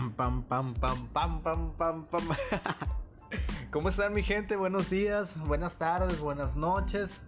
Pam, 0.00 0.12
pam, 0.12 0.42
pam, 0.44 0.72
pam, 0.72 1.08
pam, 1.12 1.40
pam, 1.42 1.72
pam, 1.76 2.04
pam. 2.06 2.22
¿Cómo 3.70 3.90
están 3.90 4.14
mi 4.14 4.22
gente? 4.22 4.56
Buenos 4.56 4.88
días, 4.88 5.38
buenas 5.40 5.76
tardes, 5.76 6.20
buenas 6.20 6.56
noches. 6.56 7.22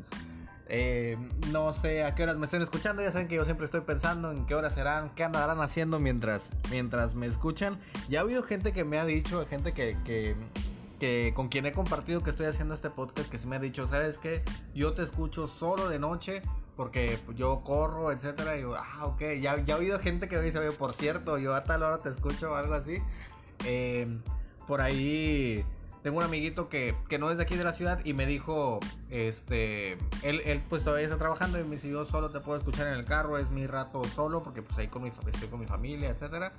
Eh, 0.68 1.18
no 1.50 1.74
sé 1.74 2.02
a 2.02 2.14
qué 2.14 2.22
horas 2.22 2.38
me 2.38 2.46
estén 2.46 2.62
escuchando. 2.62 3.02
Ya 3.02 3.12
saben 3.12 3.28
que 3.28 3.34
yo 3.34 3.44
siempre 3.44 3.66
estoy 3.66 3.82
pensando 3.82 4.30
en 4.30 4.46
qué 4.46 4.54
horas 4.54 4.72
serán, 4.72 5.10
qué 5.10 5.22
andarán 5.22 5.60
haciendo 5.60 6.00
mientras, 6.00 6.50
mientras 6.70 7.14
me 7.14 7.26
escuchan. 7.26 7.78
Ya 8.08 8.20
ha 8.20 8.22
habido 8.22 8.42
gente 8.42 8.72
que 8.72 8.84
me 8.84 8.98
ha 8.98 9.04
dicho, 9.04 9.44
gente 9.48 9.72
que, 9.74 9.98
que, 10.06 10.34
que 10.98 11.34
con 11.36 11.48
quien 11.48 11.66
he 11.66 11.72
compartido 11.72 12.22
que 12.22 12.30
estoy 12.30 12.46
haciendo 12.46 12.72
este 12.72 12.88
podcast, 12.88 13.28
que 13.28 13.36
se 13.36 13.46
me 13.48 13.56
ha 13.56 13.58
dicho, 13.58 13.86
¿sabes 13.86 14.18
qué? 14.18 14.42
Yo 14.74 14.94
te 14.94 15.02
escucho 15.02 15.46
solo 15.46 15.90
de 15.90 15.98
noche 15.98 16.40
porque 16.76 17.18
yo 17.34 17.60
corro, 17.60 18.12
etcétera, 18.12 18.54
y 18.54 18.58
digo, 18.58 18.74
ah, 18.76 19.06
ok, 19.06 19.20
ya, 19.40 19.58
ya 19.58 19.74
he 19.74 19.78
oído 19.78 19.98
gente 19.98 20.28
que 20.28 20.36
me 20.36 20.42
dice, 20.42 20.58
oye, 20.58 20.72
por 20.72 20.94
cierto, 20.94 21.38
yo 21.38 21.54
a 21.54 21.64
tal 21.64 21.82
hora 21.82 21.98
te 21.98 22.08
escucho 22.08 22.52
o 22.52 22.54
algo 22.54 22.74
así. 22.74 22.98
Eh, 23.64 24.06
por 24.66 24.80
ahí 24.80 25.64
tengo 26.02 26.18
un 26.18 26.24
amiguito 26.24 26.68
que, 26.68 26.96
que, 27.08 27.18
no 27.18 27.30
es 27.30 27.36
de 27.36 27.44
aquí 27.44 27.56
de 27.56 27.64
la 27.64 27.72
ciudad 27.72 28.04
y 28.04 28.12
me 28.12 28.26
dijo, 28.26 28.80
este, 29.10 29.92
él, 30.22 30.40
él 30.44 30.62
pues 30.68 30.82
todavía 30.82 31.04
está 31.04 31.18
trabajando 31.18 31.60
y 31.60 31.64
me 31.64 31.76
dice, 31.76 31.88
yo 31.88 32.04
solo 32.04 32.30
te 32.30 32.40
puedo 32.40 32.58
escuchar 32.58 32.88
en 32.88 32.94
el 32.94 33.04
carro, 33.04 33.38
es 33.38 33.50
mi 33.50 33.66
rato 33.66 34.02
solo, 34.04 34.42
porque 34.42 34.62
pues 34.62 34.76
ahí 34.78 34.88
con 34.88 35.02
mi, 35.02 35.10
estoy 35.10 35.48
con 35.48 35.60
mi 35.60 35.66
familia, 35.66 36.10
etcétera. 36.10 36.52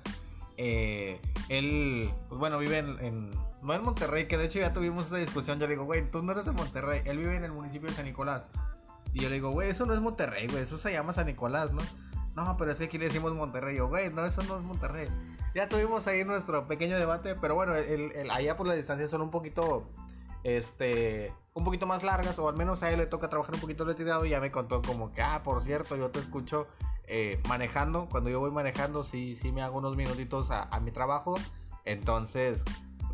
Eh, 0.56 1.20
él, 1.50 2.12
pues 2.30 2.40
bueno, 2.40 2.60
vive 2.60 2.78
en, 2.78 3.00
en, 3.00 3.32
no 3.62 3.74
en 3.74 3.84
Monterrey, 3.84 4.28
que 4.28 4.38
de 4.38 4.46
hecho 4.46 4.60
ya 4.60 4.72
tuvimos 4.72 5.06
esta 5.06 5.18
discusión, 5.18 5.60
yo 5.60 5.66
le 5.66 5.74
digo, 5.74 5.86
güey, 5.86 6.10
tú 6.10 6.22
no 6.22 6.32
eres 6.32 6.46
de 6.46 6.52
Monterrey, 6.52 7.02
él 7.06 7.18
vive 7.18 7.36
en 7.36 7.44
el 7.44 7.52
municipio 7.52 7.90
de 7.90 7.96
San 7.96 8.06
Nicolás. 8.06 8.50
Y 9.14 9.22
yo 9.22 9.30
le 9.30 9.36
digo, 9.36 9.52
güey, 9.52 9.70
eso 9.70 9.86
no 9.86 9.94
es 9.94 10.02
Monterrey, 10.02 10.48
güey, 10.48 10.64
eso 10.64 10.78
se 10.78 10.92
llama 10.92 11.14
San 11.14 11.28
Nicolás, 11.28 11.72
¿no? 11.72 11.82
No, 12.36 12.58
pero 12.58 12.72
es 12.72 12.80
que 12.80 12.86
aquí 12.86 12.98
le 12.98 13.06
decimos 13.06 13.34
Monterrey. 13.34 13.78
Yo, 13.78 13.88
güey, 13.88 14.12
no, 14.12 14.26
eso 14.26 14.42
no 14.44 14.58
es 14.58 14.64
Monterrey. 14.64 15.08
Ya 15.54 15.70
tuvimos 15.70 16.08
ahí 16.08 16.26
nuestro 16.26 16.68
pequeño 16.68 16.98
debate, 16.98 17.36
pero 17.36 17.54
bueno, 17.54 17.76
el, 17.76 18.12
el, 18.12 18.32
allá 18.32 18.58
por 18.58 18.68
las 18.68 18.76
distancias 18.76 19.12
son 19.12 19.22
un 19.22 19.30
poquito, 19.30 19.88
este, 20.44 21.32
un 21.54 21.64
poquito 21.64 21.86
más 21.86 22.02
largas, 22.02 22.40
o 22.40 22.50
al 22.50 22.56
menos 22.56 22.82
a 22.82 22.92
él 22.92 22.98
le 22.98 23.06
toca 23.06 23.30
trabajar 23.30 23.54
un 23.54 23.62
poquito 23.62 23.86
retirado 23.86 24.26
y 24.26 24.30
ya 24.30 24.40
me 24.40 24.52
contó 24.52 24.82
como 24.82 25.12
que, 25.12 25.22
ah, 25.22 25.42
por 25.44 25.62
cierto, 25.62 25.96
yo 25.96 26.10
te 26.10 26.20
escucho 26.20 26.68
eh, 27.06 27.40
manejando. 27.48 28.08
Cuando 28.10 28.32
yo 28.32 28.40
voy 28.40 28.50
manejando, 28.50 29.04
sí, 29.04 29.36
sí 29.36 29.52
me 29.52 29.62
hago 29.62 29.78
unos 29.78 29.96
minutitos 29.96 30.50
a, 30.50 30.64
a 30.64 30.80
mi 30.80 30.90
trabajo. 30.90 31.36
Entonces, 31.86 32.64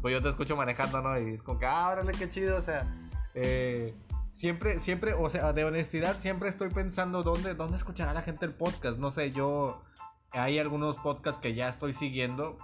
pues 0.02 0.14
yo 0.14 0.22
te 0.22 0.30
escucho 0.30 0.56
manejando, 0.56 1.02
¿no? 1.02 1.20
Y 1.20 1.34
es 1.34 1.44
como 1.44 1.60
que, 1.60 1.66
ah, 1.66 1.90
órale, 1.92 2.14
qué 2.14 2.30
chido, 2.30 2.58
o 2.58 2.62
sea, 2.62 2.88
eh 3.34 3.94
siempre, 4.40 4.80
siempre, 4.80 5.14
o 5.14 5.30
sea, 5.30 5.52
de 5.52 5.66
honestidad, 5.66 6.18
siempre 6.18 6.48
estoy 6.48 6.70
pensando 6.70 7.24
dónde, 7.24 7.56
dónde 7.56 7.76
escuchará 7.76 8.14
la 8.14 8.22
gente 8.22 8.46
el 8.46 8.54
podcast. 8.54 8.98
No 8.98 9.12
sé, 9.12 9.32
yo, 9.32 9.84
hay 10.32 10.60
algunos 10.60 10.96
podcasts 10.96 11.42
que 11.42 11.54
ya 11.54 11.68
estoy 11.68 11.92
siguiendo 11.92 12.58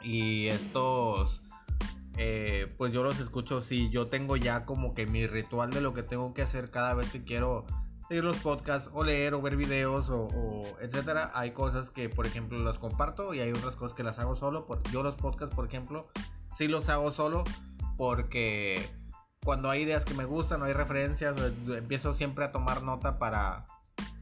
y 0.00 0.46
estos, 0.46 1.42
eh, 2.18 2.72
pues 2.78 2.92
yo 2.92 3.02
los 3.02 3.18
escucho 3.18 3.60
si 3.60 3.90
yo 3.90 4.06
tengo 4.06 4.36
ya 4.36 4.64
como 4.64 4.94
que 4.94 5.06
mi 5.06 5.26
ritual 5.26 5.70
de 5.70 5.80
lo 5.80 5.92
que 5.92 6.04
tengo 6.04 6.34
que 6.34 6.42
hacer 6.42 6.70
cada 6.70 6.94
vez 6.94 7.10
que 7.10 7.24
quiero 7.24 7.66
seguir 8.06 8.22
los 8.22 8.36
podcasts 8.36 8.88
o 8.92 9.02
leer 9.02 9.34
o 9.34 9.42
ver 9.42 9.56
videos 9.56 10.08
o, 10.08 10.26
o 10.26 10.78
etcétera. 10.80 11.32
Hay 11.34 11.50
cosas 11.50 11.90
que, 11.90 12.10
por 12.10 12.26
ejemplo, 12.26 12.60
las 12.60 12.78
comparto 12.78 13.34
y 13.34 13.40
hay 13.40 13.50
otras 13.50 13.74
cosas 13.74 13.96
que 13.96 14.04
las 14.04 14.20
hago 14.20 14.36
solo. 14.36 14.68
Yo 14.92 15.02
los 15.02 15.16
podcasts, 15.16 15.56
por 15.56 15.66
ejemplo, 15.66 16.06
sí 16.52 16.68
los 16.68 16.88
hago 16.88 17.10
solo 17.10 17.42
porque 17.96 19.01
cuando 19.44 19.70
hay 19.70 19.82
ideas 19.82 20.04
que 20.04 20.14
me 20.14 20.24
gustan 20.24 20.62
o 20.62 20.66
hay 20.66 20.72
referencias, 20.72 21.34
eh, 21.40 21.52
empiezo 21.78 22.14
siempre 22.14 22.44
a 22.44 22.52
tomar 22.52 22.82
nota 22.82 23.18
para, 23.18 23.66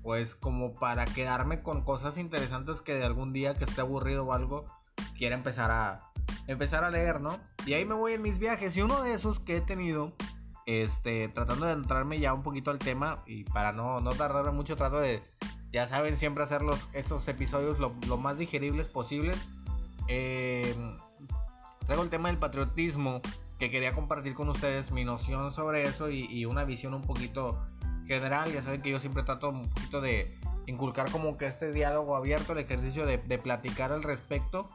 pues 0.02 0.34
como 0.34 0.74
para 0.74 1.04
quedarme 1.04 1.62
con 1.62 1.82
cosas 1.82 2.16
interesantes 2.16 2.80
que 2.80 2.94
de 2.94 3.04
algún 3.04 3.32
día 3.32 3.54
que 3.54 3.64
esté 3.64 3.82
aburrido 3.82 4.24
o 4.24 4.32
algo, 4.32 4.64
quiera 5.16 5.34
empezar 5.34 5.70
a, 5.70 6.10
empezar 6.46 6.84
a 6.84 6.90
leer, 6.90 7.20
¿no? 7.20 7.38
Y 7.66 7.74
ahí 7.74 7.84
me 7.84 7.94
voy 7.94 8.14
en 8.14 8.22
mis 8.22 8.38
viajes 8.38 8.76
y 8.76 8.82
uno 8.82 9.02
de 9.02 9.12
esos 9.12 9.38
que 9.40 9.58
he 9.58 9.60
tenido, 9.60 10.14
este, 10.66 11.28
tratando 11.28 11.66
de 11.66 11.72
entrarme 11.72 12.18
ya 12.18 12.32
un 12.32 12.42
poquito 12.42 12.70
al 12.70 12.78
tema 12.78 13.22
y 13.26 13.44
para 13.44 13.72
no, 13.72 14.00
no 14.00 14.12
tardarme 14.12 14.52
mucho, 14.52 14.76
trato 14.76 14.98
de, 14.98 15.22
ya 15.70 15.86
saben, 15.86 16.16
siempre 16.16 16.44
hacer 16.44 16.62
los, 16.62 16.88
estos 16.94 17.28
episodios 17.28 17.78
lo, 17.78 17.90
más 18.16 18.38
digeribles 18.38 18.88
posibles. 18.88 19.38
Eh, 20.08 20.74
traigo 21.84 22.02
el 22.02 22.10
tema 22.10 22.30
del 22.30 22.38
patriotismo 22.38 23.20
que 23.60 23.70
quería 23.70 23.92
compartir 23.92 24.32
con 24.32 24.48
ustedes 24.48 24.90
mi 24.90 25.04
noción 25.04 25.52
sobre 25.52 25.84
eso 25.84 26.10
y, 26.10 26.46
una 26.46 26.64
visión 26.64 26.94
un 26.94 27.02
poquito 27.02 27.62
general. 28.06 28.50
Ya 28.50 28.62
saben 28.62 28.80
que 28.80 28.90
yo 28.90 28.98
siempre 28.98 29.22
trato 29.22 29.50
un 29.50 29.68
poquito 29.68 30.00
de 30.00 30.34
inculcar 30.66 31.10
como 31.10 31.36
que 31.36 31.44
este 31.44 31.70
diálogo 31.70 32.16
abierto, 32.16 32.54
el 32.54 32.58
ejercicio 32.60 33.04
de, 33.04 33.18
platicar 33.38 33.92
al 33.92 34.02
respecto. 34.02 34.66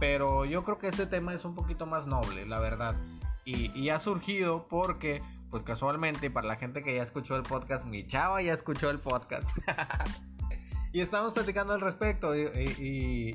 Pero 0.00 0.46
yo 0.46 0.64
creo 0.64 0.78
que 0.78 0.88
este 0.88 1.06
tema 1.06 1.34
es 1.34 1.44
un 1.44 1.54
poquito 1.54 1.84
más 1.86 2.06
noble, 2.06 2.46
la 2.46 2.58
verdad. 2.60 2.96
Y, 3.44 3.90
ha 3.90 3.98
surgido 3.98 4.68
porque, 4.68 5.22
pues 5.50 5.62
casualmente, 5.62 6.30
para 6.30 6.48
la 6.48 6.56
gente 6.56 6.82
que 6.82 6.94
ya 6.94 7.02
escuchó 7.02 7.36
el 7.36 7.42
podcast, 7.42 7.84
mi 7.84 8.06
chava 8.06 8.40
ya 8.40 8.54
escuchó 8.54 8.88
el 8.88 9.00
podcast. 9.00 9.46
y 10.94 11.02
estamos 11.02 11.34
platicando 11.34 11.74
al 11.74 11.82
respecto. 11.82 12.34
Y, 12.34 12.48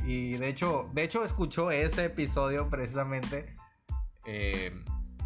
y, 0.04 0.32
de 0.38 0.50
hecho, 0.50 0.90
de 0.94 1.04
hecho 1.04 1.24
escuchó 1.24 1.70
ese 1.70 2.06
episodio 2.06 2.72
precisamente 2.72 3.59
eh, 4.25 4.72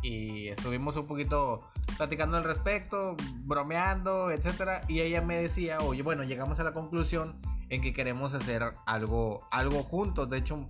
y 0.02 0.50
estuvimos 0.50 0.98
un 0.98 1.08
poquito 1.08 1.64
platicando 1.98 2.38
al 2.38 2.44
respecto, 2.44 3.16
bromeando, 3.46 4.32
etcétera. 4.32 4.84
Y 4.88 5.02
ella 5.02 5.22
me 5.22 5.38
decía, 5.38 5.80
oye, 5.80 6.02
bueno, 6.02 6.24
llegamos 6.24 6.60
a 6.60 6.64
la 6.64 6.74
conclusión 6.74 7.40
en 7.70 7.82
que 7.82 7.94
queremos 7.94 8.34
hacer 8.34 8.64
algo, 8.86 9.48
algo 9.52 9.84
juntos. 9.84 10.30
De 10.30 10.38
hecho, 10.38 10.70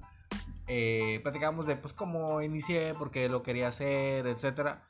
eh, 0.67 1.19
platicamos 1.23 1.66
de 1.66 1.75
pues 1.75 1.94
cómo 1.94 2.41
inicié, 2.41 2.91
porque 2.97 3.28
lo 3.28 3.44
quería 3.44 3.67
hacer, 3.67 4.28
etcétera. 4.28 4.83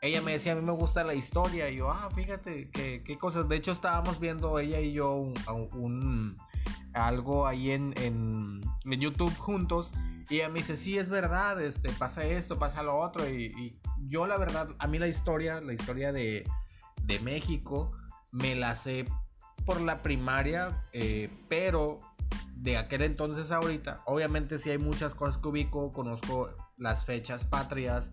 Ella 0.00 0.20
me 0.20 0.32
decía, 0.32 0.52
a 0.52 0.56
mí 0.56 0.62
me 0.62 0.72
gusta 0.72 1.04
la 1.04 1.14
historia. 1.14 1.70
Y 1.70 1.76
yo, 1.76 1.90
ah, 1.90 2.10
fíjate, 2.14 2.68
qué, 2.70 3.02
qué 3.04 3.16
cosas. 3.16 3.48
De 3.48 3.56
hecho, 3.56 3.72
estábamos 3.72 4.20
viendo 4.20 4.58
ella 4.58 4.80
y 4.80 4.92
yo 4.92 5.14
un, 5.14 6.36
algo 6.94 7.46
ahí 7.46 7.70
en, 7.70 7.94
en, 7.98 8.62
YouTube 8.84 9.36
juntos 9.36 9.92
y 10.30 10.36
ella 10.36 10.48
me 10.48 10.60
dice, 10.60 10.76
sí, 10.76 10.96
es 10.96 11.08
verdad, 11.08 11.60
este, 11.62 11.90
pasa 11.92 12.24
esto, 12.24 12.58
pasa 12.58 12.82
lo 12.82 12.96
otro. 12.96 13.28
Y, 13.28 13.78
yo 14.08 14.26
la 14.26 14.36
verdad, 14.36 14.68
a 14.78 14.86
mí 14.86 14.98
la 14.98 15.08
historia, 15.08 15.60
la 15.60 15.72
historia 15.72 16.12
de, 16.12 16.48
de 17.02 17.20
México, 17.20 17.92
me 18.32 18.54
la 18.54 18.74
sé 18.74 19.06
por 19.64 19.80
la 19.80 20.02
primaria, 20.02 20.84
eh, 20.92 21.30
pero 21.48 22.00
de 22.56 22.76
aquel 22.76 23.02
entonces 23.02 23.50
ahorita, 23.50 24.02
obviamente 24.06 24.58
sí 24.58 24.70
hay 24.70 24.78
muchas 24.78 25.14
cosas 25.14 25.38
que 25.38 25.48
ubico, 25.48 25.92
conozco 25.92 26.50
las 26.76 27.04
fechas 27.04 27.44
patrias, 27.44 28.12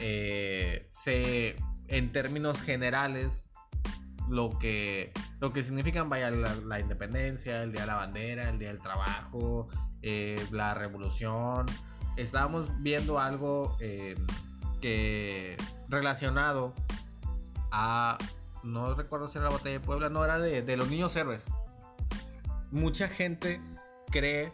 eh, 0.00 0.86
sé 0.90 1.56
en 1.88 2.12
términos 2.12 2.60
generales 2.60 3.46
lo 4.28 4.50
que, 4.58 5.12
lo 5.44 5.52
que 5.52 5.62
significan 5.62 6.08
vaya 6.08 6.30
la, 6.30 6.80
independencia, 6.80 7.62
el 7.64 7.70
día 7.70 7.82
de 7.82 7.86
la 7.86 7.96
bandera, 7.96 8.48
el 8.48 8.58
día 8.58 8.68
del 8.68 8.80
trabajo, 8.80 9.68
eh, 10.00 10.42
la 10.50 10.72
revolución. 10.72 11.66
Estábamos 12.16 12.68
viendo 12.80 13.20
algo 13.20 13.76
eh, 13.78 14.14
que 14.80 15.58
relacionado 15.90 16.72
a, 17.70 18.16
no 18.62 18.94
recuerdo 18.94 19.28
si 19.28 19.36
era 19.36 19.48
la 19.48 19.52
batalla 19.52 19.72
de 19.72 19.80
Puebla, 19.80 20.08
no 20.08 20.24
era 20.24 20.38
de, 20.38 20.62
de 20.62 20.76
los 20.78 20.88
niños 20.88 21.14
héroes. 21.14 21.44
Mucha 22.70 23.06
gente 23.06 23.60
cree 24.10 24.50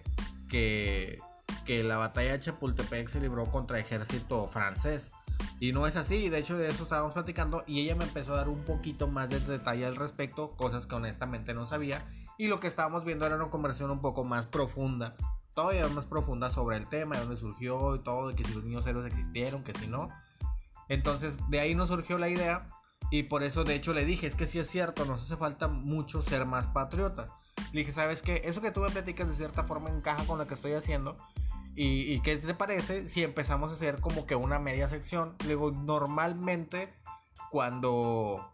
que, 0.49 1.21
que 1.67 1.85
la 1.85 1.99
batalla 1.99 2.33
de 2.33 2.41
Chapultepec 2.41 3.07
se 3.07 3.21
libró 3.21 3.45
contra 3.45 3.79
ejército 3.79 4.49
francés. 4.49 5.13
Y 5.59 5.73
no 5.73 5.87
es 5.87 5.97
así, 5.97 6.29
de 6.29 6.39
hecho 6.39 6.57
de 6.57 6.69
eso 6.69 6.85
estábamos 6.85 7.13
platicando 7.13 7.65
y 7.67 7.81
ella 7.81 7.95
me 7.95 8.05
empezó 8.05 8.35
a 8.35 8.39
dar 8.39 8.49
un 8.49 8.65
poquito 8.65 9.09
más 9.09 9.29
de 9.29 9.41
detalle 9.41 9.85
al 9.87 9.97
respecto, 9.97 10.49
cosas 10.57 10.87
que 10.87 10.95
honestamente 10.95 11.55
no 11.55 11.67
sabía. 11.67 12.07
Y 12.39 12.49
lo 12.49 12.61
que 12.61 12.67
estábamos 12.67 13.05
viendo 13.05 13.27
era 13.27 13.37
una 13.37 13.51
conversación 13.51 13.91
un 13.91 14.01
poco 14.01 14.25
más 14.25 14.47
profunda 14.47 15.15
todavía 15.55 15.87
más 15.89 16.07
profunda 16.07 16.51
sobre 16.51 16.77
el 16.77 16.89
tema, 16.89 17.17
de 17.17 17.23
dónde 17.23 17.37
surgió 17.37 17.95
y 17.97 17.99
todo, 18.01 18.29
de 18.29 18.35
que 18.35 18.45
si 18.45 18.55
los 18.55 18.65
niños 18.65 18.87
héroes 18.87 19.07
existieron, 19.07 19.63
que 19.63 19.75
si 19.79 19.87
no. 19.87 20.09
Entonces, 20.89 21.39
de 21.49 21.61
ahí 21.61 21.75
nos 21.75 21.89
surgió 21.89 22.19
la 22.19 22.29
idea 22.29 22.69
y 23.11 23.25
por 23.25 23.43
eso 23.43 23.65
de 23.65 23.75
hecho 23.75 23.93
le 23.93 24.05
dije, 24.05 24.27
es 24.27 24.35
que 24.35 24.47
si 24.47 24.59
es 24.59 24.69
cierto, 24.69 25.05
nos 25.05 25.23
hace 25.23 25.37
falta 25.37 25.69
mucho 25.69 26.23
ser 26.23 26.47
más 26.47 26.67
patriotas. 26.67 27.31
Le 27.73 27.81
dije, 27.81 27.93
¿sabes 27.93 28.23
qué? 28.23 28.43
Eso 28.45 28.61
que 28.61 28.71
tú 28.71 28.81
me 28.81 28.89
platicas 28.89 29.29
de 29.29 29.35
cierta 29.35 29.65
forma 29.65 29.91
encaja 29.91 30.25
con 30.27 30.39
lo 30.39 30.47
que 30.47 30.55
estoy 30.55 30.73
haciendo. 30.73 31.19
¿Y, 31.75 32.21
qué 32.21 32.37
te 32.37 32.55
parece 32.55 33.09
si 33.09 33.23
empezamos 33.23 33.71
a 33.71 33.75
hacer 33.75 34.01
como 34.01 34.27
que 34.27 34.35
una 34.35 34.59
media 34.59 34.89
sección? 34.89 35.37
Luego, 35.47 35.71
normalmente 35.71 36.93
cuando 37.51 38.47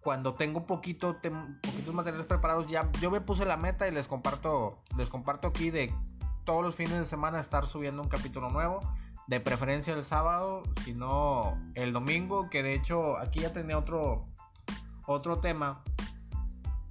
cuando 0.00 0.34
tengo 0.34 0.66
poquito 0.66 1.16
poquitos 1.62 1.94
materiales 1.94 2.26
preparados 2.26 2.66
ya 2.66 2.90
yo 3.00 3.08
me 3.08 3.20
puse 3.20 3.44
la 3.44 3.56
meta 3.56 3.86
y 3.86 3.92
les 3.92 4.08
comparto 4.08 4.82
les 4.96 5.08
comparto 5.08 5.46
aquí 5.46 5.70
de 5.70 5.94
todos 6.44 6.62
los 6.64 6.74
fines 6.74 6.98
de 6.98 7.04
semana 7.04 7.38
estar 7.38 7.66
subiendo 7.66 8.02
un 8.02 8.08
capítulo 8.08 8.50
nuevo. 8.50 8.80
De 9.28 9.38
preferencia 9.38 9.94
el 9.94 10.02
sábado, 10.02 10.62
si 10.84 10.94
no 10.94 11.56
el 11.74 11.92
domingo, 11.92 12.50
que 12.50 12.62
de 12.62 12.74
hecho 12.74 13.16
aquí 13.18 13.40
ya 13.40 13.52
tenía 13.52 13.78
otro, 13.78 14.26
otro 15.06 15.38
tema 15.38 15.82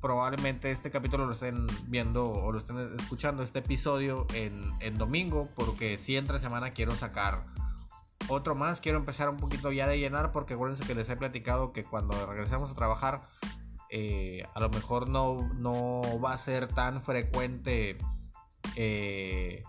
probablemente 0.01 0.71
este 0.71 0.89
capítulo 0.89 1.25
lo 1.25 1.33
estén 1.33 1.68
viendo 1.88 2.30
o 2.30 2.51
lo 2.51 2.59
estén 2.59 2.77
escuchando, 3.00 3.44
este 3.44 3.59
episodio 3.59 4.25
en, 4.33 4.74
en 4.80 4.98
domingo, 4.98 5.48
porque 5.56 5.98
si 5.98 6.18
entre 6.18 6.39
semana 6.39 6.71
quiero 6.71 6.95
sacar 6.95 7.44
otro 8.27 8.56
más. 8.56 8.81
Quiero 8.81 8.98
empezar 8.98 9.30
un 9.30 9.38
poquito 9.38 9.71
ya 9.71 9.88
de 9.88 10.00
llenar, 10.00 10.31
porque 10.31 10.53
acuérdense 10.53 10.86
que 10.86 10.95
les 10.95 11.09
he 11.09 11.15
platicado 11.15 11.74
que 11.74 11.83
cuando 11.83 12.25
regresemos 12.25 12.71
a 12.71 12.75
trabajar, 12.75 13.21
eh, 13.89 14.45
a 14.53 14.59
lo 14.59 14.69
mejor 14.69 15.09
no, 15.09 15.50
no 15.56 16.01
va 16.24 16.33
a 16.33 16.38
ser 16.38 16.68
tan 16.68 17.01
frecuente 17.01 17.98
eh, 18.75 19.63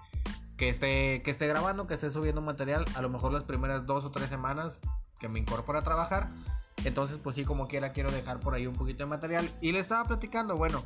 que, 0.57 0.69
esté, 0.69 1.23
que 1.23 1.31
esté 1.31 1.47
grabando, 1.47 1.87
que 1.87 1.95
esté 1.95 2.11
subiendo 2.11 2.41
material. 2.41 2.85
A 2.95 3.03
lo 3.03 3.09
mejor 3.09 3.33
las 3.33 3.45
primeras 3.45 3.87
dos 3.87 4.05
o 4.05 4.11
tres 4.11 4.29
semanas 4.29 4.81
que 5.19 5.29
me 5.29 5.39
incorpore 5.39 5.79
a 5.79 5.83
trabajar 5.83 6.31
entonces, 6.85 7.19
pues 7.19 7.37
sí, 7.37 7.45
como 7.45 7.69
quiera, 7.69 7.93
quiero 7.93 8.11
dejar 8.11 8.41
por 8.41 8.55
ahí 8.55 8.67
un 8.67 8.75
poquito 8.75 9.05
de 9.05 9.11
material. 9.11 9.49
Y 9.61 9.73
le 9.73 9.79
estaba 9.79 10.05
platicando, 10.05 10.57
bueno, 10.57 10.83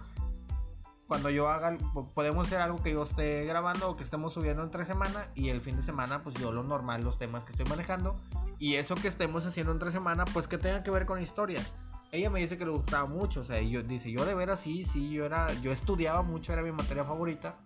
cuando 1.06 1.30
yo 1.30 1.48
haga, 1.48 1.76
podemos 2.14 2.46
hacer 2.46 2.60
algo 2.60 2.82
que 2.82 2.92
yo 2.92 3.04
esté 3.04 3.44
grabando 3.44 3.90
o 3.90 3.96
que 3.96 4.02
estemos 4.02 4.34
subiendo 4.34 4.62
entre 4.62 4.84
semana 4.84 5.28
y 5.34 5.50
el 5.50 5.60
fin 5.60 5.76
de 5.76 5.82
semana, 5.82 6.20
pues 6.20 6.34
yo 6.36 6.52
lo 6.52 6.62
normal, 6.62 7.04
los 7.04 7.18
temas 7.18 7.44
que 7.44 7.52
estoy 7.52 7.66
manejando. 7.66 8.16
Y 8.58 8.74
eso 8.74 8.94
que 8.94 9.08
estemos 9.08 9.46
haciendo 9.46 9.72
entre 9.72 9.90
semana, 9.90 10.24
pues 10.24 10.48
que 10.48 10.58
tenga 10.58 10.82
que 10.82 10.90
ver 10.90 11.06
con 11.06 11.22
historia. 11.22 11.64
Ella 12.10 12.30
me 12.30 12.40
dice 12.40 12.56
que 12.56 12.64
le 12.64 12.70
gustaba 12.70 13.06
mucho, 13.06 13.40
o 13.40 13.44
sea, 13.44 13.60
yo 13.60 13.82
dice, 13.82 14.10
yo 14.10 14.24
de 14.24 14.34
veras 14.34 14.60
sí, 14.60 14.84
sí, 14.84 15.10
yo 15.10 15.24
era, 15.24 15.52
yo 15.54 15.72
estudiaba 15.72 16.22
mucho, 16.22 16.52
era 16.52 16.62
mi 16.62 16.72
materia 16.72 17.04
favorita. 17.04 17.56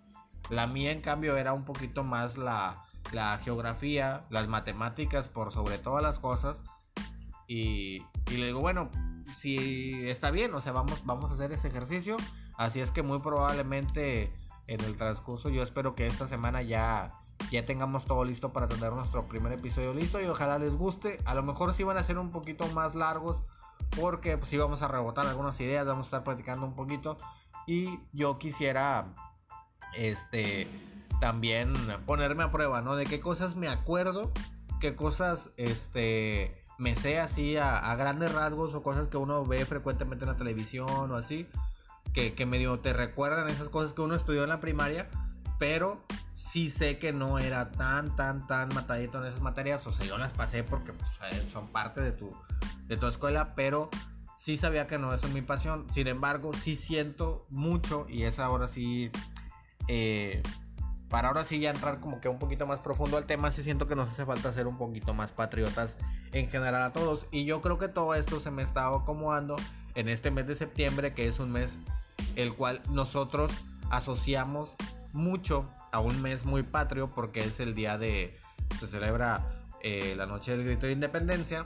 La 0.49 0.67
mía, 0.67 0.91
en 0.91 1.01
cambio, 1.01 1.37
era 1.37 1.53
un 1.53 1.63
poquito 1.63 2.03
más 2.03 2.37
la, 2.37 2.83
la 3.11 3.37
geografía, 3.37 4.21
las 4.29 4.47
matemáticas, 4.47 5.29
por 5.29 5.51
sobre 5.51 5.77
todas 5.77 6.03
las 6.03 6.19
cosas. 6.19 6.61
Y, 7.53 8.05
le 8.29 8.45
digo, 8.45 8.61
bueno, 8.61 8.89
si 9.35 10.07
está 10.07 10.31
bien, 10.31 10.53
o 10.53 10.61
sea, 10.61 10.71
vamos, 10.71 11.05
vamos 11.05 11.31
a 11.31 11.33
hacer 11.33 11.51
ese 11.51 11.67
ejercicio. 11.67 12.15
Así 12.55 12.79
es 12.79 12.91
que 12.91 13.03
muy 13.03 13.19
probablemente 13.19 14.31
en 14.67 14.79
el 14.79 14.95
transcurso 14.95 15.49
yo 15.49 15.61
espero 15.61 15.93
que 15.93 16.07
esta 16.07 16.27
semana 16.27 16.61
ya, 16.61 17.09
ya 17.51 17.65
tengamos 17.65 18.05
todo 18.05 18.23
listo 18.23 18.53
para 18.53 18.69
tener 18.69 18.93
nuestro 18.93 19.27
primer 19.27 19.51
episodio 19.51 19.93
listo 19.93 20.21
y 20.21 20.27
ojalá 20.27 20.59
les 20.59 20.73
guste. 20.73 21.19
A 21.25 21.35
lo 21.35 21.43
mejor 21.43 21.73
sí 21.73 21.83
van 21.83 21.97
a 21.97 22.03
ser 22.03 22.17
un 22.19 22.31
poquito 22.31 22.65
más 22.67 22.95
largos 22.95 23.43
porque 23.99 24.37
pues 24.37 24.49
sí 24.49 24.55
vamos 24.55 24.81
a 24.81 24.87
rebotar 24.87 25.27
algunas 25.27 25.59
ideas, 25.59 25.85
vamos 25.85 26.05
a 26.05 26.07
estar 26.07 26.23
platicando 26.23 26.65
un 26.65 26.73
poquito 26.73 27.17
y 27.67 27.99
yo 28.13 28.39
quisiera 28.39 29.13
este 29.97 30.69
también 31.19 31.73
ponerme 32.05 32.43
a 32.43 32.51
prueba, 32.51 32.81
¿no? 32.81 32.95
De 32.95 33.05
qué 33.05 33.19
cosas 33.19 33.57
me 33.57 33.67
acuerdo, 33.67 34.31
qué 34.79 34.95
cosas 34.95 35.49
este 35.57 36.60
me 36.81 36.95
sé 36.95 37.19
así 37.19 37.57
a, 37.57 37.95
grandes 37.95 38.33
rasgos 38.33 38.73
o 38.73 38.81
cosas 38.81 39.07
que 39.07 39.15
uno 39.15 39.45
ve 39.45 39.65
frecuentemente 39.65 40.25
en 40.25 40.31
la 40.31 40.35
televisión 40.35 41.11
o 41.11 41.15
así, 41.15 41.47
que, 42.11 42.33
que 42.33 42.47
medio 42.47 42.79
te 42.79 42.91
recuerdan 42.91 43.47
esas 43.49 43.69
cosas 43.69 43.93
que 43.93 44.01
uno 44.01 44.15
estudió 44.15 44.41
en 44.41 44.49
la 44.49 44.59
primaria, 44.59 45.07
pero 45.59 46.03
sí 46.33 46.71
sé 46.71 46.97
que 46.97 47.13
no 47.13 47.37
era 47.37 47.71
tan, 47.71 48.15
tan, 48.15 48.47
tan 48.47 48.69
matadito 48.73 49.19
en 49.19 49.27
esas 49.27 49.41
materias, 49.41 49.85
o 49.85 49.93
sea, 49.93 50.07
yo 50.07 50.17
las 50.17 50.31
pasé 50.31 50.63
porque 50.63 50.91
pues, 50.93 51.11
eh, 51.31 51.47
son 51.53 51.67
parte 51.67 52.01
de 52.01 52.13
tu, 52.13 52.35
de 52.87 52.97
tu 52.97 53.05
escuela, 53.05 53.53
pero 53.53 53.91
sí 54.35 54.57
sabía 54.57 54.87
que 54.87 54.97
no, 54.97 55.13
eso 55.13 55.27
es 55.27 55.33
mi 55.33 55.43
pasión, 55.43 55.85
sin 55.91 56.07
embargo, 56.07 56.51
sí 56.51 56.75
siento 56.75 57.45
mucho, 57.49 58.07
y 58.09 58.23
es 58.23 58.39
ahora 58.39 58.67
sí... 58.67 59.11
Eh, 59.87 60.41
para 61.11 61.27
ahora 61.27 61.43
sí 61.43 61.59
ya 61.59 61.71
entrar 61.71 61.99
como 61.99 62.21
que 62.21 62.29
un 62.29 62.39
poquito 62.39 62.65
más 62.65 62.79
profundo 62.79 63.17
al 63.17 63.25
tema, 63.25 63.51
sí 63.51 63.63
siento 63.63 63.85
que 63.85 63.97
nos 63.97 64.09
hace 64.09 64.25
falta 64.25 64.53
ser 64.53 64.65
un 64.65 64.77
poquito 64.77 65.13
más 65.13 65.33
patriotas 65.33 65.97
en 66.31 66.47
general 66.47 66.81
a 66.83 66.93
todos. 66.93 67.27
Y 67.31 67.43
yo 67.43 67.61
creo 67.61 67.77
que 67.77 67.89
todo 67.89 68.15
esto 68.15 68.39
se 68.39 68.49
me 68.49 68.61
está 68.63 68.87
acomodando 68.87 69.57
en 69.95 70.07
este 70.07 70.31
mes 70.31 70.47
de 70.47 70.55
septiembre, 70.55 71.13
que 71.13 71.27
es 71.27 71.39
un 71.39 71.51
mes 71.51 71.79
el 72.37 72.55
cual 72.55 72.81
nosotros 72.89 73.51
asociamos 73.89 74.77
mucho 75.11 75.69
a 75.91 75.99
un 75.99 76.21
mes 76.21 76.45
muy 76.45 76.63
patrio, 76.63 77.09
porque 77.09 77.43
es 77.43 77.59
el 77.59 77.75
día 77.75 77.97
de, 77.97 78.37
se 78.79 78.87
celebra 78.87 79.45
eh, 79.81 80.13
la 80.15 80.25
noche 80.25 80.55
del 80.55 80.63
grito 80.63 80.85
de 80.85 80.93
independencia. 80.93 81.65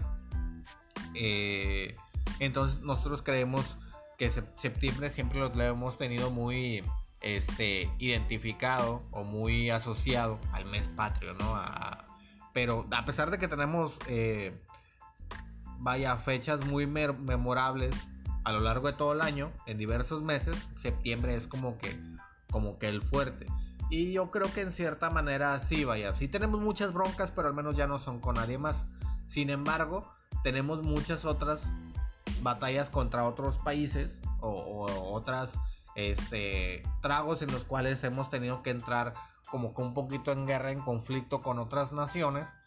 Eh, 1.14 1.96
entonces 2.40 2.82
nosotros 2.82 3.22
creemos 3.22 3.78
que 4.18 4.32
septiembre 4.32 5.12
siempre 5.12 5.40
lo 5.40 5.62
hemos 5.62 5.98
tenido 5.98 6.32
muy 6.32 6.82
este, 7.26 7.90
identificado 7.98 9.02
o 9.10 9.24
muy 9.24 9.72
asociado 9.72 10.40
al 10.54 10.66
mes 10.66 10.88
patrio, 10.88 11.34
¿no? 11.34 11.60
pero 12.54 12.86
a 12.92 13.04
pesar 13.04 13.32
de 13.32 13.40
que 13.40 13.48
tenemos, 13.48 13.98
eh, 14.08 14.56
vaya, 15.80 16.16
fechas 16.18 16.66
muy 16.68 16.86
memorables 16.86 17.96
a 18.44 18.54
lo 18.54 18.60
largo 18.60 18.88
de 18.88 18.94
todo 18.94 19.12
el 19.14 19.22
año, 19.22 19.52
en 19.66 19.80
diversos 19.80 20.22
meses, 20.22 20.56
septiembre 20.78 21.36
es 21.36 21.48
como 21.48 21.80
que, 21.80 22.00
como 22.52 22.78
que 22.78 22.88
el 22.88 23.02
fuerte. 23.02 23.48
Y 23.90 24.14
yo 24.14 24.30
creo 24.30 24.54
que 24.54 24.62
en 24.62 24.72
cierta 24.72 25.10
manera 25.10 25.60
sí, 25.60 25.84
vaya, 25.84 26.16
sí 26.16 26.28
tenemos 26.28 26.62
muchas 26.62 26.94
broncas, 26.94 27.32
pero 27.32 27.48
al 27.48 27.56
menos 27.56 27.76
ya 27.76 27.88
no 27.88 27.98
son 27.98 28.20
con 28.20 28.36
nadie 28.36 28.60
más. 28.60 28.86
Sin 29.26 29.50
embargo, 29.50 30.08
tenemos 30.44 30.84
muchas 30.84 31.26
otras 31.26 31.72
batallas 32.44 32.92
contra 32.92 33.28
otros 33.28 33.58
países 33.58 34.22
o, 34.42 34.50
o 34.50 35.14
otras 35.14 35.58
este, 35.96 36.84
tragos 37.02 37.42
en 37.42 37.52
los 37.52 37.64
cuales 37.64 38.04
hemos 38.04 38.30
tenido 38.30 38.62
que 38.62 38.70
entrar 38.70 39.14
como 39.50 39.74
que 39.74 39.82
un 39.82 39.94
poquito 39.94 40.32
en 40.32 40.46
guerra, 40.46 40.72
en 40.72 40.82
conflicto 40.82 41.42
con 41.42 41.60
otras 41.60 41.92
naciones 41.92 42.58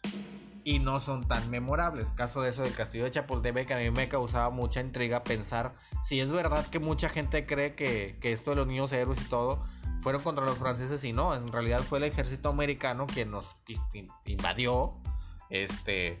y 0.63 0.79
no 0.79 0.99
son 0.99 1.27
tan 1.27 1.49
memorables. 1.49 2.09
Caso 2.09 2.41
de 2.41 2.49
eso 2.49 2.63
del 2.63 2.73
castillo 2.73 3.03
de 3.05 3.11
Chapultepec 3.11 3.67
que 3.67 3.73
a 3.73 3.77
mí 3.77 3.91
me 3.91 4.09
causaba 4.09 4.49
mucha 4.49 4.81
intriga 4.81 5.23
pensar 5.23 5.73
si 6.03 6.19
es 6.19 6.31
verdad 6.31 6.65
que 6.67 6.79
mucha 6.79 7.09
gente 7.09 7.45
cree 7.45 7.73
que, 7.73 8.17
esto 8.21 8.51
de 8.51 8.57
los 8.57 8.67
niños 8.67 8.91
héroes 8.91 9.21
y 9.21 9.25
todo 9.25 9.63
fueron 10.01 10.23
contra 10.23 10.45
los 10.45 10.57
franceses 10.57 11.03
y 11.03 11.11
no, 11.11 11.35
en 11.35 11.51
realidad 11.51 11.81
fue 11.81 11.97
el 11.97 12.05
ejército 12.05 12.49
americano 12.49 13.05
quien 13.05 13.31
nos 13.31 13.57
invadió 14.25 14.97
este 15.49 16.19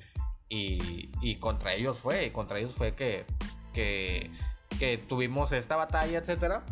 y, 0.49 1.11
y 1.21 1.35
contra 1.35 1.73
ellos 1.73 1.99
fue, 1.99 2.25
y 2.25 2.31
contra 2.31 2.59
ellos 2.59 2.73
fue 2.75 2.95
que, 2.95 3.25
que, 3.73 4.31
que 4.79 4.97
tuvimos 4.97 5.51
esta 5.51 5.75
batalla, 5.75 6.17
etcétera 6.17 6.65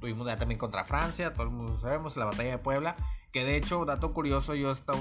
tuvimos 0.00 0.26
ya 0.26 0.36
también 0.36 0.58
contra 0.58 0.84
Francia, 0.84 1.32
todo 1.32 1.44
el 1.44 1.50
mundo 1.50 1.80
sabemos, 1.80 2.16
la 2.16 2.26
batalla 2.26 2.50
de 2.50 2.58
Puebla, 2.58 2.96
que 3.32 3.44
de 3.44 3.56
hecho, 3.56 3.84
dato 3.84 4.12
curioso, 4.12 4.54
yo 4.54 4.72
estaba 4.72 5.00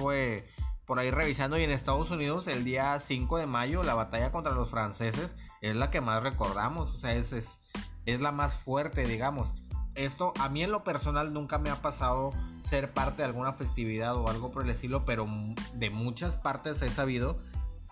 por 0.87 0.99
ahí 0.99 1.11
revisando 1.11 1.57
y 1.57 1.63
en 1.63 1.71
Estados 1.71 2.11
Unidos 2.11 2.47
el 2.47 2.63
día 2.63 2.97
5 2.99 3.37
de 3.37 3.45
mayo 3.45 3.83
la 3.83 3.93
batalla 3.93 4.31
contra 4.31 4.53
los 4.53 4.69
franceses 4.69 5.35
es 5.61 5.75
la 5.75 5.91
que 5.91 5.99
más 5.99 6.23
recordamos, 6.23 6.91
o 6.91 6.97
sea, 6.97 7.13
es, 7.13 7.33
es, 7.33 7.59
es 8.05 8.21
la 8.21 8.31
más 8.31 8.55
fuerte, 8.55 9.05
digamos. 9.05 9.53
Esto 9.95 10.31
a 10.39 10.47
mí 10.47 10.63
en 10.63 10.71
lo 10.71 10.83
personal 10.83 11.33
nunca 11.33 11.57
me 11.57 11.69
ha 11.69 11.81
pasado 11.81 12.31
ser 12.63 12.93
parte 12.93 13.17
de 13.17 13.25
alguna 13.25 13.53
festividad 13.53 14.15
o 14.15 14.29
algo 14.29 14.51
por 14.51 14.63
el 14.63 14.69
estilo, 14.69 15.03
pero 15.03 15.27
de 15.73 15.89
muchas 15.89 16.37
partes 16.37 16.81
he 16.81 16.89
sabido 16.89 17.37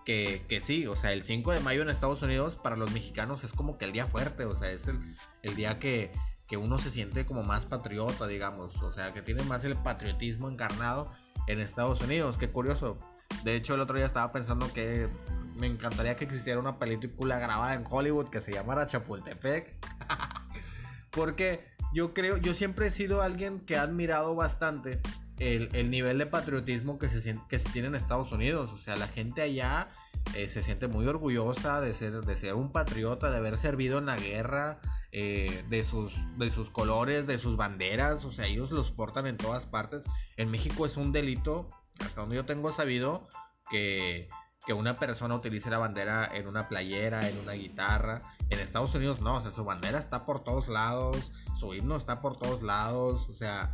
que, 0.06 0.46
que, 0.48 0.62
sí, 0.62 0.86
o 0.88 0.96
sea, 0.96 1.12
el 1.12 1.24
5 1.24 1.52
de 1.52 1.60
mayo 1.60 1.82
en 1.82 1.90
Estados 1.90 2.22
Unidos 2.22 2.56
para 2.56 2.78
los 2.78 2.92
mexicanos 2.92 3.44
es 3.44 3.52
como 3.52 3.78
que 3.78 3.86
el 3.86 3.92
día 3.92 4.06
fuerte, 4.06 4.46
o 4.46 4.56
sea, 4.56 4.70
es 4.70 4.88
el, 4.88 5.00
el 5.42 5.56
día 5.56 5.80
que, 5.80 6.12
que 6.48 6.58
uno 6.58 6.78
se 6.78 6.92
siente 6.92 7.26
como 7.26 7.44
más 7.44 7.66
patriota, 7.66 8.28
digamos, 8.28 8.76
o 8.82 8.94
sea, 8.94 9.14
que 9.14 9.22
tiene 9.22 9.44
más 9.44 9.66
el 9.66 9.76
patriotismo 9.76 10.50
encarnado 10.50 11.12
en 11.48 11.60
Estados 11.60 12.02
Unidos, 12.02 12.38
qué 12.38 12.50
curioso. 12.50 12.98
De 13.44 13.56
hecho, 13.56 13.76
el 13.76 13.82
otro 13.82 13.98
día 13.98 14.06
estaba 14.06 14.32
pensando 14.32 14.72
que 14.72 15.10
me 15.56 15.68
encantaría 15.68 16.16
que 16.16 16.26
existiera 16.26 16.60
una 16.60 16.78
película 16.78 17.40
grabada 17.40 17.74
en 17.74 17.84
Hollywood 17.90 18.30
que 18.30 18.42
se 18.42 18.52
llamara 18.52 18.86
Chapultepec. 18.86 19.76
Porque 21.10 21.66
yo 21.94 22.14
creo, 22.14 22.38
yo 22.38 22.54
siempre 22.54 22.88
he 22.88 22.92
sido 22.92 23.22
alguien 23.22 23.60
que 23.60 23.78
ha 23.78 23.84
admirado 23.84 24.36
bastante 24.36 25.00
el, 25.40 25.90
nivel 25.90 26.18
de 26.18 26.26
patriotismo 26.26 26.98
que 26.98 27.10
se, 27.10 27.40
que 27.50 27.60
se 27.60 27.70
tiene 27.70 27.88
en 27.88 27.96
Estados 27.96 28.32
Unidos. 28.32 28.70
O 28.72 28.78
sea, 28.78 28.96
la 28.96 29.08
gente 29.08 29.42
allá 29.42 29.90
eh, 30.34 30.50
se 30.50 30.62
siente 30.62 30.88
muy 30.88 31.08
orgullosa 31.08 31.82
de 31.82 31.94
ser, 31.94 32.22
de 32.22 32.36
ser 32.36 32.56
un 32.56 32.72
patriota, 32.72 33.30
de 33.32 33.38
haber 33.38 33.58
servido 33.58 34.00
en 34.00 34.08
la 34.08 34.18
guerra, 34.18 34.80
eh, 35.18 35.64
de, 35.70 35.86
sus, 35.86 36.14
de 36.38 36.50
sus 36.50 36.70
colores, 36.70 37.26
de 37.26 37.38
sus 37.38 37.56
banderas, 37.56 38.26
o 38.26 38.34
sea, 38.34 38.48
ellos 38.48 38.70
los 38.72 38.92
portan 38.92 39.28
en 39.28 39.38
todas 39.38 39.66
partes. 39.66 40.04
En 40.36 40.52
México 40.52 40.86
es 40.86 40.98
un 40.98 41.14
delito, 41.14 41.70
hasta 42.02 42.20
donde 42.20 42.36
yo 42.36 42.46
tengo 42.46 42.70
sabido, 42.74 43.26
que, 43.72 44.28
que 44.66 44.74
una 44.74 45.00
persona 45.00 45.34
utilice 45.34 45.70
la 45.70 45.78
bandera 45.78 46.30
en 46.36 46.48
una 46.48 46.68
playera, 46.68 47.30
en 47.30 47.40
una 47.40 47.54
guitarra. 47.54 48.20
En 48.50 48.60
Estados 48.60 48.94
Unidos 48.94 49.22
no, 49.22 49.38
o 49.38 49.42
sea, 49.42 49.52
su 49.52 49.64
bandera 49.64 50.00
está 50.00 50.26
por 50.26 50.44
todos 50.44 50.68
lados, 50.68 51.32
su 51.62 51.74
himno 51.74 51.96
está 51.96 52.20
por 52.20 52.38
todos 52.38 52.62
lados, 52.62 53.30
o 53.30 53.34
sea, 53.36 53.72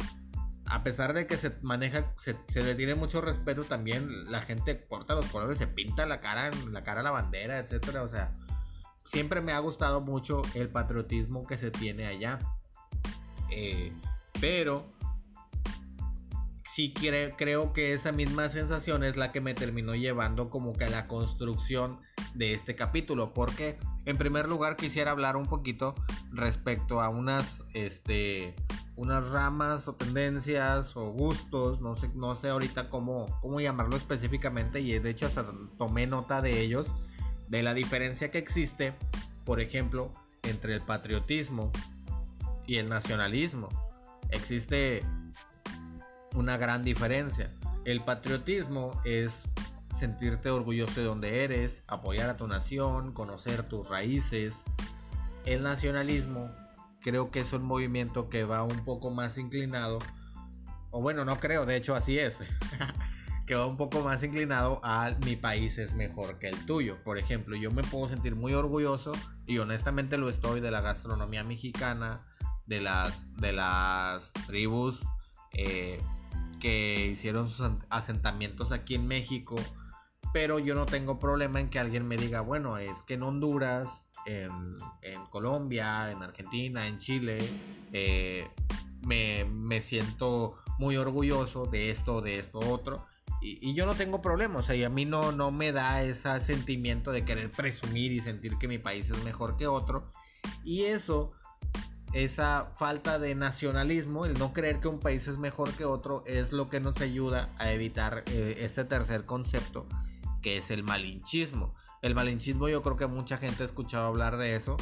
a 0.68 0.84
pesar 0.84 1.14
de 1.14 1.26
que 1.26 1.38
se 1.38 1.58
maneja, 1.64 2.14
se, 2.20 2.36
le 2.62 2.76
tiene 2.76 2.94
mucho 2.94 3.20
respeto 3.20 3.64
también, 3.64 4.32
la 4.32 4.42
gente 4.42 4.86
corta 4.86 5.16
los 5.16 5.26
colores, 5.26 5.58
se 5.58 5.66
pinta 5.66 6.06
la 6.06 6.20
cara, 6.20 6.52
la 6.70 6.84
cara 6.84 7.02
a 7.02 7.04
la 7.04 7.10
bandera, 7.12 7.58
etcétera, 7.58 8.04
o 8.04 8.08
sea, 8.08 8.32
siempre 9.04 9.42
me 9.42 9.52
ha 9.52 9.60
gustado 9.60 10.02
mucho 10.02 10.42
el 10.54 10.70
patriotismo 10.70 11.46
que 11.46 11.58
se 11.58 11.72
tiene 11.72 12.08
allá. 12.08 12.40
Eh, 13.50 13.92
pero 14.40 14.92
sí 16.72 16.94
creo 16.94 17.74
que 17.74 17.94
esa 17.94 18.14
misma 18.14 18.50
sensación 18.50 19.04
es 19.04 19.18
la 19.18 19.34
que 19.34 19.42
me 19.42 19.54
terminó 19.54 19.94
llevando 19.94 20.50
como 20.50 20.72
que 20.72 20.86
a 20.86 20.90
la 20.90 21.08
construcción 21.08 22.00
de 22.34 22.54
este 22.54 22.76
capítulo, 22.76 23.34
porque 23.34 23.78
en 24.06 24.18
primer 24.18 24.48
lugar 24.48 24.78
quisiera 24.78 25.12
hablar 25.12 25.36
un 25.36 25.46
poquito 25.46 25.96
respecto 26.32 27.02
a 27.02 27.10
unas, 27.10 27.66
este, 27.74 28.56
unas 28.96 29.30
ramas 29.32 29.90
o 29.90 29.96
tendencias 29.96 30.96
o 30.96 31.12
gustos, 31.12 31.82
no 31.82 31.98
sé, 31.98 32.10
no 32.16 32.38
sé 32.38 32.50
ahorita 32.50 32.90
cómo, 32.90 33.26
cómo 33.42 33.60
llamarlo 33.60 33.98
específicamente 33.98 34.80
y 34.80 34.98
de 34.98 35.10
hecho 35.10 35.26
hasta 35.26 35.46
tomé 35.78 36.08
nota 36.08 36.42
de 36.42 36.62
ellos, 36.62 36.94
de 37.52 37.62
la 37.64 37.74
diferencia 37.74 38.32
que 38.32 38.38
existe, 38.38 38.94
por 39.44 39.60
ejemplo, 39.60 40.10
entre 40.44 40.74
el 40.74 40.82
patriotismo 40.82 41.70
y 42.66 42.78
el 42.78 42.88
nacionalismo. 42.88 43.68
Existe 44.30 45.04
una 46.34 46.56
gran 46.56 46.82
diferencia. 46.84 47.52
El 47.84 48.06
patriotismo 48.06 49.02
es 49.04 49.44
sentirte 49.94 50.50
orgulloso 50.50 51.02
de 51.02 51.06
donde 51.06 51.44
eres, 51.44 51.84
apoyar 51.88 52.30
a 52.30 52.38
tu 52.38 52.48
nación, 52.48 53.12
conocer 53.12 53.64
tus 53.64 53.90
raíces. 53.90 54.64
El 55.46 55.62
nacionalismo 55.62 56.50
creo 57.02 57.32
que 57.32 57.40
es 57.40 57.52
un 57.52 57.64
movimiento 57.64 58.30
que 58.30 58.46
va 58.46 58.64
un 58.64 58.86
poco 58.86 59.10
más 59.10 59.38
inclinado, 59.38 60.00
o 60.90 61.02
bueno, 61.02 61.26
no 61.26 61.38
creo, 61.42 61.66
de 61.66 61.76
hecho 61.76 61.96
así 61.96 62.18
es, 62.18 62.40
que 63.46 63.56
va 63.56 63.66
un 63.66 63.78
poco 63.78 64.02
más 64.02 64.24
inclinado 64.24 64.80
a 64.84 65.12
mi 65.26 65.36
país 65.36 65.78
es 65.78 65.94
mejor 65.94 66.38
que 66.38 66.50
el 66.50 66.66
tuyo. 66.66 66.98
Por 67.04 67.18
ejemplo, 67.18 67.56
yo 67.56 67.72
me 67.72 67.84
puedo 67.84 68.08
sentir 68.08 68.36
muy 68.36 68.54
orgulloso 68.54 69.12
y 69.46 69.58
honestamente 69.58 70.18
lo 70.18 70.30
estoy 70.30 70.62
de 70.62 70.72
la 70.72 70.82
gastronomía 70.82 71.44
mexicana, 71.44 72.26
de 72.66 72.82
las, 72.82 73.34
de 73.38 73.52
las 73.52 74.32
tribus 74.48 75.02
eh, 75.54 76.02
que 76.60 77.08
hicieron 77.14 77.50
sus 77.50 77.70
asentamientos 77.90 78.72
aquí 78.72 78.96
en 78.96 79.08
México 79.08 79.56
pero 80.34 80.60
yo 80.60 80.76
no 80.76 80.86
tengo 80.86 81.20
problema 81.20 81.60
en 81.60 81.70
que 81.70 81.80
alguien 81.80 82.08
me 82.08 82.16
diga, 82.16 82.42
bueno, 82.42 82.78
es 82.78 83.02
que 83.04 83.16
en 83.16 83.24
Honduras, 83.24 84.02
en, 84.26 84.78
Colombia, 85.30 86.12
en 86.12 86.24
Argentina, 86.24 86.88
en 86.88 87.00
Chile, 87.00 87.38
eh, 87.92 88.48
me, 89.02 89.82
siento 89.82 90.56
muy 90.78 90.96
orgulloso 90.96 91.66
de 91.66 91.92
esto, 91.92 92.22
de 92.22 92.40
esto, 92.40 92.60
otro. 92.60 93.06
Y, 93.42 93.74
yo 93.74 93.86
no 93.86 93.96
tengo 93.96 94.22
problema, 94.22 94.60
o 94.60 94.64
sea, 94.64 94.76
y 94.76 94.84
a 94.84 94.90
mí 94.90 95.06
no, 95.06 95.32
no 95.32 95.52
me 95.52 95.72
da 95.72 96.04
ese 96.04 96.40
sentimiento 96.40 97.12
de 97.12 97.26
querer 97.26 97.50
presumir 97.50 98.12
y 98.12 98.22
sentir 98.22 98.58
que 98.58 98.68
mi 98.68 98.78
país 98.78 99.10
es 99.10 99.24
mejor 99.24 99.58
que 99.58 99.68
otro. 99.68 100.12
Y 100.64 100.84
eso, 100.84 101.32
esa 102.14 102.72
falta 102.78 103.18
de 103.18 103.34
nacionalismo, 103.34 104.26
el 104.26 104.38
no 104.38 104.54
creer 104.54 104.80
que 104.80 104.88
un 104.88 105.00
país 105.00 105.28
es 105.28 105.38
mejor 105.38 105.72
que 105.72 105.86
otro, 105.86 106.24
es 106.28 106.52
lo 106.52 106.70
que 106.70 106.80
nos 106.80 107.00
ayuda 107.02 107.50
a 107.58 107.72
evitar 107.72 108.24
eh, 108.28 108.58
este 108.60 108.86
tercer 108.86 109.26
concepto 109.26 109.88
que 110.42 110.58
es 110.58 110.72
el 110.72 110.84
malinchismo. 110.84 111.74
El 112.02 112.16
malinchismo 112.16 112.68
yo 112.68 112.82
creo 112.82 112.98
que 112.98 113.08
mucha 113.08 113.38
gente 113.38 113.64
ha 113.64 113.66
escuchado 113.66 114.08
hablar 114.08 114.38
de 114.38 114.56
eso. 114.56 114.78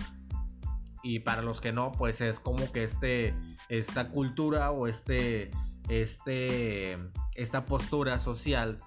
Y 1.03 1.19
para 1.19 1.41
los 1.41 1.61
que 1.61 1.71
no, 1.71 1.91
pues 1.91 2.21
es 2.21 2.39
como 2.39 2.71
que 2.71 2.83
este, 2.83 3.33
esta 3.69 4.09
cultura 4.09 4.71
o 4.71 4.87
este, 4.87 5.51
este, 5.89 6.97
esta 7.35 7.65
postura 7.65 8.17
social 8.19 8.79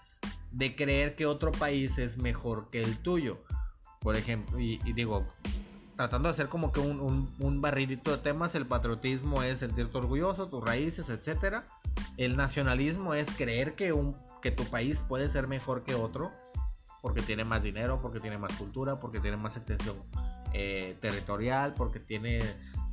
de 0.51 0.75
creer 0.75 1.15
que 1.15 1.27
otro 1.27 1.53
país 1.53 1.99
es 1.99 2.19
mejor 2.19 2.69
que 2.69 2.83
el 2.83 2.99
tuyo. 2.99 3.43
Por 4.01 4.17
ejemplo, 4.17 4.59
y, 4.59 4.79
digo, 4.95 5.27
tratando 5.97 6.29
de 6.29 6.33
hacer 6.33 6.49
como 6.49 6.73
que 6.73 6.81
un, 6.81 7.29
un, 7.39 7.61
barridito 7.61 8.11
de 8.11 8.19
temas, 8.19 8.55
el 8.55 8.67
patriotismo 8.67 9.43
es 9.43 9.59
sentirte 9.59 9.97
orgulloso, 9.99 10.49
tus 10.49 10.63
raíces, 10.63 11.09
etc. 11.09 11.63
El 12.17 12.37
nacionalismo 12.37 13.15
es 13.15 13.31
creer 13.31 13.75
que, 13.75 13.93
un, 13.93 14.17
que 14.41 14.51
tu 14.51 14.65
país 14.65 15.01
puede 15.01 15.29
ser 15.29 15.47
mejor 15.47 15.85
que 15.85 15.95
otro 15.95 16.33
porque 17.03 17.21
tiene 17.21 17.45
más 17.45 17.63
dinero, 17.63 18.01
porque 18.01 18.21
tiene 18.21 18.39
más 18.39 18.53
cultura, 18.55 19.01
porque 19.01 19.21
tiene 19.21 19.37
más 19.37 19.57
extensión 19.57 19.97
eh, 20.55 20.97
territorial, 21.01 21.75
porque 21.75 21.99
tiene 21.99 22.41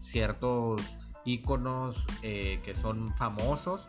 ciertos 0.02 0.82
iconos 1.26 2.04
eh, 2.24 2.60
que 2.66 2.76
son 2.76 3.14
famosos. 3.16 3.88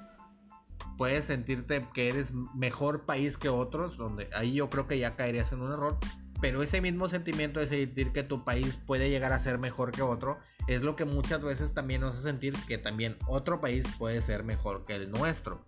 Puedes 1.01 1.25
sentirte 1.25 1.89
que 1.95 2.11
eres 2.11 2.35
mejor 2.55 3.07
país 3.07 3.39
que 3.39 3.49
otros, 3.49 3.97
donde 3.97 4.29
ahí 4.35 4.53
yo 4.53 4.69
creo 4.69 4.87
que 4.87 4.99
ya 4.99 5.17
caerías 5.17 5.51
en 5.51 5.63
un 5.63 5.73
error. 5.73 5.97
Pero 6.43 6.63
ese 6.63 6.83
mismo 6.83 7.09
sentimiento 7.09 7.59
de 7.59 7.69
sentir 7.69 8.13
que 8.13 8.23
tu 8.23 8.45
país 8.45 8.77
puede 8.77 9.09
llegar 9.09 9.33
a 9.33 9.39
ser 9.39 9.57
mejor 9.57 9.93
que 9.93 10.03
otro 10.03 10.37
es 10.67 10.83
lo 10.83 10.97
que 10.97 11.07
muchas 11.07 11.41
veces 11.41 11.73
también 11.73 12.03
nos 12.03 12.17
hace 12.17 12.25
sentir 12.25 12.53
que 12.69 12.77
también 12.77 13.17
otro 13.27 13.63
país 13.63 13.87
puede 13.97 14.21
ser 14.21 14.45
mejor 14.45 14.85
que 14.85 14.97
el 14.97 15.11
nuestro. 15.11 15.65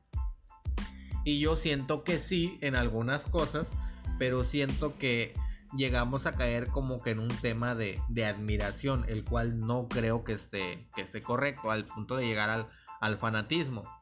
Y 1.24 1.40
yo 1.40 1.56
siento 1.56 2.04
que 2.04 2.18
sí 2.18 2.58
en 2.60 2.76
algunas 2.76 3.26
cosas, 3.26 3.72
pero 4.18 4.44
siento 4.44 4.98
que 4.98 5.32
llegamos 5.74 6.26
a 6.26 6.36
caer 6.36 6.68
como 6.68 7.00
que 7.00 7.12
en 7.12 7.20
un 7.20 7.28
tema 7.28 7.74
de, 7.74 8.02
admiración, 8.22 9.06
el 9.08 9.24
cual 9.24 9.60
no 9.60 9.88
creo 9.88 10.24
que 10.24 10.34
esté, 10.34 10.90
que 10.94 11.00
esté 11.00 11.22
correcto, 11.22 11.70
al 11.70 11.86
punto 11.86 12.16
de 12.16 12.26
llegar 12.26 12.50
al, 12.50 12.68
al 13.00 13.16
fanatismo. 13.16 14.01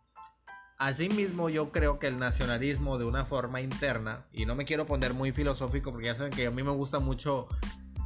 Asimismo, 0.80 1.50
yo 1.50 1.72
creo 1.72 1.98
que 1.98 2.06
el 2.06 2.18
nacionalismo 2.18 2.96
de 2.96 3.04
una 3.04 3.26
forma 3.26 3.60
interna, 3.60 4.24
y 4.32 4.46
no 4.46 4.54
me 4.54 4.64
quiero 4.64 4.86
poner 4.86 5.12
muy 5.12 5.30
filosófico 5.30 5.92
porque 5.92 6.06
ya 6.06 6.14
saben 6.14 6.32
que 6.32 6.46
a 6.46 6.50
mí 6.50 6.62
me 6.62 6.70
gusta 6.70 7.00
mucho, 7.00 7.48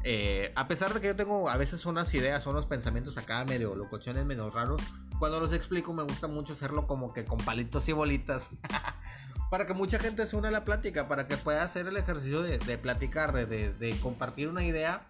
eh, 0.03 0.53
a 0.57 0.67
pesar 0.67 0.93
de 0.93 1.01
que 1.01 1.07
yo 1.07 1.15
tengo 1.15 1.49
a 1.49 1.57
veces 1.57 1.87
unas 1.87 2.13
ideas, 2.15 2.49
unos 2.49 2.67
pensamientos 2.67 3.17
acá 3.17 3.45
medio 3.45 3.77
locochones, 3.77 4.25
menos 4.25 4.53
raros, 4.53 4.83
cuando 5.21 5.39
los 5.39 5.53
explico 5.53 5.93
me 5.93 6.03
gusta 6.03 6.27
mucho 6.27 6.55
hacerlo 6.55 6.89
como 6.89 7.15
que 7.15 7.25
con 7.25 7.39
palitos 7.39 7.89
y 7.89 7.93
bolitas. 7.93 8.51
para 9.53 9.67
que 9.67 9.75
mucha 9.75 10.01
gente 10.01 10.27
se 10.27 10.35
una 10.35 10.49
a 10.49 10.51
la 10.51 10.65
plática, 10.65 11.07
para 11.07 11.29
que 11.29 11.37
pueda 11.37 11.63
hacer 11.63 11.87
el 11.87 11.97
ejercicio 11.97 12.43
de, 12.43 12.59
platicar, 12.79 13.33
de, 13.35 13.97
compartir 14.03 14.49
una 14.49 14.65
idea 14.65 15.07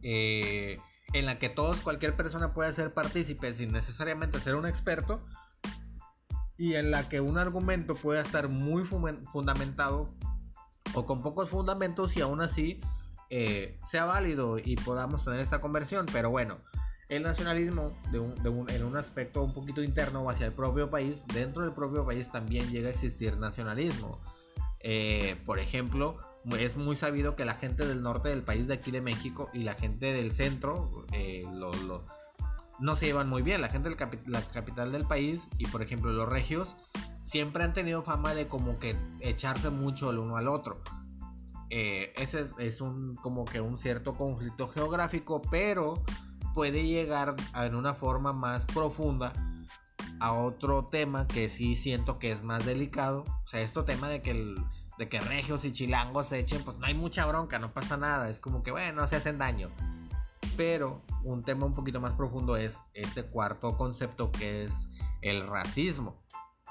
eh, 0.00 0.78
en 1.12 1.26
la 1.26 1.38
que 1.38 1.50
todos, 1.50 1.80
cualquier 1.80 2.16
persona 2.16 2.54
pueda 2.54 2.72
ser 2.72 2.94
partícipe 2.94 3.52
sin 3.52 3.70
necesariamente 3.70 4.40
ser 4.40 4.54
un 4.54 4.64
experto 4.64 5.20
y 6.56 6.74
en 6.74 6.90
la 6.90 7.08
que 7.08 7.20
un 7.20 7.38
argumento 7.38 7.94
pueda 7.94 8.20
estar 8.20 8.48
muy 8.48 8.84
fundamentado 8.84 10.06
o 10.94 11.06
con 11.06 11.22
pocos 11.22 11.50
fundamentos 11.50 12.16
y 12.16 12.20
aún 12.20 12.40
así 12.40 12.80
eh, 13.30 13.78
sea 13.84 14.04
válido 14.04 14.58
y 14.58 14.76
podamos 14.76 15.24
tener 15.24 15.40
esta 15.40 15.60
conversión. 15.60 16.06
Pero 16.12 16.30
bueno, 16.30 16.58
el 17.08 17.22
nacionalismo 17.22 17.90
en 18.12 18.84
un 18.84 18.96
aspecto 18.96 19.42
un 19.42 19.52
poquito 19.52 19.82
interno 19.82 20.28
hacia 20.30 20.46
el 20.46 20.52
propio 20.52 20.90
país, 20.90 21.24
dentro 21.32 21.62
del 21.62 21.72
propio 21.72 22.04
país 22.06 22.30
también 22.30 22.70
llega 22.70 22.88
a 22.88 22.92
existir 22.92 23.36
nacionalismo. 23.36 24.20
Eh, 24.80 25.36
por 25.46 25.58
ejemplo, 25.58 26.18
es 26.58 26.76
muy 26.76 26.94
sabido 26.94 27.36
que 27.36 27.44
la 27.44 27.54
gente 27.54 27.86
del 27.86 28.02
norte 28.02 28.28
del 28.28 28.42
país 28.42 28.68
de 28.68 28.74
aquí 28.74 28.90
de 28.90 29.00
México 29.00 29.48
y 29.52 29.64
la 29.64 29.74
gente 29.74 30.12
del 30.12 30.30
centro 30.32 31.06
eh, 31.12 31.44
no 32.78 32.96
se 32.96 33.06
llevan 33.06 33.28
muy 33.28 33.42
bien. 33.42 33.60
La 33.60 33.68
gente 33.68 33.90
de 33.90 33.96
la 34.26 34.42
capital 34.42 34.92
del 34.92 35.06
país 35.06 35.48
y 35.58 35.66
por 35.66 35.82
ejemplo 35.82 36.12
los 36.12 36.28
regios 36.28 36.76
siempre 37.22 37.64
han 37.64 37.72
tenido 37.72 38.02
fama 38.02 38.34
de 38.34 38.48
como 38.48 38.78
que 38.78 38.96
echarse 39.20 39.70
mucho 39.70 40.10
el 40.10 40.18
uno 40.18 40.36
al 40.36 40.48
otro. 40.48 40.80
Eh, 41.70 42.12
ese 42.16 42.46
es 42.58 42.80
un 42.80 43.16
como 43.16 43.44
que 43.44 43.60
un 43.60 43.78
cierto 43.78 44.14
conflicto 44.14 44.68
geográfico, 44.68 45.42
pero 45.50 46.02
puede 46.54 46.86
llegar 46.86 47.34
en 47.54 47.74
una 47.74 47.94
forma 47.94 48.32
más 48.32 48.64
profunda 48.66 49.32
a 50.20 50.32
otro 50.32 50.86
tema 50.86 51.26
que 51.26 51.48
sí 51.48 51.74
siento 51.74 52.18
que 52.18 52.30
es 52.30 52.42
más 52.42 52.64
delicado. 52.64 53.24
O 53.44 53.48
sea, 53.48 53.60
este 53.60 53.82
tema 53.82 54.08
de 54.08 54.22
que 54.22 54.30
el, 54.30 54.56
de 54.98 55.08
que 55.08 55.20
regios 55.20 55.64
y 55.64 55.72
chilangos 55.72 56.28
se 56.28 56.38
echen, 56.38 56.62
pues 56.62 56.76
no 56.78 56.86
hay 56.86 56.94
mucha 56.94 57.26
bronca, 57.26 57.58
no 57.58 57.68
pasa 57.68 57.96
nada. 57.96 58.30
Es 58.30 58.40
como 58.40 58.62
que, 58.62 58.70
bueno, 58.70 59.06
se 59.06 59.16
hacen 59.16 59.38
daño. 59.38 59.70
Pero 60.56 61.02
un 61.24 61.42
tema 61.42 61.66
un 61.66 61.74
poquito 61.74 62.00
más 62.00 62.14
profundo 62.14 62.56
es 62.56 62.82
este 62.94 63.24
cuarto 63.24 63.76
concepto 63.76 64.30
que 64.30 64.64
es 64.64 64.88
el 65.22 65.46
racismo. 65.46 66.22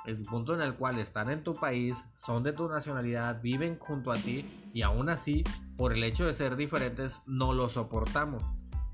El 0.05 0.21
punto 0.23 0.53
en 0.53 0.61
el 0.61 0.75
cual 0.75 0.99
están 0.99 1.29
en 1.29 1.43
tu 1.43 1.53
país, 1.53 2.03
son 2.13 2.43
de 2.43 2.51
tu 2.51 2.67
nacionalidad, 2.67 3.41
viven 3.41 3.79
junto 3.79 4.11
a 4.11 4.15
ti 4.15 4.69
y 4.73 4.81
aún 4.81 5.09
así, 5.09 5.43
por 5.77 5.93
el 5.93 6.03
hecho 6.03 6.25
de 6.25 6.33
ser 6.33 6.57
diferentes, 6.57 7.21
no 7.25 7.53
lo 7.53 7.69
soportamos. 7.69 8.43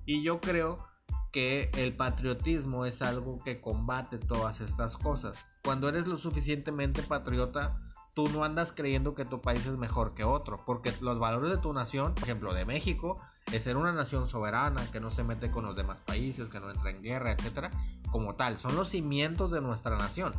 Y 0.05 0.24
yo 0.24 0.39
creo 0.39 0.88
que 1.31 1.69
el 1.77 1.96
patriotismo 1.96 2.86
es 2.86 3.01
algo 3.01 3.39
que 3.43 3.62
combate 3.62 4.17
todas 4.17 4.62
estas 4.62 4.98
cosas. 4.98 5.46
Cuando 5.63 5.89
eres 5.89 6.08
lo 6.08 6.17
suficientemente 6.17 7.03
patriota, 7.03 7.79
tú 8.23 8.27
no 8.33 8.43
andas 8.43 8.73
creyendo 8.73 9.15
que 9.15 9.23
tu 9.23 9.39
país 9.39 9.65
es 9.65 9.77
mejor 9.77 10.13
que 10.13 10.25
otro, 10.25 10.61
porque 10.65 10.91
los 10.99 11.19
valores 11.19 11.51
de 11.51 11.57
tu 11.57 11.71
nación, 11.71 12.15
por 12.15 12.23
ejemplo 12.23 12.53
de 12.53 12.65
México, 12.65 13.15
es 13.53 13.63
ser 13.63 13.77
una 13.77 13.93
nación 13.93 14.27
soberana, 14.27 14.85
que 14.91 14.99
no 14.99 15.09
se 15.09 15.23
mete 15.23 15.49
con 15.51 15.63
los 15.63 15.73
demás 15.73 16.01
países, 16.01 16.49
que 16.49 16.59
no 16.59 16.69
entra 16.69 16.89
en 16.89 17.01
guerra, 17.01 17.31
etcétera, 17.31 17.71
como 18.11 18.35
tal, 18.35 18.57
son 18.57 18.75
los 18.75 18.89
cimientos 18.89 19.51
de 19.51 19.61
nuestra 19.61 19.97
nación 19.97 20.33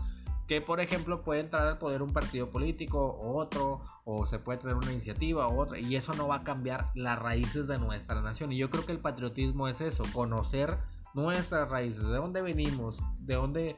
que 0.46 0.60
por 0.60 0.80
ejemplo 0.80 1.22
puede 1.22 1.42
entrar 1.42 1.68
al 1.68 1.78
poder 1.78 2.02
un 2.02 2.12
partido 2.12 2.50
político 2.50 2.98
o 2.98 3.38
otro, 3.38 3.82
o 4.04 4.26
se 4.26 4.40
puede 4.40 4.58
tener 4.58 4.74
una 4.74 4.92
iniciativa 4.92 5.46
o 5.46 5.56
otra, 5.56 5.78
y 5.78 5.94
eso 5.94 6.12
no 6.14 6.26
va 6.26 6.36
a 6.36 6.44
cambiar 6.44 6.90
las 6.94 7.18
raíces 7.20 7.68
de 7.68 7.78
nuestra 7.78 8.20
nación. 8.20 8.50
Y 8.50 8.56
yo 8.56 8.68
creo 8.68 8.84
que 8.84 8.90
el 8.90 8.98
patriotismo 8.98 9.68
es 9.68 9.80
eso, 9.80 10.02
conocer 10.12 10.76
nuestras 11.14 11.70
raíces, 11.70 12.02
de 12.02 12.16
dónde 12.16 12.42
venimos, 12.42 12.98
de 13.20 13.36
dónde, 13.36 13.76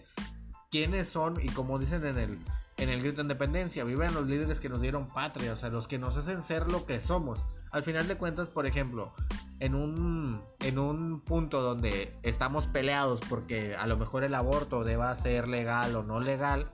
quiénes 0.70 1.10
son, 1.10 1.38
y 1.42 1.50
como 1.50 1.78
dicen 1.78 2.06
en 2.06 2.16
el, 2.16 2.38
en 2.82 2.90
el 2.90 3.00
grito 3.00 3.16
de 3.16 3.22
independencia, 3.22 3.84
viven 3.84 4.14
los 4.14 4.26
líderes 4.26 4.60
que 4.60 4.68
nos 4.68 4.80
dieron 4.80 5.06
patria, 5.06 5.52
o 5.52 5.56
sea, 5.56 5.70
los 5.70 5.88
que 5.88 5.98
nos 5.98 6.16
hacen 6.16 6.42
ser 6.42 6.70
lo 6.70 6.86
que 6.86 7.00
somos. 7.00 7.44
al 7.70 7.82
final 7.82 8.06
de 8.06 8.16
cuentas, 8.16 8.48
por 8.48 8.66
ejemplo, 8.66 9.14
en 9.58 9.74
un, 9.74 10.42
en 10.60 10.78
un 10.78 11.20
punto 11.20 11.62
donde 11.62 12.12
estamos 12.22 12.66
peleados 12.66 13.20
porque 13.28 13.76
a 13.76 13.86
lo 13.86 13.96
mejor 13.96 14.24
el 14.24 14.34
aborto 14.34 14.84
deba 14.84 15.14
ser 15.16 15.48
legal 15.48 15.96
o 15.96 16.02
no 16.02 16.20
legal, 16.20 16.70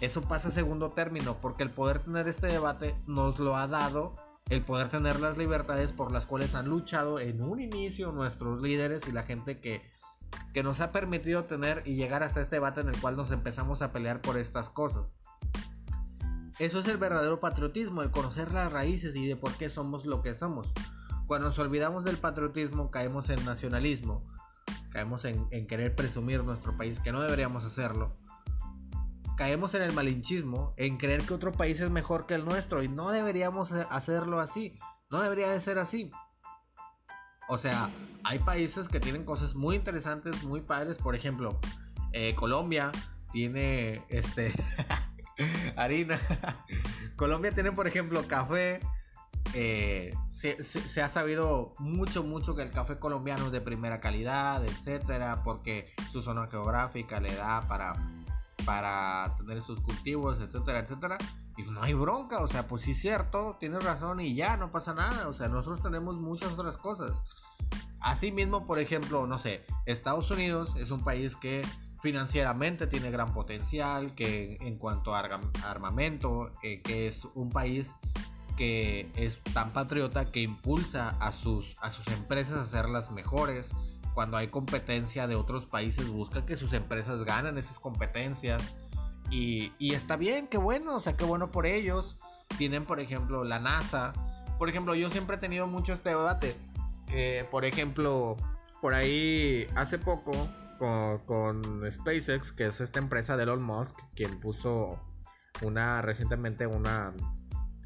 eso 0.00 0.22
pasa 0.22 0.48
a 0.48 0.52
segundo 0.52 0.90
término, 0.90 1.36
porque 1.42 1.64
el 1.64 1.70
poder 1.70 1.98
tener 1.98 2.28
este 2.28 2.46
debate 2.46 2.94
nos 3.06 3.38
lo 3.38 3.56
ha 3.56 3.66
dado 3.66 4.16
el 4.48 4.62
poder 4.62 4.88
tener 4.88 5.20
las 5.20 5.36
libertades 5.36 5.92
por 5.92 6.12
las 6.12 6.24
cuales 6.24 6.54
han 6.54 6.68
luchado 6.68 7.18
en 7.20 7.42
un 7.42 7.60
inicio 7.60 8.12
nuestros 8.12 8.62
líderes 8.62 9.06
y 9.06 9.12
la 9.12 9.22
gente 9.22 9.60
que, 9.60 9.82
que 10.54 10.62
nos 10.62 10.80
ha 10.80 10.92
permitido 10.92 11.44
tener 11.44 11.82
y 11.84 11.96
llegar 11.96 12.22
hasta 12.22 12.40
este 12.40 12.56
debate 12.56 12.80
en 12.80 12.88
el 12.88 13.00
cual 13.00 13.16
nos 13.16 13.30
empezamos 13.30 13.82
a 13.82 13.92
pelear 13.92 14.22
por 14.22 14.38
estas 14.38 14.70
cosas. 14.70 15.12
Eso 16.58 16.80
es 16.80 16.88
el 16.88 16.96
verdadero 16.96 17.38
patriotismo, 17.38 18.02
el 18.02 18.10
conocer 18.10 18.52
las 18.52 18.72
raíces 18.72 19.14
y 19.14 19.26
de 19.26 19.36
por 19.36 19.52
qué 19.54 19.68
somos 19.68 20.06
lo 20.06 20.22
que 20.22 20.34
somos. 20.34 20.72
Cuando 21.26 21.48
nos 21.48 21.58
olvidamos 21.58 22.04
del 22.04 22.16
patriotismo 22.16 22.90
caemos 22.90 23.30
en 23.30 23.44
nacionalismo, 23.44 24.26
caemos 24.90 25.24
en, 25.24 25.66
querer 25.66 25.94
presumir 25.94 26.42
nuestro 26.42 26.76
país, 26.76 27.00
que 27.00 27.12
no 27.12 27.20
deberíamos 27.20 27.64
hacerlo 27.64 28.16
caemos 29.38 29.72
en 29.74 29.82
el 29.82 29.92
malinchismo, 29.92 30.74
en 30.76 30.96
creer 30.96 31.22
que 31.22 31.32
otro 31.32 31.52
país 31.52 31.80
es 31.80 31.90
mejor 31.90 32.26
que 32.26 32.34
el 32.34 32.44
nuestro 32.44 32.82
y 32.82 32.88
no 32.88 33.12
deberíamos 33.12 33.70
hacerlo 33.70 34.40
así, 34.40 34.76
no 35.12 35.22
debería 35.22 35.48
de 35.48 35.60
ser 35.60 35.78
así. 35.78 36.10
O 37.48 37.56
sea, 37.56 37.88
hay 38.24 38.40
países 38.40 38.88
que 38.88 38.98
tienen 38.98 39.24
cosas 39.24 39.54
muy 39.54 39.76
interesantes, 39.76 40.42
muy 40.42 40.60
padres, 40.60 40.98
por 40.98 41.14
ejemplo, 41.14 41.56
eh, 42.12 42.34
Colombia 42.34 42.90
tiene 43.32 44.04
este 44.08 44.52
harina. 45.76 46.18
Colombia 47.16 47.52
tiene, 47.52 47.72
por 47.72 47.86
ejemplo, 47.86 48.26
café. 48.26 48.80
Eh, 49.54 50.12
se, 50.28 50.62
se, 50.62 51.00
ha 51.00 51.08
sabido 51.08 51.74
mucho, 51.78 52.22
mucho 52.22 52.54
que 52.54 52.62
el 52.62 52.70
café 52.70 52.98
colombiano 52.98 53.46
es 53.46 53.52
de 53.52 53.62
primera 53.62 53.98
calidad, 53.98 54.62
etcétera, 54.62 55.42
porque 55.42 55.90
su 56.12 56.20
zona 56.20 56.48
geográfica 56.48 57.18
le 57.18 57.34
da 57.34 57.66
para 57.66 57.94
para 58.68 59.34
tener 59.38 59.62
sus 59.62 59.80
cultivos, 59.80 60.38
etcétera, 60.42 60.80
etcétera. 60.80 61.16
Y 61.56 61.62
no 61.62 61.82
hay 61.82 61.94
bronca, 61.94 62.40
o 62.40 62.48
sea, 62.48 62.68
pues 62.68 62.82
sí 62.82 62.90
es 62.90 63.00
cierto, 63.00 63.56
tienes 63.58 63.82
razón 63.82 64.20
y 64.20 64.34
ya, 64.34 64.58
no 64.58 64.70
pasa 64.70 64.92
nada. 64.92 65.26
O 65.28 65.32
sea, 65.32 65.48
nosotros 65.48 65.82
tenemos 65.82 66.16
muchas 66.16 66.52
otras 66.52 66.76
cosas. 66.76 67.24
Asimismo, 68.00 68.66
por 68.66 68.78
ejemplo, 68.78 69.26
no 69.26 69.38
sé, 69.38 69.64
Estados 69.86 70.30
Unidos 70.30 70.74
es 70.76 70.90
un 70.90 71.02
país 71.02 71.34
que 71.34 71.62
financieramente 72.00 72.86
tiene 72.86 73.10
gran 73.10 73.32
potencial, 73.32 74.14
que 74.14 74.58
en 74.60 74.76
cuanto 74.76 75.14
a 75.14 75.20
armamento, 75.64 76.50
eh, 76.62 76.80
que 76.82 77.08
es 77.08 77.26
un 77.34 77.50
país 77.50 77.94
que 78.56 79.10
es 79.14 79.40
tan 79.52 79.72
patriota 79.72 80.24
que 80.26 80.40
impulsa 80.40 81.10
a 81.20 81.32
sus, 81.32 81.76
a 81.80 81.90
sus 81.90 82.06
empresas 82.08 82.54
a 82.54 82.62
hacerlas 82.62 83.10
mejores, 83.10 83.70
cuando 84.14 84.36
hay 84.36 84.48
competencia 84.48 85.28
de 85.28 85.36
otros 85.36 85.66
países 85.66 86.08
busca 86.08 86.44
que 86.44 86.56
sus 86.56 86.72
empresas 86.72 87.24
ganen 87.24 87.56
esas 87.56 87.78
competencias. 87.78 88.74
Y, 89.30 89.70
está 89.78 90.16
bien, 90.16 90.48
qué 90.48 90.58
bueno, 90.58 90.96
o 90.96 91.00
sea, 91.00 91.16
qué 91.16 91.24
bueno 91.24 91.52
por 91.52 91.66
ellos. 91.66 92.16
Tienen, 92.56 92.84
por 92.84 92.98
ejemplo, 92.98 93.44
la 93.44 93.60
NASA. 93.60 94.12
Por 94.58 94.68
ejemplo, 94.68 94.94
yo 94.94 95.10
siempre 95.10 95.36
he 95.36 95.38
tenido 95.38 95.66
mucho 95.66 95.92
este 95.92 96.08
debate. 96.08 96.56
por 97.50 97.64
ejemplo, 97.64 98.36
por 98.80 98.94
ahí 98.94 99.68
hace 99.76 99.98
poco 99.98 100.32
con, 100.78 101.62
SpaceX, 101.90 102.52
que 102.52 102.66
es 102.66 102.80
esta 102.80 102.98
empresa 102.98 103.36
de 103.36 103.42
Elon 103.44 103.62
Musk, 103.62 103.96
quien 104.14 104.40
puso 104.40 105.00
una 105.62 106.02
recientemente 106.02 106.66
una, 106.66 107.12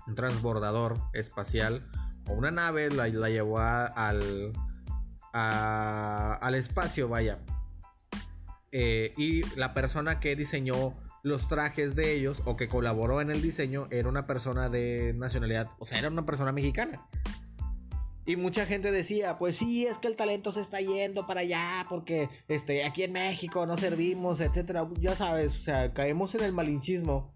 un 0.07 0.15
transbordador 0.15 0.99
espacial 1.15 1.89
o 2.27 2.35
una 2.35 2.51
nave, 2.51 2.91
la, 2.91 3.09
la 3.09 3.29
llevó 3.31 3.59
al, 3.59 4.53
al 5.33 6.55
espacio, 6.55 7.09
vaya. 7.09 7.39
Eh, 8.71 9.13
y 9.17 9.43
la 9.57 9.75
persona 9.75 10.19
que 10.21 10.35
diseñó 10.35 10.95
los 11.23 11.47
trajes 11.47 11.95
de 11.95 12.15
ellos 12.15 12.43
o 12.45 12.57
que 12.57 12.69
colaboró 12.69 13.21
en 13.21 13.31
el 13.31 13.43
diseño 13.43 13.87
era 13.91 14.09
una 14.09 14.27
persona 14.27 14.69
de 14.69 15.15
nacionalidad, 15.17 15.69
o 15.79 15.87
sea, 15.87 15.99
era 15.99 16.09
una 16.09 16.27
persona 16.27 16.53
mexicana. 16.53 17.07
Y 18.25 18.37
mucha 18.37 18.67
gente 18.67 18.93
decía, 18.93 19.37
pues 19.39 19.57
sí, 19.57 19.87
es 19.87 19.99
que 19.99 20.09
el 20.09 20.17
talento 20.17 20.53
se 20.53 20.61
está 20.61 20.81
yendo 20.81 21.27
para 21.27 21.41
allá 21.41 21.87
porque 21.89 22.29
este, 22.49 22.85
aquí 22.85 23.03
en 23.03 23.13
México 23.13 23.67
no 23.67 23.77
servimos, 23.77 24.41
etcétera. 24.41 24.89
Ya 25.01 25.15
sabes, 25.15 25.57
o 25.57 25.61
sea, 25.61 25.93
caemos 25.93 26.35
en 26.35 26.45
el 26.45 26.53
malinchismo 26.53 27.35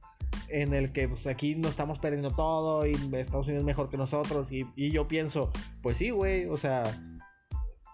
en 0.49 0.75
el 0.75 0.93
que 0.93 1.09
pues, 1.09 1.27
aquí 1.27 1.57
no 1.57 1.69
estamos 1.69 1.99
perdiendo 1.99 2.31
todo 2.31 2.87
y 2.87 2.93
Estados 2.93 3.47
Unidos 3.47 3.63
es 3.63 3.65
mejor 3.65 3.91
que 3.91 3.97
nosotros. 3.97 4.53
Y, 4.53 4.67
y 4.77 4.91
yo 4.91 5.09
pienso, 5.09 5.51
pues 5.83 5.99
sí, 5.99 6.11
güey, 6.11 6.47
o 6.47 6.57
sea, 6.57 6.85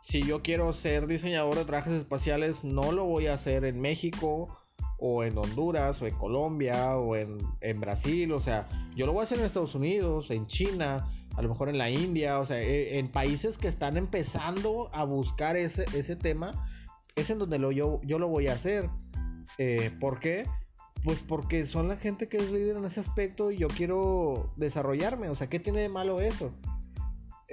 si 0.02 0.22
yo 0.22 0.42
quiero 0.42 0.72
ser 0.72 1.06
diseñador 1.06 1.54
de 1.54 1.64
trajes 1.64 1.92
espaciales, 1.92 2.64
no 2.64 2.92
lo 2.92 3.04
voy 3.04 3.28
a 3.28 3.34
hacer 3.34 3.64
en 3.64 3.80
México 3.80 4.58
o 4.98 5.24
en 5.24 5.36
Honduras 5.38 6.02
o 6.02 6.06
en 6.06 6.14
Colombia 6.14 6.96
o 6.96 7.16
en, 7.16 7.80
Brasil, 7.80 8.32
o 8.32 8.40
sea, 8.40 8.68
yo 8.94 9.06
lo 9.06 9.12
voy 9.12 9.22
a 9.22 9.24
hacer 9.24 9.38
en 9.38 9.44
Estados 9.44 9.74
Unidos, 9.74 10.30
en 10.30 10.46
China, 10.46 11.08
a 11.36 11.42
lo 11.42 11.48
mejor 11.48 11.68
en 11.68 11.78
la 11.78 11.90
India, 11.90 12.38
o 12.38 12.46
sea, 12.46 12.60
e, 12.60 12.98
en 12.98 13.08
países 13.08 13.58
que 13.58 13.68
están 13.68 13.96
empezando 13.96 14.90
a 14.92 15.04
buscar 15.04 15.56
ese, 15.56 15.84
ese 15.94 16.16
tema, 16.16 16.52
es 17.16 17.30
en 17.30 17.38
donde 17.38 17.58
lo, 17.58 17.72
yo, 17.72 18.00
yo 18.04 18.18
lo 18.18 18.28
voy 18.28 18.48
a 18.48 18.54
hacer. 18.54 18.88
Eh, 19.58 19.90
¿Por 20.00 20.20
qué? 20.20 20.46
Pues 21.04 21.18
porque 21.20 21.66
son 21.66 21.88
la 21.88 21.96
gente 21.96 22.28
que 22.28 22.36
es 22.36 22.50
líder 22.50 22.76
en 22.76 22.84
ese 22.84 23.00
aspecto 23.00 23.50
y 23.50 23.58
yo 23.58 23.68
quiero 23.68 24.52
desarrollarme, 24.56 25.28
o 25.28 25.36
sea, 25.36 25.48
¿qué 25.48 25.58
tiene 25.58 25.80
de 25.80 25.88
malo 25.88 26.20
eso? 26.20 26.52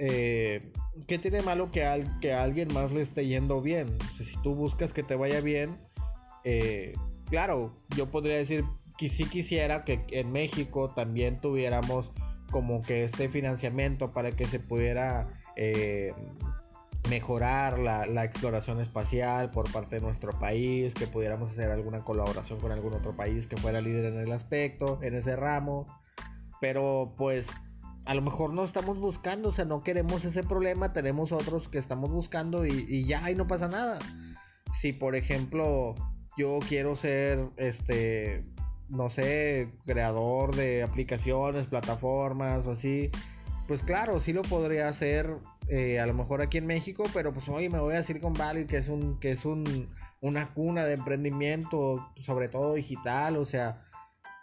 eh, 0.00 0.72
¿qué 1.06 1.18
tiene 1.18 1.42
malo 1.42 1.70
que, 1.70 2.04
que 2.22 2.32
a 2.32 2.42
alguien 2.42 2.72
más 2.72 2.90
le 2.92 3.02
esté 3.02 3.26
yendo 3.26 3.60
bien? 3.60 3.98
si 4.16 4.34
tú 4.42 4.54
buscas 4.54 4.94
que 4.94 5.02
te 5.02 5.14
vaya 5.14 5.42
bien, 5.42 5.78
eh, 6.42 6.94
claro, 7.26 7.76
yo 7.94 8.06
podría 8.10 8.36
decir 8.36 8.64
que 8.96 9.10
sí 9.10 9.24
quisiera 9.26 9.84
que 9.84 10.06
en 10.10 10.32
México 10.32 10.90
también 10.90 11.40
tuviéramos 11.40 12.12
como 12.50 12.82
que 12.82 13.04
este 13.04 13.28
financiamiento 13.28 14.10
para 14.10 14.32
que 14.32 14.44
se 14.44 14.60
pudiera 14.60 15.28
eh, 15.56 16.12
mejorar 17.08 17.78
la, 17.78 18.24
exploración 18.24 18.80
espacial 18.80 19.50
por 19.50 19.70
parte 19.72 19.96
de 19.96 20.02
nuestro 20.02 20.32
país, 20.38 20.94
que 20.94 21.06
pudiéramos 21.06 21.50
hacer 21.50 21.70
alguna 21.70 22.04
colaboración 22.04 22.60
con 22.60 22.72
algún 22.72 22.92
otro 22.92 23.16
país 23.16 23.46
que 23.46 23.56
fuera 23.56 23.80
líder 23.80 24.06
en 24.06 24.20
el 24.20 24.32
aspecto, 24.32 24.98
en 25.02 25.14
ese 25.14 25.36
ramo. 25.36 25.86
Pero 26.60 27.14
pues 27.16 27.48
a 28.04 28.14
lo 28.14 28.22
mejor 28.22 28.52
no 28.52 28.64
estamos 28.64 28.98
buscando, 28.98 29.50
o 29.50 29.52
sea, 29.52 29.64
no 29.64 29.82
queremos 29.82 30.24
ese 30.24 30.42
problema, 30.42 30.92
tenemos 30.92 31.32
otros 31.32 31.68
que 31.68 31.78
estamos 31.78 32.10
buscando 32.10 32.66
y, 32.66 33.04
ya, 33.04 33.30
y 33.30 33.34
no 33.34 33.46
pasa 33.46 33.68
nada. 33.68 33.98
Si, 34.74 34.92
por 34.92 35.16
ejemplo, 35.16 35.94
yo 36.36 36.58
quiero 36.68 36.96
ser, 36.96 37.50
este, 37.56 38.42
no 38.90 39.08
sé, 39.08 39.72
creador 39.86 40.54
de 40.54 40.82
aplicaciones, 40.82 41.66
plataformas 41.66 42.66
o 42.66 42.72
así, 42.72 43.10
pues 43.66 43.82
claro, 43.82 44.18
sí 44.18 44.32
lo 44.32 44.42
podría 44.42 44.88
hacer 44.88 45.36
eh, 45.68 46.00
a 46.00 46.06
lo 46.06 46.14
mejor 46.14 46.42
aquí 46.42 46.58
en 46.58 46.66
México, 46.66 47.04
pero 47.14 47.32
pues 47.32 47.48
oye, 47.48 47.70
me 47.70 47.78
voy 47.78 47.94
a 47.94 48.02
Silicon 48.02 48.34
Valley, 48.34 48.66
que 48.66 48.78
es 48.78 48.88
un, 48.88 49.18
que 49.20 49.30
es 49.30 49.44
un, 49.44 49.88
una 50.20 50.48
cuna 50.48 50.84
de 50.84 50.94
emprendimiento, 50.94 52.04
sobre 52.20 52.48
todo 52.48 52.74
digital, 52.74 53.36
o 53.36 53.44
sea, 53.44 53.82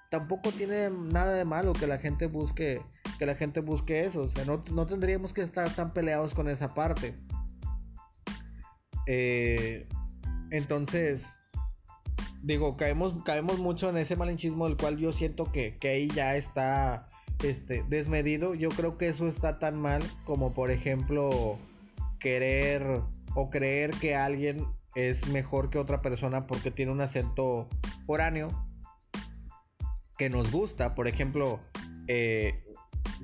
tampoco 0.10 0.51
tiene 0.51 0.89
nada 0.89 1.33
de 1.33 1.45
malo 1.45 1.73
que 1.73 1.88
la 1.88 1.97
gente 1.97 2.27
busque 2.27 2.81
que 3.19 3.25
la 3.25 3.36
gente 3.36 3.60
busque 3.60 4.05
eso 4.05 4.21
o 4.21 4.27
sea 4.29 4.45
no, 4.45 4.86
tendríamos 4.86 5.33
que 5.33 5.41
estar 5.41 5.69
tan 5.75 5.91
peleados 5.93 6.33
con 6.33 6.47
esa 6.47 6.73
parte. 6.73 7.15
Eh, 9.05 9.88
entonces 10.51 11.27
digo 12.47 12.77
caemos 12.77 13.21
caemos 13.23 13.60
mucho 13.60 13.89
en 13.89 13.97
ese 13.97 14.15
malinchismo 14.15 14.67
del 14.67 14.77
cual 14.77 14.97
yo 14.97 15.13
siento 15.13 15.43
que, 15.51 15.75
que 15.77 15.89
ahí 15.89 16.07
ya 16.07 16.36
está 16.36 17.07
este 17.43 17.83
desmedido 17.88 18.55
yo 18.55 18.69
creo 18.69 18.97
que 18.97 19.10
eso 19.10 19.27
está 19.27 19.60
tan 19.60 19.79
mal 19.79 20.01
como 20.23 20.51
por 20.51 20.71
ejemplo 20.71 21.60
querer 22.19 23.01
o 23.36 23.49
creer 23.49 23.91
que 23.91 24.15
alguien 24.15 24.65
es 24.95 25.27
mejor 25.27 25.69
que 25.69 25.77
otra 25.77 26.01
persona 26.01 26.47
porque 26.47 26.71
tiene 26.71 26.91
un 26.91 27.01
acento 27.01 27.67
foráneo 28.07 28.47
que 30.17 30.29
nos 30.29 30.51
gusta. 30.51 30.95
Por 30.95 31.07
ejemplo, 31.07 31.60
eh, 32.07 32.63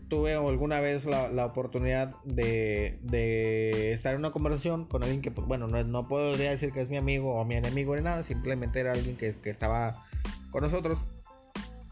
tuve 0.08 0.36
alguna 0.36 0.80
vez 0.80 1.06
la, 1.06 1.46
oportunidad 1.46 2.16
de, 2.24 3.92
estar 3.94 4.14
en 4.14 4.20
una 4.20 4.32
conversación 4.32 4.86
con 4.86 5.04
alguien 5.04 5.22
que, 5.22 5.32
pues, 5.32 5.48
bueno, 5.48 5.68
no, 5.68 5.84
no 5.84 6.08
podría 6.08 6.52
decir 6.52 6.72
que 6.72 6.82
es 6.82 6.90
mi 6.90 6.98
amigo 6.98 7.36
o 7.36 7.46
mi 7.46 7.56
enemigo 7.56 7.96
ni 7.96 8.02
nada, 8.02 8.24
simplemente 8.24 8.80
era 8.80 8.92
alguien 8.92 9.18
que, 9.18 9.36
estaba 9.50 10.06
con 10.52 10.64
nosotros. 10.64 10.98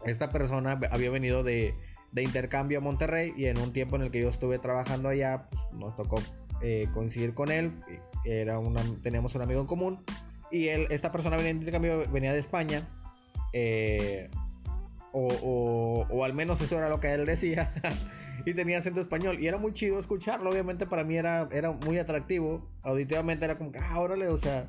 Esta 0.04 0.30
persona 0.30 0.80
había 0.90 1.10
venido 1.10 1.42
de, 1.42 1.74
intercambio 2.16 2.78
a 2.78 2.80
Monterrey 2.80 3.32
y 3.36 3.46
en 3.46 3.58
un 3.58 3.72
tiempo 3.72 3.96
en 3.96 4.02
el 4.02 4.10
que 4.10 4.20
yo 4.20 4.28
estuve 4.28 4.58
trabajando 4.58 5.08
allá, 5.08 5.48
pues, 5.50 5.62
nos 5.72 5.96
tocó 5.96 6.20
eh, 6.60 6.88
coincidir 6.92 7.34
con 7.34 7.50
él. 7.50 7.72
Era 8.24 8.58
una, 8.58 8.82
teníamos 9.02 9.34
un 9.34 9.42
amigo 9.42 9.60
en 9.60 9.66
común 9.66 10.04
y 10.50 10.68
él, 10.68 10.86
esta 10.90 11.10
persona 11.10 11.36
venía 11.36 11.52
de 11.52 11.58
intercambio, 11.58 12.04
venía 12.12 12.32
de 12.32 12.38
España. 12.38 12.82
Eh, 13.52 14.30
o, 15.12 16.06
o, 16.08 16.24
al 16.24 16.34
menos 16.34 16.60
eso 16.60 16.78
era 16.78 16.88
lo 16.88 17.00
que 17.00 17.12
él 17.12 17.26
decía. 17.26 17.72
y 18.46 18.54
tenía 18.54 18.78
acento 18.78 19.00
español. 19.00 19.40
Y 19.40 19.46
era 19.46 19.58
muy 19.58 19.72
chido 19.72 19.98
escucharlo, 19.98 20.50
obviamente 20.50 20.86
para 20.86 21.04
mí 21.04 21.16
era, 21.16 21.48
era 21.52 21.72
muy 21.72 21.98
atractivo. 21.98 22.66
Auditivamente 22.82 23.44
era 23.44 23.58
como 23.58 23.72
que, 23.72 23.78
ah, 23.78 24.00
órale, 24.00 24.28
o 24.28 24.36
sea, 24.36 24.68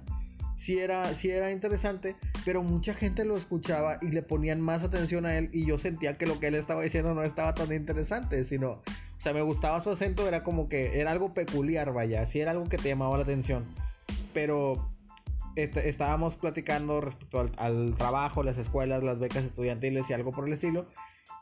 sí 0.56 0.80
era, 0.80 1.14
sí 1.14 1.30
era 1.30 1.52
interesante, 1.52 2.16
pero 2.46 2.64
mucha 2.64 2.94
gente 2.94 3.26
lo 3.26 3.38
escuchaba 3.38 3.98
y 4.02 4.12
le 4.12 4.22
ponían 4.22 4.62
más 4.62 4.84
atención 4.84 5.26
a 5.26 5.38
él 5.38 5.50
y 5.52 5.66
yo 5.66 5.78
sentía 5.78 6.18
que 6.18 6.26
lo 6.26 6.40
que 6.40 6.48
él 6.48 6.56
estaba 6.56 6.84
diciendo 6.84 7.14
no 7.14 7.24
estaba 7.24 7.54
tan 7.54 7.72
interesante, 7.74 8.44
sino, 8.44 8.72
o 8.72 8.82
sea, 9.18 9.34
me 9.34 9.42
gustaba 9.42 9.82
su 9.82 9.90
acento, 9.90 10.28
era 10.28 10.44
como 10.44 10.68
que 10.68 11.00
era 11.00 11.12
algo 11.12 11.34
peculiar, 11.34 11.92
vaya, 11.94 12.26
sí 12.26 12.40
era 12.40 12.52
algo 12.52 12.66
que 12.66 12.78
te 12.78 12.90
llamaba 12.90 13.18
la 13.18 13.24
atención, 13.24 13.66
pero 14.34 14.93
estábamos 15.56 16.36
platicando 16.36 17.02
respecto 17.02 17.48
al, 17.58 17.96
trabajo, 17.96 18.44
las 18.44 18.58
escuelas, 18.58 19.04
las 19.04 19.20
becas 19.20 19.44
estudiantiles 19.44 20.10
y 20.10 20.14
algo 20.14 20.32
por 20.32 20.48
el 20.48 20.54
estilo. 20.54 20.88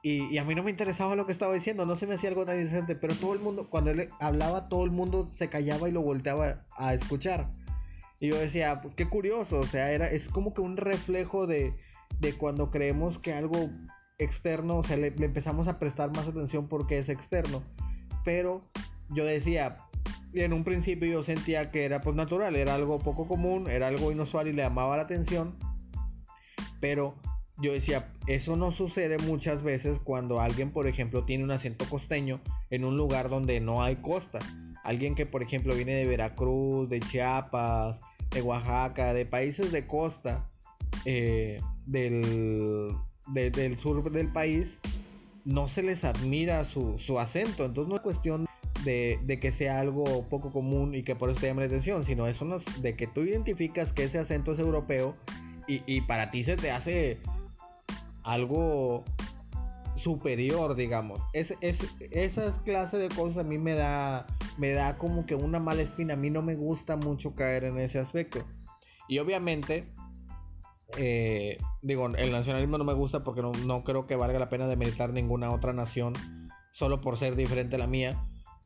Y, 0.03 0.37
a 0.37 0.43
mí 0.43 0.55
no 0.55 0.63
me 0.63 0.71
interesaba 0.71 1.15
lo 1.15 1.25
que 1.25 1.31
estaba 1.31 1.53
diciendo, 1.53 1.85
no 1.85 1.95
se 1.95 2.07
me 2.07 2.15
hacía 2.15 2.29
algo 2.29 2.45
tan 2.45 2.57
interesante, 2.57 2.95
pero 2.95 3.15
todo 3.15 3.33
el 3.33 3.39
mundo, 3.39 3.69
cuando 3.69 3.91
él 3.91 4.09
hablaba, 4.19 4.69
todo 4.69 4.83
el 4.83 4.91
mundo 4.91 5.29
se 5.31 5.49
callaba 5.49 5.89
y 5.89 5.91
lo 5.91 6.01
volteaba 6.01 6.65
a 6.77 6.93
escuchar. 6.93 7.51
Y 8.19 8.29
yo 8.29 8.37
decía, 8.37 8.81
pues 8.81 8.93
qué 8.95 9.07
curioso, 9.07 9.59
o 9.59 9.65
sea, 9.65 9.91
era, 9.91 10.07
es 10.07 10.29
como 10.29 10.53
que 10.53 10.61
un 10.61 10.77
reflejo 10.77 11.47
de, 11.47 11.73
de 12.19 12.33
cuando 12.33 12.69
creemos 12.69 13.17
que 13.17 13.33
algo 13.33 13.69
externo, 14.19 14.77
o 14.77 14.83
sea, 14.83 14.97
le, 14.97 15.07
empezamos 15.07 15.67
a 15.67 15.79
prestar 15.79 16.15
más 16.15 16.27
atención 16.27 16.67
porque 16.67 16.97
es 16.97 17.09
externo. 17.09 17.63
Pero 18.23 18.61
yo 19.09 19.25
decía, 19.25 19.75
en 20.33 20.53
un 20.53 20.63
principio 20.63 21.09
yo 21.09 21.23
sentía 21.23 21.71
que 21.71 21.85
era 21.85 22.01
pues 22.01 22.15
natural, 22.15 22.55
era 22.55 22.75
algo 22.75 22.99
poco 22.99 23.27
común, 23.27 23.69
era 23.69 23.87
algo 23.87 24.11
inusual 24.11 24.47
y 24.47 24.53
le 24.53 24.63
llamaba 24.63 24.97
la 24.97 25.03
atención. 25.03 25.55
Pero 26.79 27.15
yo 27.61 27.73
decía, 27.73 28.11
eso 28.27 28.55
no 28.55 28.71
sucede 28.71 29.17
muchas 29.19 29.61
veces 29.61 29.99
cuando 29.99 30.39
alguien, 30.39 30.71
por 30.71 30.87
ejemplo, 30.87 31.23
tiene 31.25 31.43
un 31.43 31.51
acento 31.51 31.85
costeño 31.85 32.41
en 32.69 32.85
un 32.85 32.97
lugar 32.97 33.29
donde 33.29 33.59
no 33.59 33.83
hay 33.83 33.97
costa. 33.97 34.39
Alguien 34.83 35.13
que, 35.13 35.25
por 35.25 35.43
ejemplo, 35.43 35.75
viene 35.75 35.93
de 35.93 36.07
Veracruz, 36.07 36.89
de 36.89 36.99
Chiapas, 36.99 37.99
de 38.31 38.41
Oaxaca, 38.41 39.13
de 39.13 39.25
países 39.25 39.71
de 39.71 39.85
costa 39.85 40.49
eh, 41.05 41.59
del, 41.85 42.95
del 43.27 43.77
sur 43.77 44.11
del 44.11 44.31
país, 44.31 44.79
no 45.45 45.67
se 45.67 45.83
les 45.83 46.03
admira 46.03 46.63
su, 46.63 46.97
acento. 47.19 47.65
Entonces 47.65 47.89
no 47.89 47.95
es 47.95 48.01
cuestión 48.01 48.45
de, 48.83 49.39
que 49.41 49.51
sea 49.51 49.79
algo 49.79 50.03
poco 50.29 50.51
común 50.51 50.95
y 50.95 51.03
que 51.03 51.15
por 51.15 51.29
eso 51.29 51.39
te 51.39 51.47
llame 51.47 51.61
la 51.61 51.67
atención, 51.67 52.03
sino 52.03 52.27
es 52.27 52.39
de 52.81 52.95
que 52.95 53.07
tú 53.07 53.21
identificas 53.21 53.93
que 53.93 54.03
ese 54.03 54.19
acento 54.19 54.53
es 54.53 54.59
europeo 54.59 55.13
y, 55.67 55.83
y 55.85 56.01
para 56.01 56.31
ti 56.31 56.43
se 56.43 56.55
te 56.55 56.71
hace 56.71 57.19
algo 58.23 59.03
superior, 59.95 60.75
digamos. 60.75 61.21
Es, 61.33 61.55
es, 61.61 61.87
esas 62.11 62.59
clases 62.59 62.99
de 62.99 63.09
cosas 63.09 63.37
a 63.37 63.43
mí 63.43 63.57
me 63.57 63.73
da, 63.73 64.25
me 64.57 64.71
da 64.71 64.97
como 64.97 65.25
que 65.25 65.35
una 65.35 65.59
mala 65.59 65.81
espina. 65.81 66.13
A 66.13 66.17
mí 66.17 66.29
no 66.29 66.41
me 66.41 66.55
gusta 66.55 66.95
mucho 66.95 67.35
caer 67.35 67.65
en 67.65 67.77
ese 67.77 67.99
aspecto. 67.99 68.43
Y 69.07 69.19
obviamente, 69.19 69.85
eh, 70.97 71.57
digo, 71.81 72.07
el 72.07 72.31
nacionalismo 72.31 72.77
no 72.77 72.83
me 72.83 72.93
gusta 72.93 73.21
porque 73.21 73.41
no, 73.41 73.83
creo 73.83 74.07
que 74.07 74.15
valga 74.15 74.39
la 74.39 74.49
pena 74.49 74.67
demeritar 74.67 75.13
ninguna 75.13 75.51
otra 75.51 75.73
nación 75.73 76.13
solo 76.71 77.01
por 77.01 77.17
ser 77.17 77.35
diferente 77.35 77.75
a 77.75 77.79
la 77.79 77.87
mía. 77.87 78.23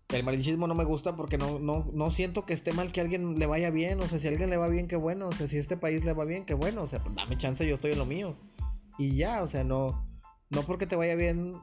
El 0.10 0.24
malinchismo 0.24 0.68
no 0.68 0.76
me 0.76 0.84
gusta 0.84 1.16
porque 1.16 1.38
no, 1.38 1.60
no, 1.60 1.90
no 1.94 2.12
siento 2.12 2.46
que 2.46 2.54
esté 2.54 2.74
mal 2.74 2.92
que 2.92 3.02
alguien 3.02 3.40
le 3.40 3.46
vaya 3.48 3.70
bien. 3.70 4.00
O 4.02 4.08
sea, 4.08 4.20
si 4.20 4.28
a 4.28 4.30
alguien 4.30 4.50
le 4.50 4.58
va 4.58 4.68
bien, 4.68 4.88
qué 4.88 4.96
bueno. 4.96 5.28
O 5.28 5.32
sea, 5.32 5.48
si 5.48 5.58
este 5.58 5.78
país 5.78 6.06
le 6.06 6.14
va 6.14 6.26
bien, 6.26 6.46
qué 6.46 6.54
bueno. 6.54 6.84
O 6.84 6.88
sea, 6.88 7.00
pues 7.00 7.16
dame 7.16 7.38
chance, 7.38 7.68
yo 7.68 7.76
estoy 7.76 7.94
en 7.94 7.98
lo 7.98 8.06
mío. 8.06 8.36
Y 8.98 9.16
ya, 9.16 9.44
o 9.44 9.48
sea, 9.48 9.64
no 9.64 10.06
no 10.50 10.62
porque 10.64 10.88
te 10.88 10.96
vaya 10.96 11.16
bien 11.16 11.56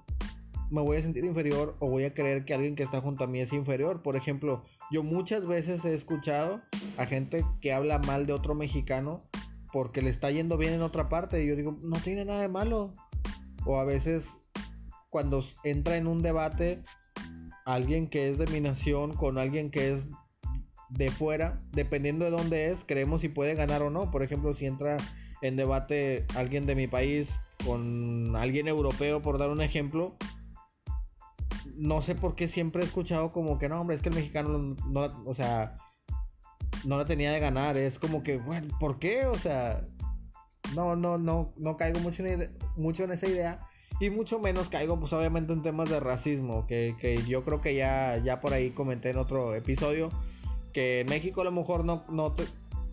me 0.70 0.80
voy 0.80 0.96
a 0.96 1.02
sentir 1.02 1.24
inferior 1.24 1.76
o 1.80 1.88
voy 1.88 2.04
a 2.04 2.14
creer 2.14 2.44
que 2.46 2.54
alguien 2.54 2.74
que 2.74 2.82
está 2.82 3.00
junto 3.00 3.24
a 3.24 3.26
mí 3.26 3.40
es 3.40 3.52
inferior. 3.52 4.02
Por 4.02 4.16
ejemplo, 4.16 4.64
yo 4.90 5.02
muchas 5.02 5.46
veces 5.46 5.84
he 5.84 5.92
escuchado 5.92 6.62
a 6.96 7.04
gente 7.04 7.44
que 7.60 7.74
habla 7.74 7.98
mal 7.98 8.24
de 8.24 8.32
otro 8.32 8.54
mexicano 8.54 9.20
porque 9.70 10.00
le 10.00 10.08
está 10.08 10.30
yendo 10.30 10.56
bien 10.56 10.72
en 10.72 10.80
otra 10.80 11.10
parte 11.10 11.44
y 11.44 11.46
yo 11.46 11.56
digo, 11.56 11.76
no 11.82 11.98
tiene 11.98 12.24
nada 12.24 12.40
de 12.40 12.48
malo. 12.48 12.90
O 13.66 13.76
a 13.78 13.84
veces 13.84 14.32
cuando 15.10 15.44
entra 15.62 15.96
en 15.96 16.06
un 16.06 16.22
debate 16.22 16.82
alguien 17.64 18.08
que 18.08 18.30
es 18.30 18.38
de 18.38 18.46
mi 18.46 18.60
nación 18.60 19.14
con 19.14 19.38
alguien 19.38 19.70
que 19.70 19.92
es 19.92 20.06
de 20.90 21.10
fuera, 21.10 21.58
dependiendo 21.72 22.24
de 22.24 22.30
dónde 22.30 22.70
es, 22.70 22.84
creemos 22.84 23.22
si 23.22 23.28
puede 23.28 23.54
ganar 23.54 23.82
o 23.82 23.90
no. 23.90 24.10
Por 24.10 24.22
ejemplo, 24.22 24.54
si 24.54 24.66
entra 24.66 24.96
en 25.40 25.56
debate 25.56 26.26
alguien 26.36 26.66
de 26.66 26.74
mi 26.74 26.86
país 26.86 27.40
con 27.64 28.36
alguien 28.36 28.68
europeo, 28.68 29.22
por 29.22 29.38
dar 29.38 29.50
un 29.50 29.62
ejemplo, 29.62 30.16
no 31.74 32.02
sé 32.02 32.14
por 32.14 32.34
qué 32.34 32.48
siempre 32.48 32.82
he 32.82 32.84
escuchado 32.84 33.32
como 33.32 33.58
que 33.58 33.68
no, 33.68 33.80
hombre, 33.80 33.96
es 33.96 34.02
que 34.02 34.10
el 34.10 34.14
mexicano 34.14 34.76
no, 34.88 35.22
o 35.24 35.34
sea, 35.34 35.78
no 36.84 36.98
la 36.98 37.04
tenía 37.04 37.32
de 37.32 37.40
ganar. 37.40 37.76
Es 37.76 37.98
como 37.98 38.22
que, 38.22 38.38
bueno, 38.38 38.68
¿por 38.78 38.98
qué? 38.98 39.26
O 39.26 39.38
sea, 39.38 39.82
no, 40.74 40.96
no, 40.96 41.18
no, 41.18 41.52
no 41.56 41.76
caigo 41.76 42.00
mucho 42.00 42.24
en, 42.24 42.56
mucho 42.76 43.04
en 43.04 43.12
esa 43.12 43.28
idea. 43.28 43.60
Y 44.00 44.10
mucho 44.10 44.38
menos 44.40 44.68
caigo, 44.68 44.98
pues 44.98 45.12
obviamente, 45.12 45.52
en 45.52 45.62
temas 45.62 45.88
de 45.88 46.00
racismo. 46.00 46.66
Que, 46.66 46.96
que 47.00 47.16
yo 47.22 47.44
creo 47.44 47.60
que 47.60 47.74
ya, 47.74 48.20
ya 48.24 48.40
por 48.40 48.52
ahí 48.52 48.70
comenté 48.70 49.10
en 49.10 49.18
otro 49.18 49.54
episodio. 49.54 50.10
Que 50.72 51.00
en 51.00 51.06
México 51.06 51.42
a 51.42 51.44
lo 51.44 51.52
mejor 51.52 51.84
no, 51.84 52.04
no, 52.10 52.34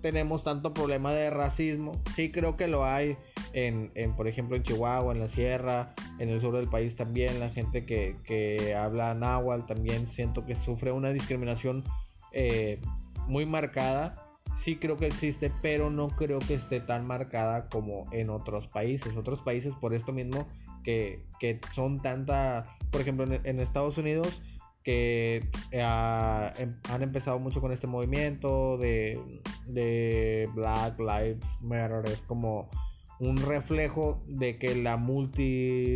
tenemos 0.02 0.44
tanto 0.44 0.74
problema 0.74 1.14
de 1.14 1.30
racismo. 1.30 1.94
Sí 2.16 2.32
creo 2.32 2.58
que 2.58 2.68
lo 2.68 2.86
hay 2.86 3.18
en, 3.54 3.92
por 4.16 4.28
ejemplo, 4.28 4.56
en 4.56 4.64
Chihuahua, 4.64 5.14
en 5.14 5.20
la 5.20 5.28
sierra, 5.28 5.94
en 6.20 6.30
el 6.30 6.42
sur 6.42 6.56
del 6.56 6.68
país 6.68 6.96
también. 6.96 7.40
La 7.40 7.50
gente 7.50 7.86
que, 7.86 8.76
habla 8.76 9.14
náhuatl 9.14 9.66
también 9.66 10.08
siento 10.08 10.46
que 10.46 10.56
sufre 10.56 10.92
una 10.92 11.12
discriminación 11.12 11.84
eh, 12.32 12.80
muy 13.28 13.46
marcada. 13.46 14.26
Sí 14.56 14.78
creo 14.78 14.98
que 14.98 15.08
existe, 15.08 15.52
pero 15.62 15.90
no 15.90 16.10
creo 16.10 16.40
que 16.40 16.56
esté 16.56 16.80
tan 16.80 17.06
marcada 17.06 17.70
como 17.70 18.06
en 18.12 18.30
otros 18.30 18.68
países. 18.68 19.16
Otros 19.16 19.40
países 19.42 19.74
por 19.76 19.94
esto 19.94 20.12
mismo 20.12 20.48
que, 20.84 21.26
son 21.74 22.02
tanta, 22.02 22.68
por 22.92 23.02
ejemplo, 23.02 23.26
en 23.44 23.60
Estados 23.60 23.98
Unidos 23.98 24.42
que 24.84 25.48
eh, 25.72 26.54
em, 26.58 26.74
han 26.90 27.04
empezado 27.04 27.40
mucho 27.40 27.62
con 27.62 27.72
este 27.72 27.88
movimiento 27.88 28.78
de, 28.78 30.50
Black 30.56 31.00
Lives 31.00 31.58
Matter. 31.62 32.06
Es 32.06 32.24
como 32.24 32.70
un 33.20 33.38
reflejo 33.38 34.24
de 34.28 34.58
que 34.58 34.76
la 34.76 34.98
multi 34.98 35.96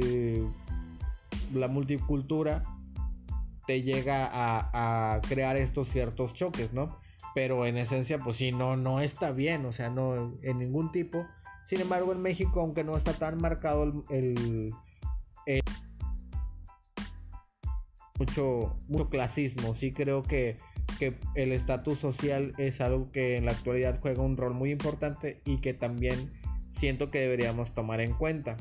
la 1.53 1.67
multicultura 1.67 2.63
te 3.65 3.81
llega 3.83 4.29
a, 4.31 5.21
crear 5.21 5.55
estos 5.55 5.87
ciertos 5.87 6.33
choques, 6.33 6.73
¿no? 6.73 6.99
Pero 7.33 7.65
en 7.65 7.77
esencia, 7.77 8.19
pues 8.19 8.37
sí, 8.37 8.51
no, 8.51 8.75
no 8.75 8.99
está 8.99 9.31
bien, 9.31 9.65
o 9.65 9.71
sea, 9.71 9.89
no 9.89 10.37
en 10.43 10.59
ningún 10.59 10.91
tipo. 10.91 11.25
Sin 11.65 11.81
embargo, 11.81 12.11
en 12.11 12.21
México, 12.21 12.61
aunque 12.61 12.83
no 12.83 12.95
está 12.97 13.13
tan 13.13 13.37
marcado 13.37 14.03
el 14.09 14.73
mucho, 18.19 18.75
mucho 18.87 19.09
clasismo. 19.09 19.75
Sí 19.75 19.91
creo 19.91 20.23
que, 20.23 20.57
que 20.99 21.17
el 21.35 21.51
estatus 21.51 21.99
social 21.99 22.53
es 22.57 22.81
algo 22.81 23.11
que 23.11 23.37
en 23.37 23.45
la 23.45 23.51
actualidad 23.51 23.99
juega 24.01 24.21
un 24.23 24.37
rol 24.37 24.53
muy 24.53 24.71
importante 24.71 25.41
y 25.45 25.57
que 25.57 25.73
también 25.73 26.31
siento 26.69 27.09
que 27.09 27.19
deberíamos 27.19 27.73
tomar 27.73 28.01
en 28.01 28.13
cuenta. 28.13 28.57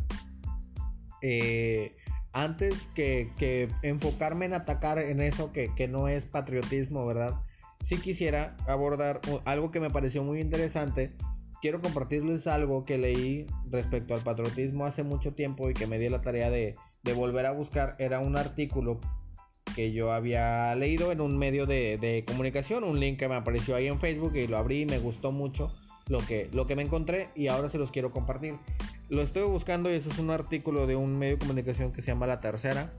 Eh, 1.21 1.97
antes 2.33 2.88
que, 2.95 3.69
enfocarme 3.83 4.47
en 4.47 4.55
atacar 4.55 4.99
en 4.99 5.21
eso 5.21 5.53
que, 5.53 5.73
que, 5.75 5.87
no 5.87 6.09
es 6.09 6.27
patriotismo, 6.27 7.07
¿verdad? 7.07 7.41
Si 7.83 7.99
quisiera 7.99 8.57
abordar 8.67 9.21
algo 9.45 9.71
que 9.71 9.81
me 9.81 9.91
pareció 9.91 10.23
muy 10.23 10.41
interesante. 10.41 11.15
Quiero 11.62 11.81
compartirles 11.81 12.48
algo 12.48 12.85
que 12.85 12.98
leí 12.98 13.46
respecto 13.70 14.16
al 14.16 14.20
patriotismo 14.22 14.85
hace 14.85 15.05
mucho 15.05 15.33
tiempo 15.33 15.70
y 15.70 15.75
que 15.75 15.87
me 15.87 16.01
di 16.01 16.09
la 16.09 16.20
tarea 16.20 16.51
de, 16.51 16.75
volver 17.14 17.46
a 17.46 17.53
buscar. 17.53 17.94
Era 18.01 18.18
un 18.18 18.37
artículo 18.37 18.98
que 19.77 19.92
yo 19.92 20.11
había 20.11 20.75
leído 20.75 21.12
en 21.12 21.20
un 21.20 21.38
medio 21.38 21.64
de, 21.64 22.25
comunicación, 22.27 22.83
un 22.83 22.98
link 22.98 23.16
que 23.16 23.29
me 23.29 23.37
apareció 23.37 23.77
ahí 23.77 23.87
en 23.87 24.01
Facebook 24.01 24.35
y 24.35 24.48
lo 24.48 24.59
abrí 24.59 24.81
y 24.81 24.87
me 24.87 24.98
gustó 24.98 25.31
mucho 25.31 25.72
lo 26.09 26.18
que, 26.18 26.48
lo 26.53 26.66
que 26.66 26.75
me 26.75 26.83
encontré 26.83 27.29
y 27.37 27.46
ahora 27.46 27.68
se 27.68 27.79
los 27.79 27.92
quiero 27.92 28.11
compartir. 28.11 28.57
Lo 29.09 29.22
estoy 29.22 29.44
buscando 29.44 29.88
y 29.88 29.94
eso 29.94 30.09
es 30.09 30.18
un 30.18 30.31
artículo 30.31 30.88
de 30.88 30.96
un 30.96 31.16
medio 31.16 31.37
de 31.37 31.38
comunicación 31.38 31.92
que 31.92 32.03
se 32.03 32.09
llama 32.09 32.27
La 32.27 32.40
Tercera. 32.40 32.92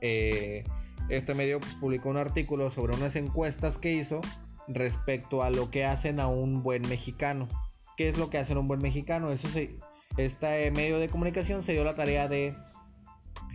Eh, 0.00 0.64
este 1.10 1.34
medio 1.34 1.60
pues, 1.60 1.74
publicó 1.74 2.08
un 2.08 2.16
artículo 2.16 2.70
sobre 2.70 2.96
unas 2.96 3.16
encuestas 3.16 3.76
que 3.76 3.92
hizo 3.92 4.22
respecto 4.66 5.42
a 5.42 5.50
lo 5.50 5.70
que 5.70 5.84
hacen 5.84 6.20
a 6.20 6.26
un 6.26 6.62
buen 6.62 6.80
mexicano. 6.88 7.48
¿Qué 7.96 8.08
es 8.08 8.18
lo 8.18 8.30
que 8.30 8.38
hacen 8.38 8.56
a 8.56 8.60
un 8.60 8.68
buen 8.68 8.80
mexicano? 8.80 9.30
Eso 9.30 9.48
este 10.16 10.70
medio 10.70 10.98
de 10.98 11.08
comunicación 11.08 11.62
se 11.62 11.72
dio 11.72 11.84
la 11.84 11.94
tarea 11.94 12.28
de 12.28 12.54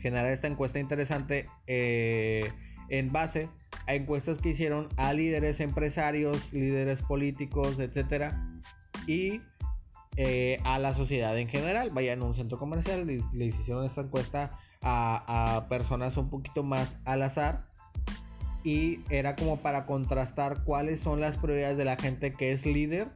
generar 0.01 0.31
esta 0.31 0.47
encuesta 0.47 0.79
interesante 0.79 1.47
eh, 1.67 2.51
en 2.89 3.11
base 3.11 3.49
a 3.87 3.95
encuestas 3.95 4.39
que 4.39 4.49
hicieron 4.49 4.87
a 4.97 5.13
líderes 5.13 5.59
empresarios, 5.59 6.51
líderes 6.53 7.01
políticos, 7.01 7.79
etcétera, 7.79 8.43
y 9.05 9.41
eh, 10.17 10.59
a 10.63 10.79
la 10.79 10.93
sociedad 10.93 11.37
en 11.37 11.47
general. 11.47 11.91
Vayan 11.91 12.21
a 12.21 12.25
un 12.25 12.35
centro 12.35 12.57
comercial, 12.57 13.05
les, 13.05 13.23
hicieron 13.33 13.85
esta 13.85 14.01
encuesta 14.01 14.57
a, 14.81 15.57
a 15.57 15.67
personas 15.67 16.17
un 16.17 16.29
poquito 16.29 16.63
más 16.63 16.97
al 17.05 17.23
azar 17.23 17.67
y 18.63 18.99
era 19.09 19.35
como 19.35 19.57
para 19.57 19.85
contrastar 19.85 20.63
cuáles 20.63 20.99
son 20.99 21.21
las 21.21 21.37
prioridades 21.37 21.77
de 21.77 21.85
la 21.85 21.95
gente 21.95 22.33
que 22.33 22.51
es 22.51 22.65
líder 22.65 23.09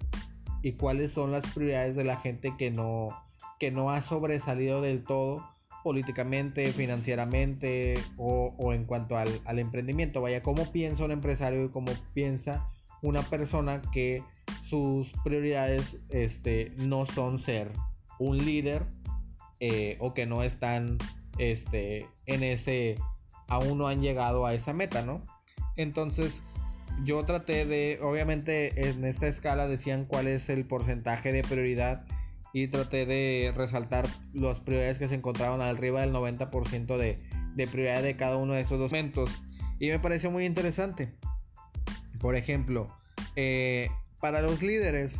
y 0.62 0.74
cuáles 0.74 1.12
son 1.12 1.32
las 1.32 1.45
prioridades 1.54 1.95
de 1.95 2.04
la 2.04 2.17
gente 2.17 2.56
que 2.58 2.71
no, 2.71 3.10
que 3.60 3.71
no 3.71 3.91
ha 3.91 4.02
sobresalido 4.02 4.82
del 4.82 5.04
todo 5.04 5.45
políticamente, 5.84 6.71
financieramente 6.74 7.95
o, 8.17 8.74
en 8.74 8.86
cuanto 8.86 9.17
al, 9.17 9.30
al, 9.45 9.60
emprendimiento. 9.60 10.21
Vaya, 10.21 10.43
cómo 10.43 10.71
piensa 10.71 11.04
un 11.04 11.12
empresario 11.12 11.65
y 11.65 11.69
cómo 11.69 11.91
piensa 12.13 12.69
una 13.02 13.24
persona 13.24 13.82
que 13.91 14.24
sus 14.63 15.12
prioridades 15.24 16.00
este, 16.10 16.71
no 16.78 17.06
son 17.06 17.39
ser 17.39 17.71
un 18.19 18.38
líder 18.38 18.86
eh, 19.60 19.97
o 20.00 20.13
que 20.13 20.26
no 20.26 20.43
están 20.43 20.97
este, 21.38 22.08
en 22.26 22.43
ese, 22.43 22.95
aún 23.47 23.78
no 23.80 23.88
han 23.88 24.00
llegado 24.00 24.45
a 24.45 24.54
esa 24.54 24.74
meta, 24.74 25.02
¿no? 25.02 25.26
Entonces, 25.76 26.43
yo 27.03 27.23
traté 27.25 27.65
de, 27.65 27.99
obviamente 28.01 28.89
en 28.89 29.05
esta 29.05 29.27
escala 29.27 29.67
decían 29.67 30.05
cuál 30.05 30.27
es 30.27 30.49
el 30.49 30.65
porcentaje 30.65 31.31
de 31.31 31.43
prioridad 31.43 32.05
y 32.53 32.67
traté 32.67 33.05
de 33.05 33.53
resaltar 33.55 34.07
las 34.33 34.59
prioridades 34.59 34.99
que 34.99 35.07
se 35.07 35.15
encontraban 35.15 35.61
arriba 35.61 36.01
del 36.01 36.13
90% 36.13 36.97
de, 36.97 37.17
de 37.55 37.67
prioridad 37.67 38.03
de 38.03 38.15
cada 38.15 38.37
uno 38.37 38.53
de 38.53 38.61
esos 38.61 38.77
dos 38.77 38.91
momentos. 38.91 39.29
Y 39.79 39.89
me 39.89 39.99
pareció 39.99 40.29
muy 40.31 40.45
interesante. 40.45 41.11
Por 42.19 42.35
ejemplo, 42.35 42.87
eh, 43.35 43.89
para 44.19 44.41
los 44.41 44.61
líderes, 44.61 45.19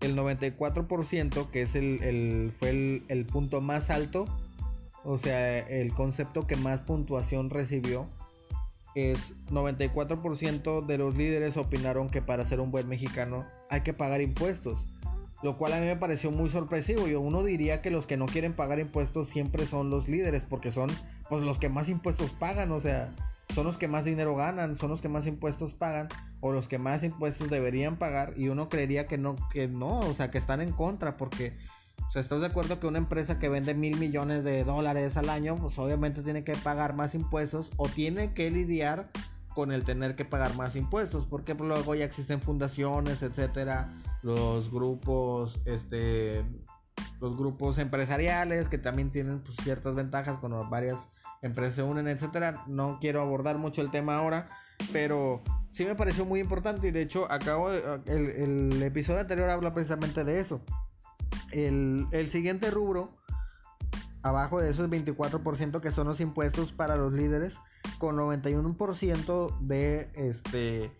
el 0.00 0.16
94%, 0.16 1.50
que 1.50 1.62
es 1.62 1.74
el, 1.74 2.52
fue 2.58 3.02
el 3.08 3.26
punto 3.26 3.60
más 3.60 3.88
alto, 3.88 4.26
o 5.04 5.18
sea, 5.18 5.58
el 5.58 5.92
concepto 5.94 6.46
que 6.46 6.56
más 6.56 6.80
puntuación 6.80 7.50
recibió, 7.50 8.08
es 8.94 9.34
94% 9.50 10.86
de 10.86 10.98
los 10.98 11.16
líderes 11.16 11.56
opinaron 11.56 12.08
que 12.08 12.22
para 12.22 12.44
ser 12.44 12.60
un 12.60 12.70
buen 12.70 12.88
mexicano 12.88 13.44
hay 13.70 13.82
que 13.82 13.92
pagar 13.92 14.20
impuestos. 14.20 14.84
Lo 15.42 15.58
cual 15.58 15.74
a 15.74 15.80
mí 15.80 15.86
me 15.86 15.96
pareció 15.96 16.30
muy 16.30 16.48
sorpresivo. 16.48 17.06
Yo 17.06 17.20
uno 17.20 17.42
diría 17.42 17.82
que 17.82 17.90
los 17.90 18.06
que 18.06 18.16
no 18.16 18.26
quieren 18.26 18.54
pagar 18.54 18.78
impuestos 18.78 19.28
siempre 19.28 19.66
son 19.66 19.90
los 19.90 20.08
líderes 20.08 20.44
porque 20.44 20.70
son 20.70 20.88
pues 21.28 21.44
los 21.44 21.58
que 21.58 21.68
más 21.68 21.88
impuestos 21.88 22.30
pagan, 22.30 22.70
o 22.72 22.80
sea, 22.80 23.12
son 23.54 23.66
los 23.66 23.76
que 23.76 23.88
más 23.88 24.04
dinero 24.04 24.34
ganan, 24.36 24.76
son 24.76 24.90
los 24.90 25.02
que 25.02 25.08
más 25.08 25.26
impuestos 25.26 25.74
pagan 25.74 26.08
o 26.40 26.52
los 26.52 26.68
que 26.68 26.78
más 26.78 27.02
impuestos 27.02 27.50
deberían 27.50 27.96
pagar 27.96 28.34
y 28.36 28.48
uno 28.48 28.68
creería 28.68 29.06
que 29.06 29.18
no 29.18 29.36
que 29.50 29.68
no, 29.68 30.00
o 30.00 30.14
sea, 30.14 30.30
que 30.30 30.38
están 30.38 30.60
en 30.60 30.72
contra 30.72 31.16
porque 31.16 31.56
sea, 32.14 32.22
¿estás 32.22 32.40
de 32.40 32.46
acuerdo 32.46 32.78
que 32.78 32.86
una 32.86 32.98
empresa 32.98 33.40
que 33.40 33.48
vende 33.48 33.74
mil 33.74 33.98
millones 33.98 34.44
de 34.44 34.62
dólares 34.62 35.16
al 35.16 35.30
año, 35.30 35.56
pues 35.56 35.76
obviamente 35.80 36.22
tiene 36.22 36.44
que 36.44 36.54
pagar 36.54 36.94
más 36.94 37.12
impuestos 37.16 37.72
o 37.76 37.88
tiene 37.88 38.34
que 38.34 38.52
lidiar 38.52 39.10
con 39.52 39.72
el 39.72 39.82
tener 39.82 40.14
que 40.14 40.24
pagar 40.24 40.54
más 40.54 40.76
impuestos? 40.76 41.26
Porque 41.26 41.56
pues, 41.56 41.68
luego 41.68 41.96
ya 41.96 42.04
existen 42.04 42.40
fundaciones, 42.40 43.24
etcétera, 43.24 43.92
los 44.22 44.70
grupos, 44.70 45.58
este, 45.64 46.44
los 47.20 47.36
grupos 47.36 47.78
empresariales 47.78 48.68
que 48.68 48.78
también 48.78 49.10
tienen 49.10 49.40
pues, 49.40 49.56
ciertas 49.64 49.96
ventajas 49.96 50.38
cuando 50.38 50.64
varias 50.68 51.08
empresas 51.42 51.74
se 51.74 51.82
unen, 51.82 52.06
etcétera. 52.06 52.62
No 52.68 52.98
quiero 53.00 53.22
abordar 53.22 53.58
mucho 53.58 53.82
el 53.82 53.90
tema 53.90 54.18
ahora, 54.18 54.50
pero 54.92 55.42
sí 55.68 55.84
me 55.84 55.96
pareció 55.96 56.24
muy 56.24 56.38
importante 56.38 56.86
y 56.86 56.90
de 56.92 57.02
hecho 57.02 57.26
acabo 57.28 57.72
el, 57.72 58.06
el 58.06 58.82
episodio 58.84 59.18
anterior 59.18 59.50
habla 59.50 59.74
precisamente 59.74 60.22
de 60.22 60.38
eso 60.38 60.60
el, 61.54 62.30
siguiente 62.30 62.70
rubro, 62.70 63.16
abajo 64.22 64.60
de 64.60 64.70
esos 64.70 64.88
24% 64.90 65.80
que 65.80 65.92
son 65.92 66.06
los 66.06 66.20
impuestos 66.20 66.72
para 66.72 66.96
los 66.96 67.12
líderes, 67.12 67.60
con 67.98 68.16
91% 68.16 69.58
de 69.60 70.10
este 70.14 70.90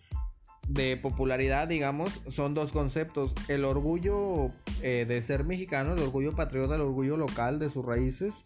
de 0.69 0.97
popularidad, 0.97 1.69
digamos, 1.69 2.23
son 2.29 2.55
dos 2.55 2.73
conceptos. 2.73 3.35
El 3.49 3.67
orgullo 3.67 4.51
eh, 4.81 5.05
de 5.07 5.21
ser 5.21 5.45
mexicano, 5.45 5.93
el 5.93 6.01
orgullo 6.01 6.35
patriota, 6.35 6.77
el 6.77 6.81
orgullo 6.81 7.19
local 7.19 7.59
de 7.59 7.69
sus 7.69 7.85
raíces 7.85 8.43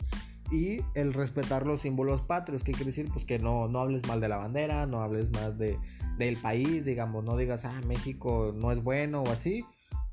y 0.51 0.81
el 0.95 1.13
respetar 1.13 1.67
los 1.67 1.83
símbolos 1.83 2.23
patrios. 2.23 2.65
¿Qué 2.65 2.73
quiere 2.73 2.87
decir? 2.87 3.09
Pues 3.13 3.25
que 3.25 3.39
no, 3.39 3.69
no 3.69 3.81
hables 3.81 4.07
mal 4.07 4.21
de 4.21 4.29
la 4.29 4.37
bandera, 4.37 4.87
no 4.87 5.03
hables 5.03 5.31
más 5.31 5.59
de, 5.59 5.79
del 6.17 6.37
país, 6.37 6.85
digamos, 6.85 7.25
no 7.25 7.37
digas, 7.37 7.65
ah, 7.65 7.81
México 7.87 8.53
no 8.55 8.73
es 8.73 8.83
bueno 8.83 9.23
o 9.23 9.31
así. 9.31 9.65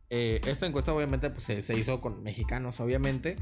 Eh, 0.10 0.41
esta 0.46 0.65
encuesta 0.65 0.94
obviamente 0.94 1.30
pues, 1.30 1.65
se, 1.65 1.78
hizo 1.78 2.02
con 2.02 2.24
mexicanos, 2.24 2.80
obviamente. 2.80 3.38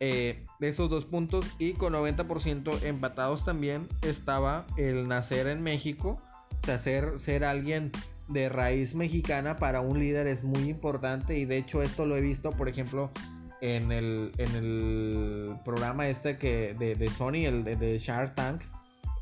Eh, 0.00 0.46
de 0.58 0.68
esos 0.68 0.90
dos 0.90 1.06
puntos 1.06 1.46
y 1.60 1.74
con 1.74 1.92
90% 1.92 2.82
empatados 2.82 3.44
también 3.44 3.86
estaba 4.02 4.66
el 4.76 5.06
nacer 5.06 5.46
en 5.46 5.62
México. 5.62 6.20
O 6.62 6.66
sea, 6.66 6.78
ser, 6.78 7.44
alguien 7.44 7.92
de 8.28 8.48
raíz 8.48 8.94
mexicana 8.94 9.58
para 9.58 9.80
un 9.80 10.00
líder 10.00 10.26
es 10.26 10.42
muy 10.42 10.68
importante 10.68 11.38
y 11.38 11.44
de 11.44 11.58
hecho 11.58 11.82
esto 11.82 12.06
lo 12.06 12.16
he 12.16 12.20
visto, 12.20 12.50
por 12.50 12.68
ejemplo, 12.68 13.10
en 13.60 13.92
el, 13.92 14.32
en 14.38 14.56
el 14.56 15.56
programa 15.64 16.08
este 16.08 16.36
que 16.36 16.74
de, 16.74 16.94
de 16.96 17.08
Sony, 17.08 17.46
el 17.46 17.62
de, 17.62 17.76
de 17.76 17.98
Shark 17.98 18.34
Tank, 18.34 18.62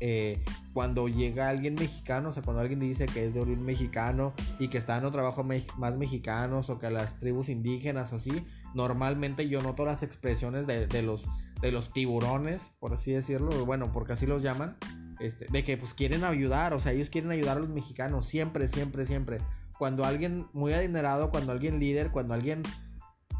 eh, 0.03 0.43
cuando 0.73 1.07
llega 1.07 1.47
alguien 1.47 1.75
mexicano, 1.75 2.29
o 2.29 2.31
sea, 2.31 2.41
cuando 2.41 2.61
alguien 2.61 2.79
dice 2.79 3.05
que 3.05 3.27
es 3.27 3.35
de 3.35 3.39
origen 3.39 3.63
mexicano 3.63 4.33
y 4.57 4.67
que 4.69 4.79
está 4.79 4.97
en 4.97 5.11
trabajo 5.11 5.43
más 5.43 5.97
mexicanos 5.97 6.71
o 6.71 6.79
que 6.79 6.89
las 6.89 7.19
tribus 7.19 7.49
indígenas 7.49 8.11
o 8.11 8.15
así, 8.15 8.43
normalmente 8.73 9.47
yo 9.47 9.61
noto 9.61 9.85
las 9.85 10.01
expresiones 10.01 10.65
de, 10.65 11.01
los, 11.03 11.23
de 11.61 11.71
los 11.71 11.93
tiburones, 11.93 12.71
por 12.79 12.93
así 12.93 13.11
decirlo, 13.11 13.63
bueno, 13.65 13.91
porque 13.93 14.13
así 14.13 14.25
los 14.25 14.41
llaman, 14.41 14.75
este, 15.19 15.45
de 15.51 15.63
que 15.63 15.77
pues 15.77 15.93
quieren 15.93 16.23
ayudar, 16.23 16.73
o 16.73 16.79
sea, 16.79 16.93
ellos 16.93 17.11
quieren 17.11 17.29
ayudar 17.29 17.57
a 17.57 17.59
los 17.59 17.69
mexicanos, 17.69 18.25
siempre, 18.25 18.67
siempre, 18.67 19.05
siempre. 19.05 19.37
Cuando 19.77 20.03
alguien 20.03 20.47
muy 20.53 20.73
adinerado, 20.73 21.29
cuando 21.29 21.51
alguien 21.51 21.79
líder, 21.79 22.09
cuando 22.09 22.33
alguien 22.33 22.63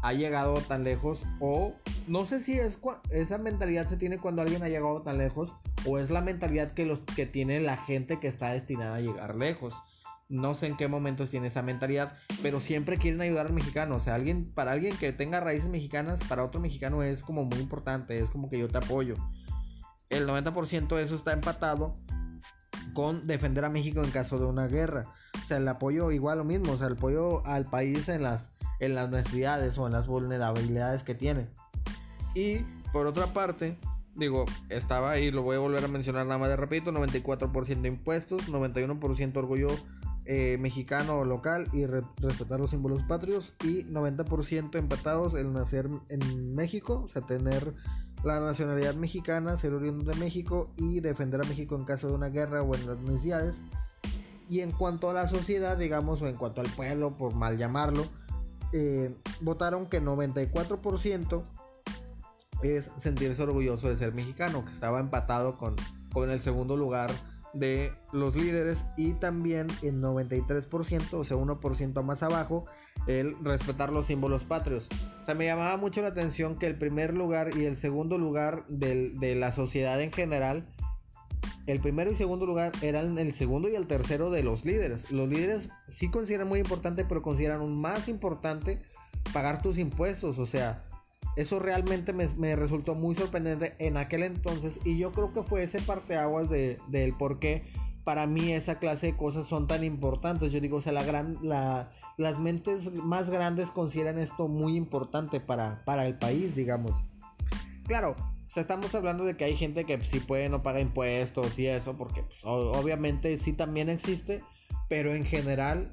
ha 0.02 0.12
llegado 0.12 0.54
tan 0.54 0.84
lejos 0.84 1.22
o 1.40 1.72
no 2.08 2.26
sé 2.26 2.40
si 2.40 2.58
es 2.58 2.78
esa 3.10 3.38
mentalidad 3.38 3.86
se 3.86 3.96
tiene 3.96 4.18
cuando 4.18 4.42
alguien 4.42 4.62
ha 4.62 4.68
llegado 4.68 5.02
tan 5.02 5.18
lejos 5.18 5.54
o 5.86 5.98
es 5.98 6.10
la 6.10 6.20
mentalidad 6.20 6.72
que 6.72 6.84
los 6.84 7.00
que 7.00 7.24
tiene 7.24 7.60
la 7.60 7.76
gente 7.76 8.18
que 8.18 8.26
está 8.26 8.52
destinada 8.52 8.96
a 8.96 9.00
llegar 9.00 9.36
lejos. 9.36 9.74
No 10.28 10.54
sé 10.54 10.66
en 10.66 10.76
qué 10.76 10.88
momentos 10.88 11.30
tiene 11.30 11.48
esa 11.48 11.62
mentalidad, 11.62 12.16
pero 12.42 12.58
siempre 12.58 12.96
quieren 12.96 13.20
ayudar 13.20 13.46
al 13.46 13.52
mexicano. 13.52 13.96
O 13.96 14.00
sea, 14.00 14.14
alguien, 14.14 14.50
para 14.50 14.72
alguien 14.72 14.96
que 14.96 15.12
tenga 15.12 15.40
raíces 15.40 15.68
mexicanas, 15.68 16.20
para 16.26 16.42
otro 16.42 16.60
mexicano 16.60 17.02
es 17.02 17.22
como 17.22 17.44
muy 17.44 17.58
importante, 17.58 18.18
es 18.18 18.30
como 18.30 18.48
que 18.48 18.58
yo 18.58 18.68
te 18.68 18.78
apoyo. 18.78 19.14
El 20.08 20.26
90% 20.26 20.96
de 20.96 21.02
eso 21.02 21.16
está 21.16 21.32
empatado 21.32 21.94
con 22.94 23.24
defender 23.24 23.64
a 23.64 23.70
México 23.70 24.02
en 24.02 24.10
caso 24.10 24.38
de 24.38 24.46
una 24.46 24.66
guerra. 24.68 25.04
El 25.56 25.68
apoyo 25.68 26.10
igual 26.10 26.38
lo 26.38 26.44
mismo, 26.44 26.72
o 26.72 26.76
sea, 26.76 26.86
el 26.88 26.94
apoyo 26.94 27.46
al 27.46 27.64
país 27.66 28.08
en 28.08 28.22
las 28.22 28.52
en 28.82 28.96
las 28.96 29.10
necesidades 29.10 29.78
o 29.78 29.86
en 29.86 29.92
las 29.92 30.08
vulnerabilidades 30.08 31.04
que 31.04 31.14
tiene. 31.14 31.46
Y 32.34 32.58
por 32.92 33.06
otra 33.06 33.26
parte, 33.28 33.78
digo, 34.16 34.44
estaba 34.68 35.12
ahí, 35.12 35.30
lo 35.30 35.42
voy 35.42 35.56
a 35.56 35.60
volver 35.60 35.84
a 35.84 35.88
mencionar 35.88 36.26
nada 36.26 36.38
más 36.38 36.48
de 36.48 36.56
repito, 36.56 36.90
94% 36.90 37.80
de 37.80 37.88
impuestos, 37.88 38.48
91% 38.48 39.36
orgullo 39.36 39.68
eh, 40.24 40.56
mexicano 40.58 41.18
o 41.18 41.24
local 41.24 41.68
y 41.72 41.86
respetar 41.86 42.58
los 42.58 42.70
símbolos 42.70 43.02
patrios 43.04 43.54
y 43.62 43.84
90% 43.84 44.76
empatados 44.76 45.34
el 45.34 45.52
nacer 45.52 45.88
en 46.08 46.54
México, 46.54 47.02
o 47.04 47.08
sea, 47.08 47.22
tener 47.22 47.74
la 48.24 48.40
nacionalidad 48.40 48.94
mexicana, 48.94 49.56
ser 49.56 49.74
oriundo 49.74 50.10
de 50.10 50.16
México 50.16 50.72
y 50.76 51.00
defender 51.00 51.40
a 51.40 51.48
México 51.48 51.76
en 51.76 51.84
caso 51.84 52.08
de 52.08 52.14
una 52.14 52.28
guerra 52.28 52.62
o 52.62 52.74
en 52.74 52.86
las 52.86 52.98
necesidades. 52.98 53.62
Y 54.48 54.60
en 54.60 54.72
cuanto 54.72 55.10
a 55.10 55.14
la 55.14 55.28
sociedad, 55.28 55.76
digamos, 55.76 56.22
o 56.22 56.28
en 56.28 56.36
cuanto 56.36 56.60
al 56.60 56.68
pueblo, 56.68 57.16
por 57.16 57.34
mal 57.34 57.58
llamarlo, 57.58 58.06
eh, 58.72 59.14
votaron 59.40 59.86
que 59.86 60.02
94% 60.02 61.44
es 62.62 62.90
sentirse 62.96 63.42
orgulloso 63.42 63.88
de 63.88 63.96
ser 63.96 64.14
mexicano, 64.14 64.64
que 64.64 64.72
estaba 64.72 65.00
empatado 65.00 65.58
con, 65.58 65.76
con 66.12 66.30
el 66.30 66.40
segundo 66.40 66.76
lugar 66.76 67.10
de 67.52 67.92
los 68.12 68.34
líderes 68.34 68.84
y 68.96 69.12
también 69.14 69.66
en 69.82 70.00
93%, 70.00 71.12
o 71.12 71.24
sea, 71.24 71.36
1% 71.36 72.02
más 72.02 72.22
abajo, 72.22 72.64
el 73.06 73.36
respetar 73.42 73.92
los 73.92 74.06
símbolos 74.06 74.44
patrios. 74.44 74.88
O 75.22 75.26
sea, 75.26 75.34
me 75.34 75.46
llamaba 75.46 75.76
mucho 75.76 76.02
la 76.02 76.08
atención 76.08 76.56
que 76.56 76.66
el 76.66 76.78
primer 76.78 77.14
lugar 77.14 77.56
y 77.56 77.64
el 77.64 77.76
segundo 77.76 78.16
lugar 78.16 78.64
de 78.68 79.34
la 79.34 79.52
sociedad 79.52 80.00
en 80.00 80.12
general 80.12 80.66
el 81.66 81.80
primero 81.80 82.10
y 82.10 82.16
segundo 82.16 82.46
lugar 82.46 82.72
eran 82.82 83.18
el 83.18 83.32
segundo 83.32 83.68
y 83.68 83.76
el 83.76 83.86
tercero 83.86 84.30
de 84.30 84.42
los 84.42 84.64
líderes. 84.64 85.10
Los 85.10 85.28
líderes 85.28 85.68
sí 85.88 86.10
consideran 86.10 86.48
muy 86.48 86.60
importante, 86.60 87.04
pero 87.04 87.22
consideran 87.22 87.74
más 87.76 88.08
importante 88.08 88.82
pagar 89.32 89.62
tus 89.62 89.78
impuestos. 89.78 90.38
O 90.38 90.46
sea, 90.46 90.84
eso 91.36 91.58
realmente 91.58 92.12
me, 92.12 92.56
resultó 92.56 92.94
muy 92.94 93.14
sorprendente 93.14 93.74
en 93.78 93.96
aquel 93.96 94.24
entonces. 94.24 94.80
Y 94.84 94.98
yo 94.98 95.12
creo 95.12 95.32
que 95.32 95.42
fue 95.42 95.62
ese 95.62 95.80
parteaguas 95.80 96.50
de, 96.50 96.78
del 96.88 97.14
por 97.14 97.38
qué 97.38 97.62
para 98.04 98.26
mí 98.26 98.52
esa 98.52 98.80
clase 98.80 99.08
de 99.08 99.16
cosas 99.16 99.46
son 99.46 99.66
tan 99.66 99.84
importantes. 99.84 100.50
Yo 100.50 100.60
digo, 100.60 100.78
o 100.78 100.80
sea, 100.80 100.92
la 100.92 101.04
gran, 101.04 101.38
la, 101.42 101.90
las 102.16 102.40
mentes 102.40 102.92
más 103.04 103.30
grandes 103.30 103.70
consideran 103.70 104.18
esto 104.18 104.48
muy 104.48 104.76
importante 104.76 105.38
para, 105.38 105.84
para 105.84 106.06
el 106.06 106.18
país, 106.18 106.56
digamos. 106.56 106.92
Claro, 107.86 108.16
estamos 108.60 108.94
hablando 108.94 109.24
de 109.24 109.36
que 109.36 109.44
hay 109.44 109.56
gente 109.56 109.84
que 109.84 110.02
sí 110.04 110.20
puede 110.20 110.48
no 110.48 110.62
pagar 110.62 110.82
impuestos 110.82 111.58
y 111.58 111.66
eso, 111.66 111.96
porque 111.96 112.22
pues, 112.22 112.44
obviamente 112.44 113.36
sí 113.36 113.52
también 113.52 113.88
existe, 113.88 114.42
pero 114.88 115.14
en 115.14 115.24
general 115.24 115.92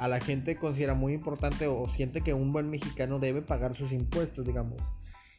a 0.00 0.08
la 0.08 0.20
gente 0.20 0.56
considera 0.56 0.94
muy 0.94 1.12
importante 1.12 1.66
o 1.66 1.86
siente 1.88 2.20
que 2.20 2.34
un 2.34 2.52
buen 2.52 2.70
mexicano 2.70 3.18
debe 3.18 3.42
pagar 3.42 3.76
sus 3.76 3.92
impuestos, 3.92 4.44
digamos. 4.44 4.80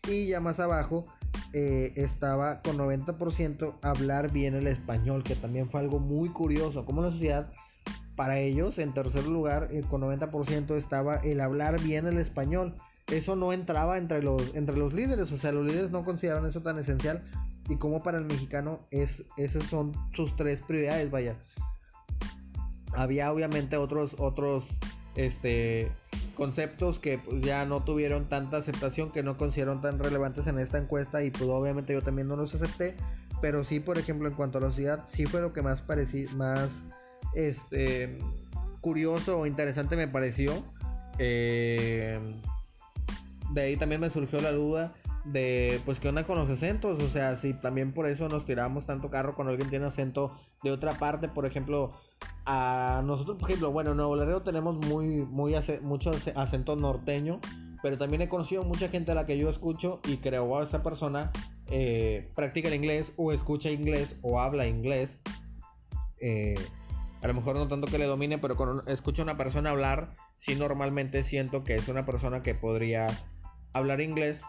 Y 0.08 0.28
ya 0.28 0.40
más 0.40 0.60
abajo 0.60 1.06
eh, 1.54 1.92
estaba 1.96 2.62
con 2.62 2.78
90% 2.78 3.80
hablar 3.82 4.32
bien 4.32 4.56
el 4.56 4.68
español, 4.68 5.24
que 5.24 5.36
también 5.36 5.70
fue 5.70 5.82
algo 5.82 6.00
muy 6.00 6.30
curioso, 6.30 6.86
como 6.86 7.02
la 7.02 7.12
sociedad 7.12 7.52
para 8.16 8.38
ellos, 8.38 8.80
en 8.80 8.94
tercer 8.94 9.26
lugar, 9.28 9.70
eh, 9.72 9.82
con 9.90 10.02
90% 10.02 10.76
estaba 10.76 11.18
el 11.18 11.42
hablar 11.42 11.82
bien 11.82 12.06
el 12.06 12.18
español. 12.18 12.76
Eso 13.12 13.36
no 13.36 13.54
entraba 13.54 13.98
entre 13.98 14.22
los, 14.22 14.54
entre 14.56 14.78
los 14.78 14.94
líderes, 14.94 15.32
o 15.32 15.38
sea, 15.38 15.52
los 15.52 15.66
líderes 15.66 15.92
no 15.92 16.06
consideraban 16.06 16.46
eso 16.46 16.62
tan 16.62 16.78
esencial. 16.78 17.24
Y 17.68 17.78
como 17.78 18.02
para 18.02 18.18
el 18.18 18.26
mexicano, 18.26 18.88
es, 18.92 19.24
esas 19.38 19.64
son 19.64 19.94
sus 20.14 20.36
tres 20.36 20.62
prioridades, 20.62 21.10
vaya. 21.12 21.38
Había 22.94 23.32
obviamente 23.32 23.78
otros, 23.78 24.16
otros 24.18 24.64
este, 25.16 25.92
conceptos 26.36 27.00
que 27.00 27.20
pues, 27.20 27.42
ya 27.42 27.66
no 27.66 27.84
tuvieron 27.84 28.30
tanta 28.30 28.58
aceptación, 28.58 29.12
que 29.12 29.24
no 29.24 29.38
consideraron 29.38 29.82
tan 29.82 30.00
relevantes 30.00 30.48
en 30.48 30.58
esta 30.58 30.78
encuesta 30.78 31.24
y 31.24 31.32
pues 31.32 31.44
obviamente 31.50 31.94
yo 31.94 32.02
también 32.02 32.28
no 32.28 32.36
los 32.36 32.56
acepté. 32.56 32.96
Pero 33.42 33.64
sí, 33.64 33.80
por 33.80 33.98
ejemplo, 33.98 34.28
en 34.28 34.34
cuanto 34.34 34.58
a 34.58 34.62
la 34.62 34.72
ciudad, 34.72 35.06
sí 35.08 35.26
fue 35.26 35.42
lo 35.42 35.54
que 35.54 35.62
más 35.62 35.82
pareció, 35.82 36.30
más 36.32 36.84
este, 37.36 38.20
curioso 38.82 39.40
o 39.40 39.46
interesante 39.46 39.96
me 39.96 40.08
pareció. 40.08 40.54
Eh, 41.20 42.20
de 43.52 43.62
ahí 43.62 43.78
también 43.78 44.02
me 44.02 44.10
surgió 44.10 44.42
la 44.42 44.52
duda 44.52 44.94
de, 45.26 45.82
pues, 45.86 46.00
¿qué 46.00 46.10
onda 46.10 46.24
con 46.26 46.38
los 46.38 46.50
acentos? 46.50 47.02
O 47.04 47.08
sea, 47.08 47.36
si 47.36 47.54
también 47.54 47.94
por 47.94 48.08
eso 48.08 48.28
nos 48.30 48.46
tiramos 48.46 48.86
tanto 48.86 49.10
carro 49.10 49.36
cuando 49.36 49.52
alguien 49.52 49.70
tiene 49.70 49.86
acento 49.86 50.32
de 50.64 50.72
otra 50.72 50.94
parte, 50.94 51.28
por 51.28 51.46
ejemplo, 51.46 51.92
a 52.46 53.02
nosotros, 53.06 53.38
por 53.38 53.50
ejemplo, 53.50 53.72
bueno, 53.72 53.92
en 53.92 53.98
Nuevo 53.98 54.16
Laredo 54.16 54.42
tenemos 54.42 54.78
muy, 54.88 55.26
muy 55.26 55.56
mucho 55.82 56.12
acento 56.36 56.76
norteño, 56.76 57.40
pero 57.82 57.98
también 57.98 58.22
he 58.22 58.30
conocido 58.30 58.64
mucha 58.64 58.90
gente 58.90 59.12
a 59.12 59.16
la 59.16 59.26
que 59.26 59.38
yo 59.38 59.50
escucho 59.50 60.00
y 60.08 60.18
creo, 60.18 60.46
wow, 60.46 60.62
esta 60.62 60.82
persona 60.82 61.32
eh, 61.68 62.30
practica 62.36 62.68
el 62.70 62.76
inglés 62.76 63.14
o 63.18 63.32
escucha 63.32 63.70
inglés 63.70 64.16
o 64.22 64.40
habla 64.40 64.68
inglés. 64.68 65.20
Eh, 66.22 66.56
a 67.22 67.28
lo 67.28 67.34
mejor 67.34 67.56
no 67.56 67.68
tanto 67.68 67.88
que 67.88 67.98
le 67.98 68.06
domine, 68.06 68.38
pero 68.38 68.56
cuando 68.56 68.86
escucho 68.88 69.22
a 69.22 69.24
una 69.24 69.38
persona 69.38 69.72
hablar, 69.72 70.16
sí 70.38 70.56
normalmente 70.56 71.22
siento 71.24 71.64
que 71.64 71.76
es 71.76 71.88
una 71.90 72.06
persona 72.06 72.42
que 72.42 72.56
podría 72.56 73.08
hablar 73.74 74.02
inglés, 74.02 74.44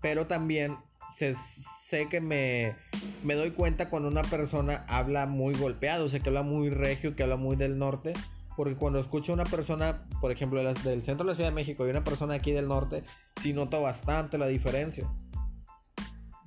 pero 0.00 0.26
también 0.26 0.76
sé 1.12 2.08
que 2.08 2.20
me, 2.20 2.74
me 3.22 3.34
doy 3.34 3.50
cuenta 3.50 3.90
cuando 3.90 4.08
una 4.08 4.22
persona 4.22 4.84
habla 4.88 5.26
muy 5.26 5.54
golpeado, 5.54 6.06
o 6.06 6.08
sea, 6.08 6.20
que 6.20 6.28
habla 6.28 6.42
muy 6.42 6.70
regio, 6.70 7.14
que 7.14 7.22
habla 7.22 7.36
muy 7.36 7.56
del 7.56 7.78
norte, 7.78 8.12
porque 8.56 8.76
cuando 8.76 8.98
escucho 8.98 9.32
a 9.32 9.34
una 9.34 9.44
persona, 9.44 10.06
por 10.20 10.32
ejemplo, 10.32 10.62
del 10.62 11.02
centro 11.02 11.24
de 11.24 11.32
la 11.32 11.34
Ciudad 11.34 11.50
de 11.50 11.54
México 11.54 11.86
y 11.86 11.90
una 11.90 12.04
persona 12.04 12.34
aquí 12.34 12.52
del 12.52 12.68
norte, 12.68 13.02
sí 13.40 13.52
noto 13.52 13.80
bastante 13.80 14.38
la 14.38 14.46
diferencia. 14.46 15.06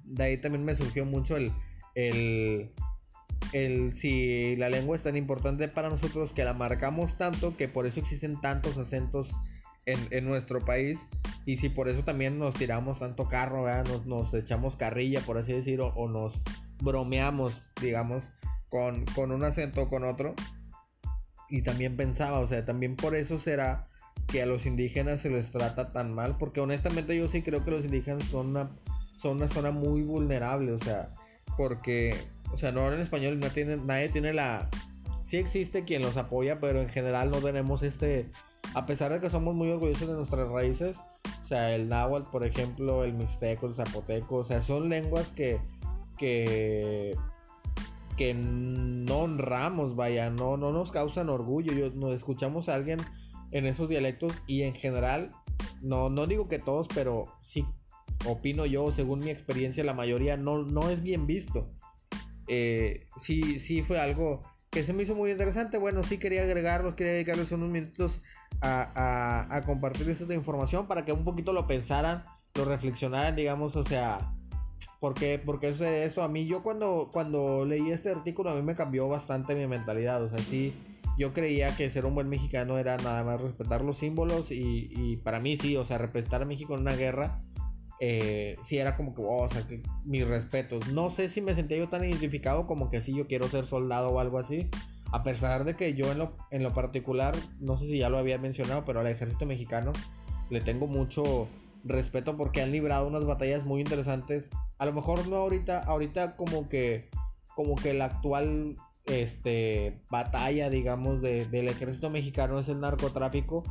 De 0.03 0.23
ahí 0.23 0.41
también 0.41 0.63
me 0.63 0.75
surgió 0.75 1.05
mucho 1.05 1.35
el, 1.35 1.51
el, 1.95 2.71
el 3.53 3.93
si 3.93 4.55
la 4.55 4.69
lengua 4.69 4.95
es 4.95 5.03
tan 5.03 5.17
importante 5.17 5.67
para 5.67 5.89
nosotros 5.89 6.31
que 6.31 6.43
la 6.43 6.53
marcamos 6.53 7.17
tanto 7.17 7.57
que 7.57 7.67
por 7.67 7.85
eso 7.87 7.99
existen 7.99 8.39
tantos 8.39 8.77
acentos 8.77 9.31
en, 9.85 10.25
nuestro 10.25 10.59
país 10.59 11.07
y 11.45 11.57
si 11.57 11.69
por 11.69 11.89
eso 11.89 12.03
también 12.03 12.39
nos 12.39 12.55
tiramos 12.55 12.99
tanto 12.99 13.27
carro, 13.27 13.65
nos, 13.83 14.05
nos, 14.05 14.33
echamos 14.33 14.75
carrilla, 14.75 15.21
por 15.21 15.37
así 15.37 15.53
decirlo, 15.53 15.93
o 15.95 16.07
nos 16.07 16.41
bromeamos, 16.81 17.61
digamos, 17.81 18.23
con, 18.69 19.05
con 19.05 19.31
un 19.31 19.43
acento 19.43 19.83
o 19.83 19.89
con 19.89 20.03
otro. 20.03 20.33
Y 21.49 21.61
también 21.61 21.95
pensaba, 21.95 22.39
o 22.39 22.47
sea, 22.47 22.65
también 22.65 22.95
por 22.95 23.15
eso 23.15 23.37
será 23.37 23.87
que 24.27 24.41
a 24.41 24.47
los 24.47 24.65
indígenas 24.65 25.21
se 25.21 25.29
les 25.29 25.51
trata 25.51 25.91
tan 25.91 26.13
mal, 26.13 26.37
porque 26.39 26.61
honestamente 26.61 27.15
yo 27.15 27.27
sí 27.27 27.43
creo 27.43 27.63
que 27.63 27.71
los 27.71 27.85
indígenas 27.85 28.23
son 28.25 28.47
una, 28.47 28.71
son 29.17 29.37
una 29.37 29.47
zona 29.47 29.69
muy 29.69 30.01
vulnerable, 30.01 30.71
o 30.71 30.79
sea, 30.79 31.13
porque 31.55 32.15
o 32.51 32.57
sea, 32.57 32.71
no 32.71 32.81
hablan 32.81 33.01
español, 33.01 33.39
no 33.39 33.49
tienen, 33.49 33.85
nadie 33.85 34.09
tiene 34.09 34.33
la... 34.33 34.69
Sí 35.23 35.37
existe 35.37 35.83
quien 35.83 36.01
los 36.01 36.17
apoya, 36.17 36.59
pero 36.59 36.81
en 36.81 36.89
general 36.89 37.31
no 37.31 37.39
tenemos 37.39 37.83
este... 37.83 38.29
A 38.73 38.85
pesar 38.85 39.13
de 39.13 39.19
que 39.19 39.29
somos 39.29 39.55
muy 39.55 39.69
orgullosos 39.69 40.07
de 40.07 40.15
nuestras 40.15 40.49
raíces, 40.49 40.97
o 41.43 41.47
sea, 41.47 41.75
el 41.75 41.87
náhuatl, 41.87 42.29
por 42.29 42.45
ejemplo, 42.45 43.03
el 43.03 43.13
mixteco, 43.13 43.67
el 43.67 43.73
zapoteco, 43.73 44.37
o 44.37 44.43
sea, 44.43 44.61
son 44.61 44.89
lenguas 44.89 45.31
que... 45.31 45.59
que 46.17 47.15
que 48.17 48.33
no 48.33 49.17
honramos, 49.17 49.97
vaya, 49.97 50.29
no, 50.29 50.55
no 50.55 50.71
nos 50.71 50.89
causan 50.89 51.27
orgullo. 51.27 51.73
Yo, 51.73 51.89
nos 51.89 52.15
escuchamos 52.15 52.69
a 52.69 52.75
alguien 52.75 52.97
en 53.51 53.65
esos 53.65 53.89
dialectos 53.89 54.31
y 54.47 54.61
en 54.61 54.73
general, 54.73 55.31
no, 55.81 56.09
no 56.09 56.25
digo 56.25 56.47
que 56.47 56.57
todos, 56.57 56.87
pero 56.95 57.25
sí 57.41 57.65
opino 58.25 58.65
yo, 58.65 58.89
según 58.93 59.19
mi 59.19 59.31
experiencia, 59.31 59.83
la 59.83 59.93
mayoría 59.93 60.37
no, 60.37 60.63
no 60.63 60.89
es 60.89 61.01
bien 61.01 61.27
visto 61.27 61.69
eh, 62.47 63.07
sí, 63.17 63.59
sí 63.59 63.81
fue 63.81 63.99
algo 63.99 64.41
que 64.69 64.83
se 64.83 64.93
me 64.93 65.03
hizo 65.03 65.15
muy 65.15 65.31
interesante. 65.31 65.77
Bueno, 65.77 66.03
sí 66.03 66.17
quería 66.17 66.43
agregarlos, 66.43 66.95
quería 66.95 67.13
dedicarles 67.13 67.51
unos 67.51 67.69
minutos 67.69 68.21
a, 68.61 69.47
a, 69.49 69.61
compartir 69.63 70.09
esta 70.09 70.33
información 70.33 70.87
para 70.87 71.05
que 71.05 71.11
un 71.11 71.23
poquito 71.23 71.53
lo 71.53 71.67
pensaran, 71.67 72.23
lo 72.55 72.65
reflexionaran, 72.65 73.35
digamos, 73.35 73.75
o 73.75 73.83
sea, 73.83 74.33
porque, 74.99 75.41
porque 75.43 75.69
eso, 75.69 75.85
eso 75.85 76.23
a 76.23 76.27
mí, 76.27 76.45
yo 76.45 76.63
cuando, 76.63 77.09
cuando 77.11 77.65
leí 77.65 77.91
este 77.91 78.11
artículo, 78.11 78.51
a 78.51 78.55
mí 78.55 78.61
me 78.61 78.75
cambió 78.75 79.07
bastante 79.07 79.55
mi 79.55 79.67
mentalidad, 79.67 80.23
o 80.23 80.29
sea, 80.29 80.39
sí, 80.39 80.73
yo 81.17 81.33
creía 81.33 81.75
que 81.75 81.89
ser 81.89 82.05
un 82.05 82.15
buen 82.15 82.29
mexicano 82.29 82.77
era 82.77 82.97
nada 82.97 83.23
más 83.23 83.39
respetar 83.39 83.83
los 83.83 83.97
símbolos 83.97 84.51
y, 84.51 84.89
y 84.91 85.17
para 85.17 85.39
mí 85.39 85.55
sí, 85.55 85.77
o 85.77 85.85
sea, 85.85 85.97
representar 85.97 86.41
a 86.41 86.45
México 86.45 86.73
en 86.73 86.81
una 86.81 86.95
guerra 86.95 87.39
eh, 87.99 88.57
sí 88.63 88.77
era 88.77 88.95
como 88.97 89.15
que, 89.15 89.21
oh, 89.21 89.43
o 89.43 89.49
sea, 89.49 89.65
que 89.65 89.81
mis 90.03 90.27
respetos. 90.27 90.87
No 90.89 91.09
sé 91.09 91.29
si 91.29 91.41
me 91.41 91.53
sentía 91.53 91.77
yo 91.77 91.87
tan 91.87 92.03
identificado 92.03 92.67
como 92.67 92.89
que 92.89 93.01
sí, 93.01 93.15
yo 93.15 93.27
quiero 93.27 93.47
ser 93.47 93.65
soldado 93.65 94.09
o 94.09 94.19
algo 94.19 94.37
así. 94.37 94.69
A 95.15 95.23
pesar 95.23 95.63
de 95.63 95.75
que 95.75 95.93
yo 95.93 96.11
en 96.11 96.17
lo, 96.17 96.35
en 96.51 96.61
lo 96.61 96.73
particular, 96.73 97.33
no 97.61 97.77
sé 97.77 97.85
si 97.85 97.99
ya 97.99 98.09
lo 98.09 98.17
había 98.17 98.37
mencionado, 98.37 98.83
pero 98.83 98.99
al 98.99 99.07
ejército 99.07 99.45
mexicano 99.45 99.93
le 100.49 100.59
tengo 100.59 100.87
mucho 100.87 101.47
respeto 101.85 102.35
porque 102.35 102.61
han 102.61 102.73
librado 102.73 103.07
unas 103.07 103.23
batallas 103.23 103.63
muy 103.63 103.79
interesantes. 103.79 104.49
A 104.77 104.85
lo 104.85 104.91
mejor 104.91 105.25
no 105.29 105.37
ahorita, 105.37 105.79
ahorita 105.79 106.33
como 106.33 106.67
que, 106.67 107.07
como 107.55 107.75
que 107.75 107.93
la 107.93 108.05
actual 108.05 108.75
este, 109.05 110.01
batalla, 110.11 110.69
digamos, 110.69 111.21
de, 111.21 111.45
del 111.45 111.69
ejército 111.69 112.09
mexicano 112.09 112.59
es 112.59 112.67
el 112.67 112.81
narcotráfico 112.81 113.63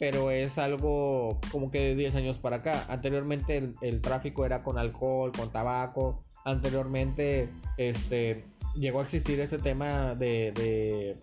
pero 0.00 0.32
es 0.32 0.58
algo 0.58 1.40
como 1.52 1.70
que 1.70 1.80
de 1.80 1.94
10 1.94 2.14
años 2.16 2.38
para 2.38 2.56
acá. 2.56 2.86
Anteriormente 2.88 3.72
el, 3.80 4.00
tráfico 4.00 4.46
era 4.46 4.62
con 4.62 4.78
alcohol, 4.78 5.32
con 5.32 5.50
tabaco. 5.50 6.24
Anteriormente 6.44 7.50
este, 7.76 8.44
llegó 8.78 9.00
a 9.00 9.02
existir 9.02 9.40
este 9.40 9.58
tema 9.58 10.14
de, 10.14 10.52
de, 10.52 11.16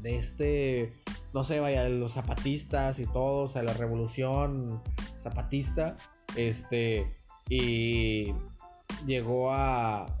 de 0.00 0.16
este, 0.16 0.92
no 1.34 1.44
sé, 1.44 1.60
vaya, 1.60 1.88
los 1.88 2.12
zapatistas 2.12 2.98
y 2.98 3.06
todo, 3.06 3.44
o 3.44 3.48
sea, 3.48 3.62
la 3.62 3.74
revolución 3.74 4.82
zapatista. 5.22 5.96
Este, 6.36 7.16
y 7.48 8.34
llegó 9.06 9.52
a, 9.52 10.14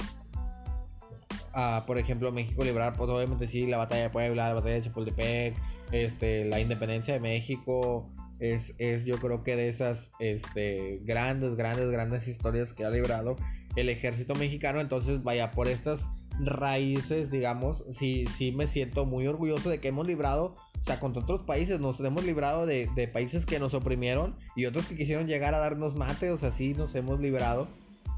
a 1.52 1.84
por 1.86 1.98
ejemplo, 1.98 2.32
México 2.32 2.64
librar, 2.64 2.94
pues 2.94 3.10
obviamente 3.10 3.46
sí, 3.46 3.66
la 3.66 3.78
batalla 3.78 4.04
de 4.04 4.10
Puebla, 4.10 4.48
la 4.48 4.54
batalla 4.54 4.74
de 4.76 4.82
Chapultepec 4.82 5.56
este, 5.92 6.44
la 6.44 6.60
independencia 6.60 7.14
de 7.14 7.20
México 7.20 8.10
es, 8.40 8.74
es 8.78 9.04
yo 9.04 9.18
creo 9.18 9.42
que 9.42 9.56
de 9.56 9.68
esas 9.68 10.10
este, 10.18 11.00
grandes, 11.02 11.56
grandes, 11.56 11.90
grandes 11.90 12.28
historias 12.28 12.72
que 12.72 12.84
ha 12.84 12.90
librado 12.90 13.36
el 13.76 13.88
ejército 13.88 14.34
mexicano. 14.34 14.80
Entonces, 14.80 15.22
vaya, 15.22 15.50
por 15.50 15.68
estas 15.68 16.08
raíces, 16.40 17.30
digamos, 17.30 17.84
sí, 17.90 18.26
sí 18.26 18.52
me 18.52 18.66
siento 18.66 19.04
muy 19.04 19.26
orgulloso 19.26 19.70
de 19.70 19.80
que 19.80 19.88
hemos 19.88 20.06
librado, 20.06 20.54
o 20.80 20.84
sea, 20.84 21.00
contra 21.00 21.22
otros 21.22 21.42
países, 21.42 21.80
nos 21.80 22.00
hemos 22.00 22.24
librado 22.24 22.66
de, 22.66 23.10
países 23.12 23.46
que 23.46 23.58
nos 23.58 23.74
oprimieron 23.74 24.36
y 24.56 24.66
otros 24.66 24.86
que 24.86 24.96
quisieron 24.96 25.26
llegar 25.26 25.54
a 25.54 25.58
darnos 25.58 25.94
mate, 25.94 26.30
o 26.30 26.36
sea, 26.36 26.52
sí 26.52 26.74
nos 26.74 26.94
hemos 26.94 27.20
librado. 27.20 27.68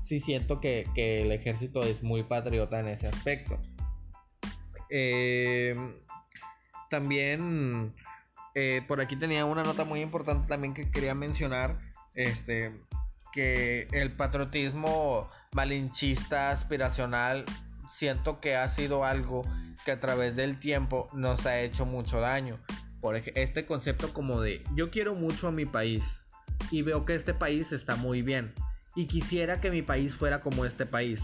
Sí 0.03 0.19
siento 0.19 0.61
que, 0.61 0.87
el 0.97 1.31
ejército 1.31 1.81
es 1.81 2.03
muy 2.03 2.23
patriota 2.23 2.81
en 2.81 2.89
ese 2.89 3.07
aspecto. 3.07 3.59
Eh, 4.89 5.75
también 6.89 7.95
eh, 8.55 8.83
por 8.89 9.01
aquí 9.01 9.17
tenía 9.17 9.45
una 9.45 9.63
nota 9.63 9.85
muy 9.85 10.01
importante 10.01 10.49
también 10.49 10.75
que 10.75 10.91
quería 10.91 11.15
mencionar. 11.15 11.79
Este, 12.15 12.73
que 13.33 13.87
el 13.93 14.13
patriotismo 14.13 15.29
malinchista, 15.53 16.51
aspiracional, 16.51 17.45
siento 17.91 18.41
que 18.41 18.57
ha 18.57 18.69
sido 18.69 19.05
algo 19.05 19.43
que 19.85 19.93
a 19.93 20.01
través 20.01 20.37
del 20.37 20.59
tiempo 20.59 21.09
nos 21.13 21.45
ha 21.47 21.61
hecho 21.61 21.87
mucho 21.87 22.21
daño. 22.21 22.57
Por 23.01 23.17
este 23.17 23.67
concepto 23.67 24.13
como 24.13 24.41
de 24.41 24.63
yo 24.75 24.91
quiero 24.91 25.15
mucho 25.15 25.49
a 25.49 25.53
mi 25.53 25.65
país 25.65 26.21
y 26.71 26.83
veo 26.83 27.05
que 27.05 27.15
este 27.15 27.35
país 27.35 27.73
está 27.73 27.97
muy 27.97 28.23
bien. 28.23 28.53
y 28.97 29.07
quisiera 29.07 29.61
que 29.61 29.71
mi 29.71 29.83
país 29.83 30.17
fuera 30.17 30.41
como 30.41 30.65
este 30.65 30.85
país. 30.85 31.23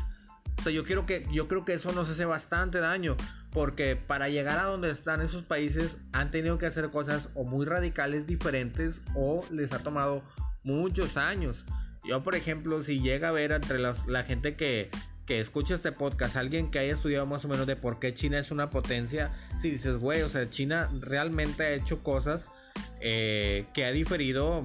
O 0.58 0.62
sea, 0.62 0.72
yo 0.72 0.84
quiero 0.84 1.04
que 1.04 1.26
yo 1.32 1.48
creo 1.48 1.64
que 1.64 1.74
eso 1.74 1.90
nos 1.92 2.08
hace 2.08 2.24
bastante 2.24 2.78
daño 2.78 3.16
porque 3.50 3.96
para 3.96 4.28
llegar 4.28 4.58
a 4.60 4.64
donde 4.64 4.88
están 4.88 5.20
esos 5.20 5.42
países 5.42 5.98
han 6.12 6.30
tenido 6.30 6.58
que 6.58 6.66
hacer 6.66 6.90
cosas 6.90 7.28
o 7.34 7.42
muy 7.42 7.66
radicales 7.66 8.26
diferentes 8.26 9.02
o 9.16 9.44
les 9.50 9.72
ha 9.72 9.80
tomado 9.80 10.22
muchos 10.62 11.16
años. 11.16 11.64
Yo, 12.04 12.22
por 12.22 12.36
ejemplo, 12.36 12.80
si 12.82 13.00
llega 13.00 13.28
a 13.28 13.32
ver 13.32 13.50
entre 13.50 13.80
la 13.80 14.22
gente 14.22 14.54
que, 14.54 14.90
que 15.26 15.40
escucha 15.40 15.74
este 15.74 15.92
podcast, 15.92 16.36
alguien 16.36 16.70
que 16.70 16.78
haya 16.78 16.94
estudiado 16.94 17.26
más 17.26 17.44
o 17.44 17.48
menos 17.48 17.66
de 17.66 17.76
por 17.76 17.98
qué 17.98 18.14
China 18.14 18.38
es 18.38 18.50
una 18.50 18.70
potencia, 18.70 19.32
si 19.58 19.70
dices, 19.70 19.98
güey, 19.98 20.22
o 20.22 20.28
sea, 20.28 20.48
China 20.48 20.88
realmente 21.00 21.64
ha 21.64 21.70
hecho 21.70 22.02
cosas 22.02 22.50
eh, 23.00 23.66
que 23.74 23.84
ha 23.84 23.92
diferido 23.92 24.64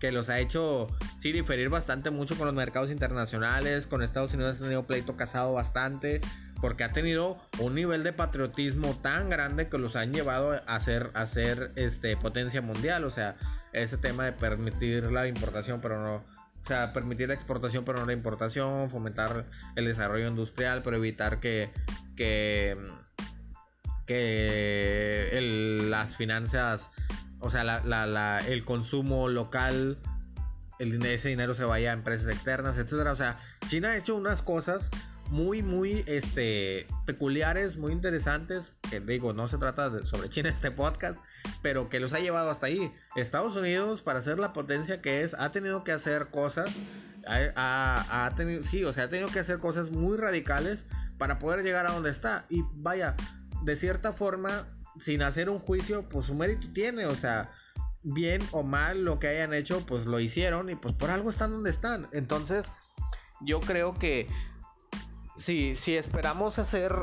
que 0.00 0.12
los 0.12 0.30
ha 0.30 0.40
hecho 0.40 0.88
sí 1.20 1.30
diferir 1.30 1.68
bastante 1.68 2.10
mucho 2.10 2.34
con 2.36 2.46
los 2.46 2.54
mercados 2.54 2.90
internacionales, 2.90 3.86
con 3.86 4.02
Estados 4.02 4.32
Unidos 4.32 4.56
ha 4.56 4.62
tenido 4.62 4.86
pleito 4.86 5.14
casado 5.14 5.52
bastante, 5.52 6.22
porque 6.62 6.84
ha 6.84 6.92
tenido 6.92 7.36
un 7.58 7.74
nivel 7.74 8.02
de 8.02 8.14
patriotismo 8.14 8.94
tan 9.02 9.28
grande 9.28 9.68
que 9.68 9.76
los 9.76 9.96
han 9.96 10.14
llevado 10.14 10.60
a 10.66 10.80
ser, 10.80 11.10
a 11.12 11.26
ser 11.26 11.72
este, 11.76 12.16
potencia 12.16 12.62
mundial, 12.62 13.04
o 13.04 13.10
sea, 13.10 13.36
ese 13.74 13.98
tema 13.98 14.24
de 14.24 14.32
permitir 14.32 15.12
la 15.12 15.28
importación, 15.28 15.82
pero 15.82 16.02
no, 16.02 16.24
o 16.62 16.66
sea, 16.66 16.92
permitir 16.92 17.28
la 17.28 17.34
exportación 17.34 17.84
pero 17.84 18.00
no 18.00 18.06
la 18.06 18.12
importación, 18.12 18.90
fomentar 18.90 19.46
el 19.76 19.84
desarrollo 19.84 20.28
industrial, 20.28 20.82
pero 20.82 20.96
evitar 20.96 21.40
que, 21.40 21.70
que, 22.16 22.76
que 24.06 25.86
las 25.88 26.16
finanzas 26.16 26.90
o 27.40 27.48
sea, 27.48 27.64
la, 27.64 28.42
el 28.46 28.64
consumo 28.64 29.28
local, 29.28 29.98
el, 30.78 31.04
ese 31.04 31.30
dinero 31.30 31.54
se 31.54 31.64
vaya 31.64 31.90
a 31.90 31.94
empresas 31.94 32.28
externas, 32.28 32.76
etcétera. 32.76 33.12
O 33.12 33.16
sea, 33.16 33.38
China 33.66 33.90
ha 33.90 33.96
hecho 33.96 34.14
unas 34.14 34.42
cosas 34.42 34.90
muy, 35.30 35.62
muy 35.62 36.04
este, 36.06 36.86
peculiares, 37.06 37.76
muy 37.76 37.92
interesantes. 37.92 38.72
Que 38.90 39.00
digo, 39.00 39.32
no 39.32 39.48
se 39.48 39.58
trata 39.58 40.04
sobre 40.04 40.28
China 40.28 40.48
este 40.48 40.70
podcast, 40.70 41.18
pero 41.62 41.88
que 41.88 42.00
los 42.00 42.12
ha 42.12 42.20
llevado 42.20 42.50
hasta 42.50 42.66
ahí. 42.66 42.92
Estados 43.16 43.56
Unidos, 43.56 44.02
para 44.02 44.20
ser 44.20 44.38
la 44.38 44.52
potencia 44.52 45.00
que 45.00 45.22
es, 45.22 45.34
ha 45.34 45.50
tenido 45.52 45.84
que 45.84 45.92
hacer 45.92 46.28
cosas. 46.30 46.76
Ha, 47.26 48.32
tenido, 48.36 48.62
sí, 48.62 48.84
o 48.84 48.92
sea, 48.92 49.04
ha 49.04 49.08
tenido 49.08 49.28
que 49.28 49.38
hacer 49.38 49.58
cosas 49.58 49.90
muy 49.90 50.16
radicales 50.16 50.86
para 51.18 51.38
poder 51.38 51.62
llegar 51.62 51.86
a 51.86 51.92
donde 51.92 52.10
está. 52.10 52.46
Y 52.48 52.64
vaya, 52.74 53.14
de 53.62 53.76
cierta 53.76 54.12
forma, 54.12 54.66
sin 54.98 55.22
hacer 55.22 55.48
un 55.48 55.60
juicio, 55.60 56.08
pues 56.08 56.26
su 56.26 56.34
mérito 56.34 56.68
tiene, 56.72 57.06
o 57.06 57.14
sea, 57.14 57.52
bien 58.02 58.42
o 58.52 58.62
mal 58.62 59.04
lo 59.04 59.18
que 59.18 59.28
hayan 59.28 59.54
hecho, 59.54 59.84
pues 59.86 60.06
lo 60.06 60.18
hicieron 60.18 60.70
y 60.70 60.76
pues 60.76 60.94
por 60.94 61.10
algo 61.10 61.30
están 61.30 61.52
donde 61.52 61.70
están. 61.70 62.08
Entonces, 62.12 62.72
yo 63.40 63.60
creo 63.60 63.94
que 63.94 64.26
si, 65.40 65.74
si 65.74 65.96
esperamos 65.96 66.58
hacer 66.58 66.94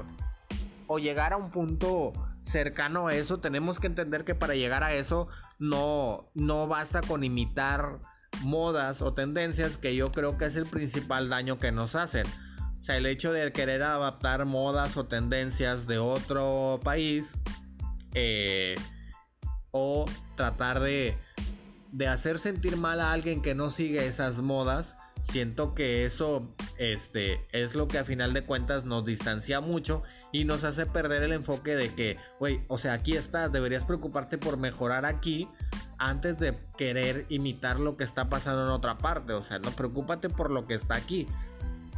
o 0.85 0.99
llegar 0.99 1.33
a 1.33 1.37
un 1.37 1.49
punto 1.49 2.13
cercano 2.43 3.07
a 3.07 3.15
eso, 3.15 3.39
tenemos 3.39 3.79
que 3.79 3.87
entender 3.87 4.23
que 4.23 4.35
para 4.35 4.53
llegar 4.53 4.83
a 4.83 4.93
eso 4.93 5.27
no, 5.59 6.29
no 6.33 6.67
basta 6.67 7.01
con 7.01 7.23
imitar 7.23 7.99
modas 8.43 9.01
o 9.01 9.13
tendencias 9.13 9.77
que 9.77 9.95
yo 9.95 10.11
creo 10.11 10.37
que 10.37 10.45
es 10.45 10.55
el 10.55 10.67
principal 10.67 11.29
daño 11.29 11.57
que 11.57 11.71
nos 11.71 11.95
hacen. 11.95 12.25
O 12.79 12.83
sea, 12.83 12.97
el 12.97 13.07
hecho 13.07 13.33
de 13.33 13.51
querer 13.51 13.81
adaptar 13.81 14.45
modas 14.45 14.95
o 14.97 15.05
tendencias 15.05 15.87
de 15.87 15.97
otro 15.97 16.79
país 16.83 17.33
eh, 18.13 18.75
o 19.71 20.05
tratar 20.35 20.79
de, 20.79 21.17
de 21.91 22.07
hacer 22.07 22.37
sentir 22.37 22.77
mal 22.77 23.01
a 23.01 23.11
alguien 23.11 23.41
que 23.41 23.55
no 23.55 23.71
sigue 23.71 24.05
esas 24.05 24.41
modas. 24.41 24.95
Siento 25.29 25.75
que 25.75 26.05
eso 26.05 26.43
este, 26.77 27.45
es 27.51 27.75
lo 27.75 27.89
que 27.89 27.97
a 27.97 28.05
final 28.05 28.33
de 28.33 28.43
cuentas 28.43 28.85
nos 28.85 29.03
distancia 29.03 29.59
mucho 29.59 30.03
y 30.31 30.45
nos 30.45 30.63
hace 30.63 30.85
perder 30.85 31.21
el 31.23 31.33
enfoque 31.33 31.75
de 31.75 31.93
que, 31.93 32.17
güey, 32.39 32.61
o 32.69 32.77
sea, 32.77 32.93
aquí 32.93 33.13
estás, 33.13 33.51
deberías 33.51 33.83
preocuparte 33.83 34.37
por 34.37 34.55
mejorar 34.55 35.05
aquí 35.05 35.49
antes 35.97 36.39
de 36.39 36.57
querer 36.77 37.25
imitar 37.27 37.77
lo 37.77 37.97
que 37.97 38.05
está 38.05 38.29
pasando 38.29 38.63
en 38.63 38.69
otra 38.69 38.97
parte. 38.99 39.33
O 39.33 39.43
sea, 39.43 39.59
no 39.59 39.71
preocúpate 39.71 40.29
por 40.29 40.49
lo 40.49 40.65
que 40.65 40.75
está 40.75 40.95
aquí. 40.95 41.27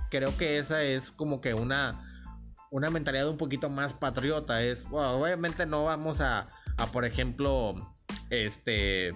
Creo 0.09 0.35
que 0.35 0.57
esa 0.57 0.81
es 0.81 1.11
como 1.11 1.39
que 1.39 1.53
una, 1.53 2.25
una 2.71 2.89
mentalidad 2.89 3.29
un 3.29 3.37
poquito 3.37 3.69
más 3.69 3.93
patriota. 3.93 4.63
Es, 4.63 4.85
obviamente 4.89 5.67
no 5.67 5.83
vamos 5.83 6.19
a, 6.19 6.47
a, 6.77 6.87
por 6.87 7.05
ejemplo, 7.05 7.75
este 8.31 9.13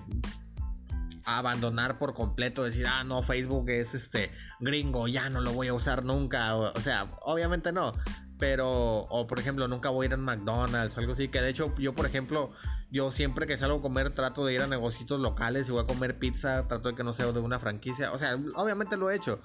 abandonar 1.26 1.98
por 1.98 2.14
completo, 2.14 2.64
decir, 2.64 2.88
ah, 2.88 3.04
no, 3.04 3.24
Facebook 3.24 3.70
es 3.70 3.94
este 3.94 4.32
gringo, 4.60 5.08
ya 5.08 5.30
no 5.30 5.42
lo 5.42 5.54
voy 5.54 5.68
a 5.68 5.74
usar 5.74 6.04
nunca. 6.04 6.56
O, 6.56 6.80
sea, 6.80 7.12
obviamente 7.22 7.72
no. 7.72 7.94
Pero, 8.40 8.70
o 8.70 9.26
por 9.28 9.40
ejemplo, 9.40 9.68
nunca 9.68 9.90
voy 9.90 10.06
a 10.06 10.08
ir 10.08 10.14
a 10.14 10.18
McDonald's 10.18 10.98
algo 10.98 11.14
así. 11.14 11.30
Que 11.30 11.42
de 11.42 11.50
hecho, 11.50 11.74
yo, 11.78 11.94
por 11.94 12.06
ejemplo, 12.06 12.52
yo 12.92 13.12
siempre 13.12 13.48
que 13.48 13.56
salgo 13.56 13.78
a 13.78 13.82
comer, 13.82 14.14
trato 14.14 14.46
de 14.46 14.54
ir 14.54 14.62
a 14.62 14.68
negocios 14.68 15.20
locales. 15.20 15.70
y 15.70 15.72
voy 15.72 15.84
a 15.84 15.88
comer 15.88 16.20
pizza, 16.20 16.68
trato 16.68 16.90
de 16.90 16.96
que 16.96 17.04
no 17.04 17.14
sea 17.14 17.32
de 17.32 17.40
una 17.40 17.60
franquicia. 17.60 18.12
O 18.12 18.18
sea, 18.18 18.38
obviamente 18.56 18.98
lo 18.98 19.10
he 19.10 19.16
hecho 19.16 19.42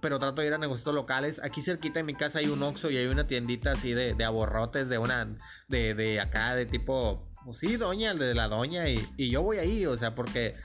pero 0.00 0.18
trato 0.18 0.40
de 0.40 0.48
ir 0.48 0.54
a 0.54 0.58
negocios 0.58 0.94
locales. 0.94 1.40
Aquí 1.42 1.62
cerquita 1.62 2.00
de 2.00 2.04
mi 2.04 2.14
casa 2.14 2.40
hay 2.40 2.48
un 2.48 2.62
Oxxo 2.62 2.90
y 2.90 2.96
hay 2.96 3.06
una 3.06 3.26
tiendita 3.26 3.72
así 3.72 3.92
de, 3.92 4.14
de 4.14 4.24
aborrotes, 4.24 4.88
de 4.88 4.98
una, 4.98 5.36
de, 5.68 5.94
de 5.94 6.20
acá, 6.20 6.54
de 6.54 6.66
tipo, 6.66 7.28
pues 7.44 7.58
sí, 7.58 7.76
doña, 7.76 8.14
de 8.14 8.34
la 8.34 8.48
doña, 8.48 8.88
y, 8.88 9.04
y, 9.16 9.30
yo 9.30 9.42
voy 9.42 9.58
ahí, 9.58 9.86
o 9.86 9.96
sea, 9.96 10.14
porque, 10.14 10.56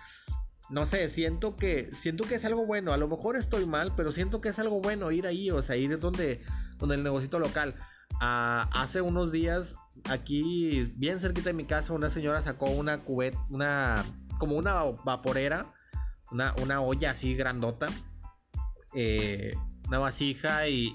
no 0.72 0.86
sé, 0.86 1.10
siento 1.10 1.56
que, 1.56 1.90
siento 1.94 2.24
que 2.24 2.36
es 2.36 2.46
algo 2.46 2.66
bueno, 2.66 2.94
a 2.94 2.98
lo 2.98 3.08
mejor 3.08 3.36
estoy 3.36 3.66
mal, 3.66 3.94
pero 3.96 4.12
siento 4.12 4.42
que 4.42 4.50
es 4.50 4.60
algo 4.60 4.82
bueno 4.82 5.12
ir 5.12 5.28
ahí, 5.28 5.52
o 5.52 5.62
sea, 5.62 5.76
ir 5.76 6.00
donde, 6.00 6.42
donde 6.78 6.96
el 6.96 7.04
negocio 7.04 7.40
local. 7.40 7.76
Ah, 8.20 8.70
hace 8.74 9.02
unos 9.02 9.32
días, 9.32 9.76
aquí, 10.10 10.84
bien 10.96 11.20
cerquita 11.20 11.50
de 11.50 11.54
mi 11.54 11.66
casa, 11.66 11.94
una 11.94 12.10
señora 12.10 12.42
sacó 12.42 12.70
una 12.70 13.00
cubeta, 13.00 13.38
una, 13.50 14.04
como 14.40 14.56
una 14.56 14.84
vaporera, 15.04 15.74
una, 16.32 16.56
una 16.62 16.82
olla 16.82 17.12
así 17.12 17.36
grandota 17.36 17.90
eh, 18.94 19.54
una 19.88 20.00
vasija 20.00 20.68
y, 20.68 20.92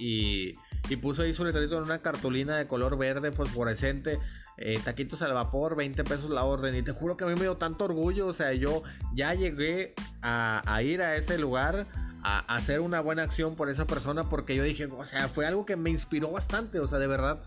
y, 0.88 0.96
puso 0.96 1.22
ahí 1.22 1.32
su 1.32 1.44
letrerito 1.44 1.76
en 1.76 1.84
una 1.84 1.98
cartulina 1.98 2.56
de 2.56 2.66
color 2.66 2.96
verde 2.96 3.32
fosforescente. 3.32 4.18
Eh, 4.58 4.80
taquitos 4.82 5.20
al 5.20 5.34
vapor, 5.34 5.76
20 5.76 6.02
pesos 6.04 6.30
la 6.30 6.44
orden. 6.44 6.74
Y 6.74 6.82
te 6.82 6.92
juro 6.92 7.16
que 7.16 7.24
a 7.24 7.26
mí 7.26 7.34
me 7.34 7.42
dio 7.42 7.56
tanto 7.56 7.84
orgullo. 7.84 8.26
O 8.26 8.32
sea, 8.32 8.52
yo 8.52 8.82
ya 9.14 9.34
llegué 9.34 9.94
a, 10.22 10.62
ir 10.82 11.02
a 11.02 11.16
ese 11.16 11.38
lugar 11.38 11.86
a, 12.22 12.38
hacer 12.54 12.80
una 12.80 13.00
buena 13.00 13.22
acción 13.22 13.54
por 13.54 13.68
esa 13.68 13.86
persona. 13.86 14.28
Porque 14.28 14.54
yo 14.54 14.62
dije, 14.62 14.86
o 14.86 15.04
sea, 15.04 15.28
fue 15.28 15.46
algo 15.46 15.66
que 15.66 15.76
me 15.76 15.90
inspiró 15.90 16.30
bastante. 16.32 16.80
O 16.80 16.88
sea, 16.88 16.98
de 16.98 17.06
verdad, 17.06 17.42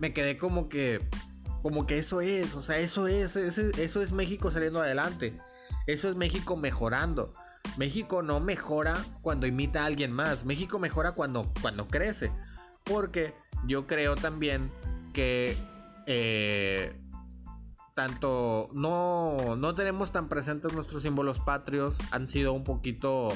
me 0.00 0.12
quedé 0.12 0.36
como 0.36 0.68
que, 0.68 1.06
como 1.62 1.86
que 1.86 1.98
eso 1.98 2.20
es. 2.20 2.54
O 2.54 2.62
sea, 2.62 2.78
eso 2.78 3.06
es, 3.06 3.36
eso 3.36 4.02
es 4.02 4.12
México 4.12 4.50
saliendo 4.50 4.80
adelante. 4.80 5.38
Eso 5.86 6.08
es 6.08 6.16
México 6.16 6.56
mejorando. 6.56 7.32
México 7.76 8.22
no 8.22 8.40
mejora 8.40 8.96
cuando 9.22 9.46
imita 9.46 9.82
a 9.82 9.86
alguien 9.86 10.10
más. 10.12 10.44
México 10.44 10.78
mejora 10.78 11.12
cuando, 11.12 11.52
cuando 11.60 11.86
crece. 11.86 12.32
Porque 12.82 13.34
yo 13.66 13.86
creo 13.86 14.16
también 14.16 14.70
que 15.12 15.56
eh, 16.10 16.98
tanto 17.94 18.70
no, 18.72 19.56
no 19.56 19.74
tenemos 19.74 20.10
tan 20.10 20.30
presentes 20.30 20.72
nuestros 20.72 21.02
símbolos 21.02 21.38
patrios. 21.38 21.98
Han 22.12 22.28
sido 22.28 22.54
un 22.54 22.64
poquito 22.64 23.28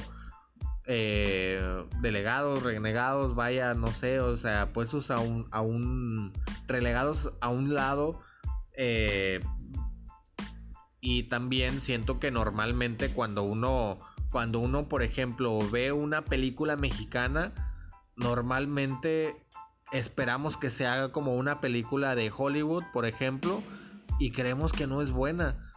eh, 0.87 1.85
delegados, 2.01 2.63
renegados, 2.63 3.35
vaya, 3.35 3.75
no 3.75 3.87
sé, 3.87 4.19
o 4.19 4.37
sea, 4.37 4.73
puestos 4.73 5.11
a 5.11 5.19
un, 5.19 5.47
a 5.51 5.61
un 5.61 6.33
relegados 6.65 7.31
a 7.41 7.49
un 7.49 7.75
lado. 7.75 8.21
Eh, 8.75 9.39
y 10.99 11.23
también 11.23 11.79
siento 11.79 12.19
que 12.19 12.31
normalmente 12.31 13.13
cuando 13.13 13.43
uno 13.43 13.99
cuando 14.31 14.57
uno, 14.57 14.89
por 14.89 15.03
ejemplo, 15.03 15.59
ve 15.69 15.91
una 15.91 16.23
película 16.23 16.75
mexicana, 16.75 17.53
normalmente 18.15 19.45
esperamos 19.93 20.57
que 20.57 20.69
se 20.69 20.87
haga 20.87 21.11
como 21.11 21.35
una 21.35 21.61
película 21.61 22.15
de 22.15 22.31
Hollywood, 22.35 22.83
por 22.91 23.05
ejemplo, 23.05 23.61
y 24.19 24.31
creemos 24.31 24.73
que 24.73 24.87
no 24.87 25.01
es 25.01 25.11
buena. 25.11 25.71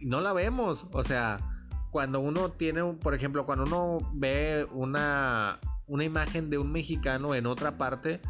no 0.00 0.20
la 0.20 0.32
vemos, 0.32 0.86
o 0.92 1.02
sea, 1.02 1.40
cuando 1.90 2.20
uno 2.20 2.50
tiene, 2.50 2.84
por 2.84 3.14
ejemplo, 3.14 3.46
cuando 3.46 3.64
uno 3.64 4.10
ve 4.14 4.66
una, 4.72 5.58
una 5.86 6.04
imagen 6.04 6.50
de 6.50 6.58
un 6.58 6.70
mexicano 6.72 7.34
en 7.34 7.46
otra 7.46 7.78
parte, 7.78 8.20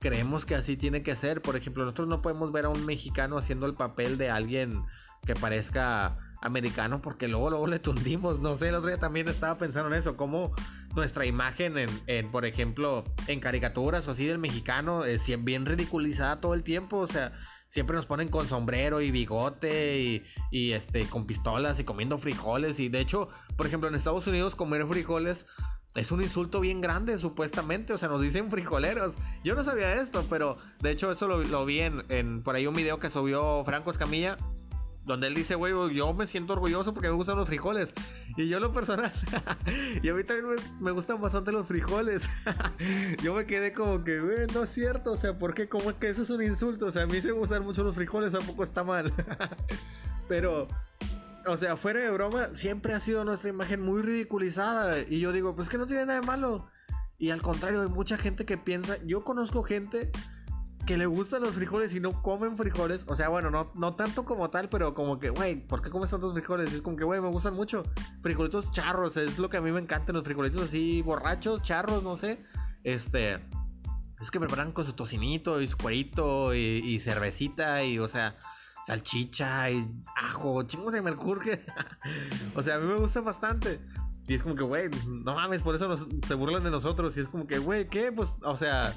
creemos 0.00 0.44
que 0.44 0.56
así 0.56 0.76
tiene 0.76 1.02
que 1.02 1.14
ser. 1.14 1.40
Por 1.40 1.54
ejemplo, 1.54 1.84
nosotros 1.84 2.08
no 2.08 2.22
podemos 2.22 2.50
ver 2.50 2.64
a 2.64 2.70
un 2.70 2.84
mexicano 2.84 3.38
haciendo 3.38 3.66
el 3.66 3.74
papel 3.74 4.18
de 4.18 4.30
alguien 4.30 4.82
que 5.24 5.34
parezca 5.34 6.18
americano 6.40 7.02
porque 7.02 7.28
luego 7.28 7.50
luego 7.50 7.66
le 7.66 7.78
tundimos. 7.78 8.40
No 8.40 8.54
sé, 8.54 8.68
el 8.68 8.74
otro 8.74 8.88
día 8.88 8.98
también 8.98 9.28
estaba 9.28 9.58
pensando 9.58 9.88
en 9.88 9.98
eso, 9.98 10.16
como 10.16 10.52
nuestra 10.94 11.26
imagen 11.26 11.74
en, 12.06 12.30
por 12.30 12.44
ejemplo, 12.44 13.04
en 13.26 13.40
caricaturas 13.40 14.06
o 14.08 14.10
así 14.10 14.26
del 14.26 14.38
mexicano 14.38 15.04
es 15.04 15.26
bien 15.44 15.66
ridiculizada 15.66 16.40
todo 16.40 16.54
el 16.54 16.62
tiempo. 16.62 16.98
O 16.98 17.06
sea, 17.06 17.32
siempre 17.68 17.96
nos 17.96 18.06
ponen 18.06 18.28
con 18.28 18.48
sombrero 18.48 19.00
y 19.00 19.10
bigote 19.10 20.00
y, 20.00 20.22
y, 20.50 20.72
este 20.72 21.06
con 21.06 21.26
pistolas 21.26 21.78
y 21.78 21.84
comiendo 21.84 22.18
frijoles 22.18 22.80
y 22.80 22.88
de 22.88 23.00
hecho, 23.00 23.28
por 23.56 23.66
ejemplo, 23.66 23.88
en 23.88 23.94
Estados 23.94 24.26
Unidos 24.26 24.56
comer 24.56 24.86
frijoles 24.86 25.46
es 25.94 26.12
un 26.12 26.22
insulto 26.22 26.60
bien 26.60 26.80
grande, 26.80 27.18
supuestamente. 27.18 27.92
O 27.92 27.98
sea, 27.98 28.08
nos 28.08 28.22
dicen 28.22 28.50
frijoleros. 28.50 29.16
Yo 29.42 29.54
no 29.54 29.64
sabía 29.64 29.94
esto, 29.94 30.24
pero 30.30 30.56
de 30.80 30.92
hecho, 30.92 31.10
eso 31.10 31.26
lo, 31.26 31.66
vi 31.66 31.80
en, 31.80 32.04
en, 32.08 32.42
por 32.42 32.54
ahí 32.54 32.66
un 32.66 32.74
video 32.74 32.98
que 33.00 33.10
subió 33.10 33.64
Franco 33.64 33.90
Escamilla. 33.90 34.36
Donde 35.04 35.26
él 35.26 35.34
dice, 35.34 35.54
güey, 35.54 35.72
yo 35.94 36.12
me 36.12 36.26
siento 36.26 36.52
orgulloso 36.52 36.92
porque 36.92 37.08
me 37.08 37.14
gustan 37.14 37.36
los 37.36 37.48
frijoles. 37.48 37.94
Y 38.36 38.48
yo 38.48 38.60
lo 38.60 38.72
personal. 38.72 39.12
y 40.02 40.08
a 40.08 40.14
mí 40.14 40.22
también 40.24 40.56
me, 40.80 40.90
gustan 40.90 41.20
bastante 41.20 41.52
los 41.52 41.66
frijoles. 41.66 42.28
yo 43.22 43.34
me 43.34 43.46
quedé 43.46 43.72
como 43.72 44.04
que, 44.04 44.20
güey, 44.20 44.46
no 44.54 44.64
es 44.64 44.70
cierto. 44.70 45.12
O 45.12 45.16
sea, 45.16 45.38
¿por 45.38 45.54
qué? 45.54 45.68
¿Cómo 45.68 45.90
es 45.90 45.96
que 45.96 46.10
eso 46.10 46.22
es 46.22 46.30
un 46.30 46.42
insulto? 46.42 46.86
O 46.86 46.90
sea, 46.90 47.02
a 47.02 47.06
mí 47.06 47.20
se 47.20 47.28
me 47.28 47.38
gustan 47.38 47.64
mucho 47.64 47.82
los 47.82 47.94
frijoles, 47.94 48.32
tampoco 48.32 48.62
está 48.62 48.84
mal. 48.84 49.12
Pero 50.28 50.68
o 51.46 51.56
sea, 51.56 51.76
fuera 51.76 52.00
de 52.00 52.10
broma, 52.10 52.48
siempre 52.52 52.92
ha 52.92 53.00
sido 53.00 53.24
nuestra 53.24 53.50
imagen 53.50 53.80
muy 53.82 54.02
ridiculizada. 54.02 55.00
Y 55.08 55.20
yo 55.20 55.32
digo, 55.32 55.56
pues 55.56 55.68
que 55.68 55.78
no 55.78 55.86
tiene 55.86 56.06
nada 56.06 56.20
de 56.20 56.26
malo. 56.26 56.68
Y 57.18 57.30
al 57.30 57.42
contrario, 57.42 57.82
hay 57.82 57.88
mucha 57.88 58.16
gente 58.16 58.44
que 58.44 58.56
piensa, 58.56 58.96
yo 59.04 59.24
conozco 59.24 59.62
gente 59.62 60.10
que 60.86 60.96
le 60.96 61.06
gustan 61.06 61.42
los 61.42 61.54
frijoles 61.54 61.94
y 61.94 62.00
no 62.00 62.22
comen 62.22 62.56
frijoles. 62.56 63.04
O 63.08 63.14
sea, 63.14 63.28
bueno, 63.28 63.50
no, 63.50 63.70
no 63.74 63.94
tanto 63.94 64.24
como 64.24 64.50
tal, 64.50 64.68
pero 64.68 64.94
como 64.94 65.18
que, 65.18 65.30
güey, 65.30 65.56
¿por 65.66 65.82
qué 65.82 65.90
comes 65.90 66.10
tantos 66.10 66.34
frijoles? 66.34 66.72
Es 66.72 66.82
como 66.82 66.96
que, 66.96 67.04
güey, 67.04 67.20
me 67.20 67.28
gustan 67.28 67.54
mucho. 67.54 67.82
Frijolitos 68.22 68.70
charros, 68.70 69.16
es 69.16 69.38
lo 69.38 69.48
que 69.48 69.56
a 69.56 69.60
mí 69.60 69.70
me 69.72 69.80
encantan, 69.80 70.14
los 70.14 70.24
frijolitos 70.24 70.62
así, 70.62 71.02
borrachos, 71.02 71.62
charros, 71.62 72.02
no 72.02 72.16
sé. 72.16 72.42
Este, 72.84 73.34
es 74.20 74.30
que 74.30 74.40
preparan 74.40 74.72
con 74.72 74.84
su 74.84 74.92
tocinito 74.92 75.60
y 75.60 75.68
su 75.68 75.76
cuerito 75.76 76.54
y, 76.54 76.98
cervecita 77.00 77.84
y, 77.84 77.98
o 77.98 78.08
sea 78.08 78.36
salchicha 78.86 79.70
y 79.70 79.86
ajo, 80.16 80.62
chingos 80.62 80.92
de 80.92 81.02
mercurio. 81.02 81.58
o 82.54 82.62
sea, 82.62 82.76
a 82.76 82.78
mí 82.78 82.86
me 82.86 82.96
gusta 82.96 83.20
bastante. 83.20 83.80
Y 84.26 84.34
es 84.34 84.42
como 84.42 84.54
que, 84.54 84.62
güey, 84.62 84.88
no 85.06 85.34
mames, 85.34 85.62
por 85.62 85.74
eso 85.74 85.94
se 85.96 86.34
burlan 86.34 86.64
de 86.64 86.70
nosotros. 86.70 87.16
Y 87.16 87.20
es 87.20 87.28
como 87.28 87.46
que, 87.46 87.58
güey, 87.58 87.88
¿qué? 87.88 88.12
Pues, 88.12 88.34
o 88.42 88.56
sea, 88.56 88.92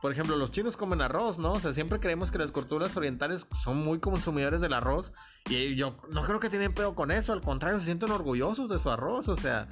por 0.00 0.12
ejemplo, 0.12 0.36
los 0.36 0.50
chinos 0.50 0.76
comen 0.76 1.02
arroz, 1.02 1.38
¿no? 1.38 1.52
O 1.52 1.60
sea, 1.60 1.74
siempre 1.74 2.00
creemos 2.00 2.30
que 2.30 2.38
las 2.38 2.50
culturas 2.50 2.96
orientales 2.96 3.46
son 3.62 3.78
muy 3.78 3.98
consumidores 3.98 4.60
del 4.60 4.72
arroz. 4.72 5.12
Y 5.48 5.74
yo 5.74 5.96
no 6.10 6.22
creo 6.22 6.40
que 6.40 6.48
tienen 6.48 6.72
pedo 6.72 6.94
con 6.94 7.10
eso. 7.10 7.32
Al 7.32 7.42
contrario, 7.42 7.78
se 7.80 7.86
sienten 7.86 8.10
orgullosos 8.10 8.68
de 8.68 8.78
su 8.78 8.88
arroz. 8.88 9.28
O 9.28 9.36
sea, 9.36 9.68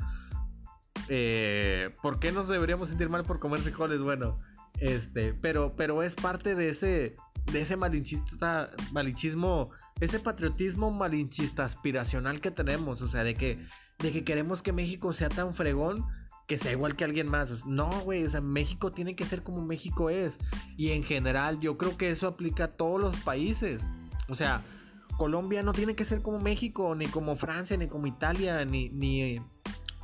eh, 1.09 1.95
¿por 2.03 2.19
qué 2.19 2.31
nos 2.31 2.49
deberíamos 2.49 2.91
sentir 2.91 3.09
mal 3.09 3.25
por 3.25 3.39
comer 3.39 3.61
frijoles? 3.61 4.01
Bueno, 4.01 4.39
este, 4.81 5.33
pero, 5.33 5.75
pero 5.77 6.03
es 6.03 6.15
parte 6.15 6.55
de 6.55 6.69
ese 6.69 7.17
de 7.53 7.63
ese 7.63 7.77
malinchista, 7.77 8.71
malinchismo, 8.93 9.71
ese 10.01 10.21
patriotismo 10.21 10.91
malinchista 10.91 11.65
aspiracional 11.65 12.41
que 12.41 12.51
tenemos, 12.51 13.01
o 13.01 13.09
sea, 13.09 13.25
de 13.25 13.35
que, 13.35 13.65
de 13.99 14.13
que 14.13 14.25
queremos 14.25 14.61
que 14.61 14.73
México 14.73 15.13
sea 15.13 15.29
tan 15.31 15.55
fregón 15.55 16.05
que 16.49 16.57
sea 16.57 16.73
igual 16.73 16.97
que 16.97 17.05
alguien 17.05 17.31
más. 17.31 17.67
No, 17.67 17.91
güey, 18.01 18.25
o 18.25 18.31
sea, 18.31 18.41
México 18.41 18.91
tiene 18.91 19.15
que 19.15 19.27
ser 19.27 19.43
como 19.45 19.65
México 19.65 20.11
es. 20.11 20.39
Y 20.77 20.91
en 20.91 21.05
general, 21.05 21.61
yo 21.61 21.77
creo 21.77 21.97
que 21.97 22.11
eso 22.11 22.27
aplica 22.27 22.65
a 22.65 22.69
todos 22.69 23.01
los 23.01 23.17
países. 23.19 23.87
O 24.29 24.35
sea, 24.35 24.63
Colombia 25.19 25.63
no 25.63 25.73
tiene 25.73 25.95
que 25.95 26.07
ser 26.07 26.23
como 26.23 26.41
México, 26.41 26.95
ni 26.95 27.07
como 27.07 27.37
Francia, 27.37 27.77
ni 27.77 27.87
como 27.87 28.07
Italia, 28.07 28.65
ni, 28.65 28.89
ni 28.89 29.41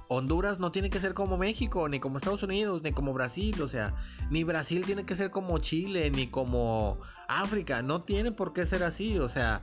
Honduras 0.08 0.58
no 0.58 0.70
tiene 0.70 0.90
que 0.90 1.00
ser 1.00 1.14
como 1.14 1.38
México, 1.38 1.88
ni 1.88 1.98
como 1.98 2.18
Estados 2.18 2.42
Unidos, 2.42 2.82
ni 2.82 2.92
como 2.92 3.14
Brasil, 3.14 3.60
o 3.62 3.68
sea, 3.68 3.94
ni 4.30 4.44
Brasil 4.44 4.84
tiene 4.84 5.06
que 5.06 5.16
ser 5.16 5.30
como 5.30 5.58
Chile, 5.58 6.10
ni 6.10 6.26
como 6.26 6.98
África, 7.26 7.80
no 7.80 8.02
tiene 8.02 8.32
por 8.32 8.52
qué 8.52 8.66
ser 8.66 8.82
así, 8.82 9.18
o 9.18 9.28
sea, 9.28 9.62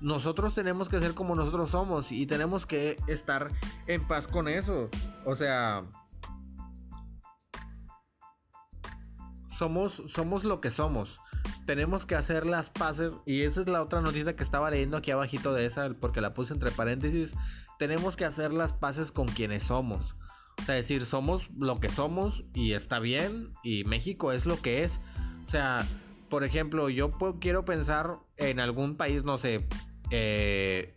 nosotros 0.00 0.54
tenemos 0.54 0.88
que 0.88 0.98
ser 0.98 1.14
como 1.14 1.34
nosotros 1.34 1.70
somos 1.70 2.10
y 2.10 2.26
tenemos 2.26 2.66
que 2.66 2.96
estar 3.06 3.48
en 3.86 4.06
paz 4.06 4.26
con 4.26 4.48
eso, 4.48 4.88
o 5.24 5.34
sea, 5.34 5.84
somos, 9.60 10.02
somos 10.06 10.42
lo 10.42 10.62
que 10.62 10.70
somos. 10.70 11.20
Tenemos 11.66 12.06
que 12.06 12.14
hacer 12.14 12.46
las 12.46 12.70
paces 12.70 13.12
y 13.26 13.42
esa 13.42 13.60
es 13.60 13.68
la 13.68 13.82
otra 13.82 14.00
noticia 14.00 14.34
que 14.34 14.42
estaba 14.42 14.70
leyendo 14.70 14.96
aquí 14.96 15.10
abajito 15.10 15.52
de 15.52 15.66
esa 15.66 15.90
porque 16.00 16.22
la 16.22 16.32
puse 16.32 16.54
entre 16.54 16.70
paréntesis 16.70 17.34
tenemos 17.78 18.16
que 18.16 18.24
hacer 18.24 18.54
las 18.54 18.72
paces 18.72 19.12
con 19.12 19.28
quienes 19.28 19.64
somos. 19.64 20.14
O 20.60 20.62
sea, 20.64 20.76
decir, 20.76 21.04
somos 21.04 21.50
lo 21.58 21.78
que 21.78 21.90
somos 21.90 22.42
y 22.54 22.72
está 22.72 23.00
bien 23.00 23.52
y 23.62 23.84
México 23.84 24.32
es 24.32 24.46
lo 24.46 24.62
que 24.62 24.82
es. 24.84 24.98
O 25.46 25.50
sea, 25.50 25.86
por 26.30 26.42
ejemplo, 26.42 26.88
yo 26.88 27.10
quiero 27.38 27.66
pensar 27.66 28.16
en 28.38 28.60
algún 28.60 28.96
país, 28.96 29.24
no 29.24 29.36
sé, 29.36 29.66
eh, 30.10 30.96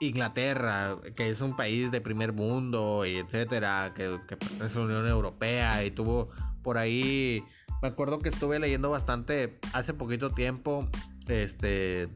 Inglaterra, 0.00 0.96
que 1.14 1.30
es 1.30 1.40
un 1.40 1.54
país 1.54 1.92
de 1.92 2.00
primer 2.00 2.32
mundo 2.32 3.06
y 3.06 3.18
etcétera, 3.18 3.92
que, 3.94 4.18
que 4.26 4.36
pertenece 4.36 4.76
a 4.76 4.80
la 4.80 4.86
Unión 4.86 5.06
Europea 5.06 5.84
y 5.84 5.92
tuvo 5.92 6.30
por 6.62 6.76
ahí, 6.76 7.44
me 7.82 7.88
acuerdo 7.88 8.18
que 8.18 8.28
estuve 8.28 8.58
leyendo 8.58 8.90
bastante 8.90 9.58
hace 9.72 9.94
poquito 9.94 10.30
tiempo, 10.30 10.88
este, 11.28 12.08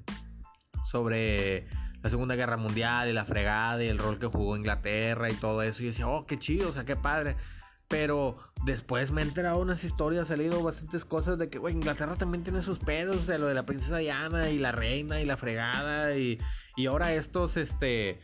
sobre 0.90 1.66
la 2.02 2.10
Segunda 2.10 2.34
Guerra 2.34 2.56
Mundial 2.56 3.08
y 3.08 3.12
la 3.12 3.24
fregada 3.24 3.82
y 3.82 3.88
el 3.88 3.98
rol 3.98 4.18
que 4.18 4.26
jugó 4.26 4.56
Inglaterra 4.56 5.30
y 5.30 5.34
todo 5.34 5.62
eso. 5.62 5.82
Y 5.82 5.86
decía, 5.86 6.08
oh, 6.08 6.26
qué 6.26 6.38
chido, 6.38 6.70
o 6.70 6.72
sea, 6.72 6.84
qué 6.84 6.96
padre. 6.96 7.36
Pero 7.88 8.38
después 8.64 9.12
me 9.12 9.20
he 9.20 9.24
enterado 9.24 9.58
unas 9.60 9.84
historias, 9.84 10.30
he 10.30 10.36
leído 10.36 10.62
bastantes 10.62 11.04
cosas 11.04 11.38
de 11.38 11.48
que, 11.48 11.58
güey, 11.58 11.74
Inglaterra 11.74 12.16
también 12.16 12.42
tiene 12.42 12.62
sus 12.62 12.78
pedos, 12.78 13.26
de 13.26 13.38
lo 13.38 13.46
de 13.46 13.54
la 13.54 13.66
princesa 13.66 13.98
Diana 13.98 14.50
y 14.50 14.58
la 14.58 14.72
reina 14.72 15.20
y 15.20 15.26
la 15.26 15.36
fregada. 15.36 16.16
Y, 16.16 16.38
y 16.76 16.86
ahora 16.86 17.12
estos, 17.12 17.56
este, 17.56 18.18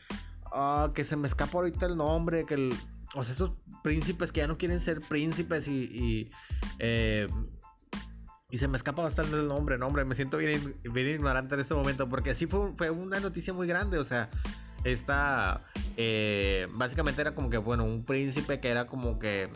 ah, 0.47 0.91
que 0.95 1.05
se 1.05 1.17
me 1.17 1.29
escapa 1.29 1.59
ahorita 1.59 1.87
el 1.87 1.97
nombre, 1.97 2.47
que 2.47 2.55
el, 2.55 2.75
o 3.15 3.23
sea, 3.23 3.33
estos 3.33 3.53
príncipes 3.83 4.33
que 4.33 4.41
ya 4.41 4.47
no 4.47 4.59
quieren 4.59 4.81
ser 4.81 5.01
príncipes 5.01 5.69
y, 5.69 5.85
y 5.85 6.31
eh, 6.79 7.29
y 8.51 8.57
se 8.57 8.67
me 8.67 8.79
escapa 8.79 9.03
bastante 9.03 9.37
el 9.37 9.47
nombre, 9.47 9.77
nombre, 9.77 10.05
me 10.07 10.15
siento 10.15 10.39
bien, 10.39 10.75
bien 10.83 11.09
ignorante 11.09 11.55
en 11.55 11.61
este 11.61 11.75
momento, 11.75 12.09
porque 12.09 12.35
sí 12.35 12.47
fue, 12.47 12.73
fue 12.77 12.91
una 12.91 13.21
noticia 13.21 13.53
muy 13.53 13.67
grande, 13.67 13.99
o 13.99 14.05
sea, 14.05 14.31
esta, 14.85 15.61
eh, 15.99 16.67
básicamente 16.73 17.21
era 17.21 17.35
como 17.35 17.51
que, 17.51 17.59
bueno, 17.59 17.85
un 17.85 18.05
príncipe 18.05 18.59
que 18.59 18.71
era 18.71 18.87
como 18.87 19.19
que 19.19 19.51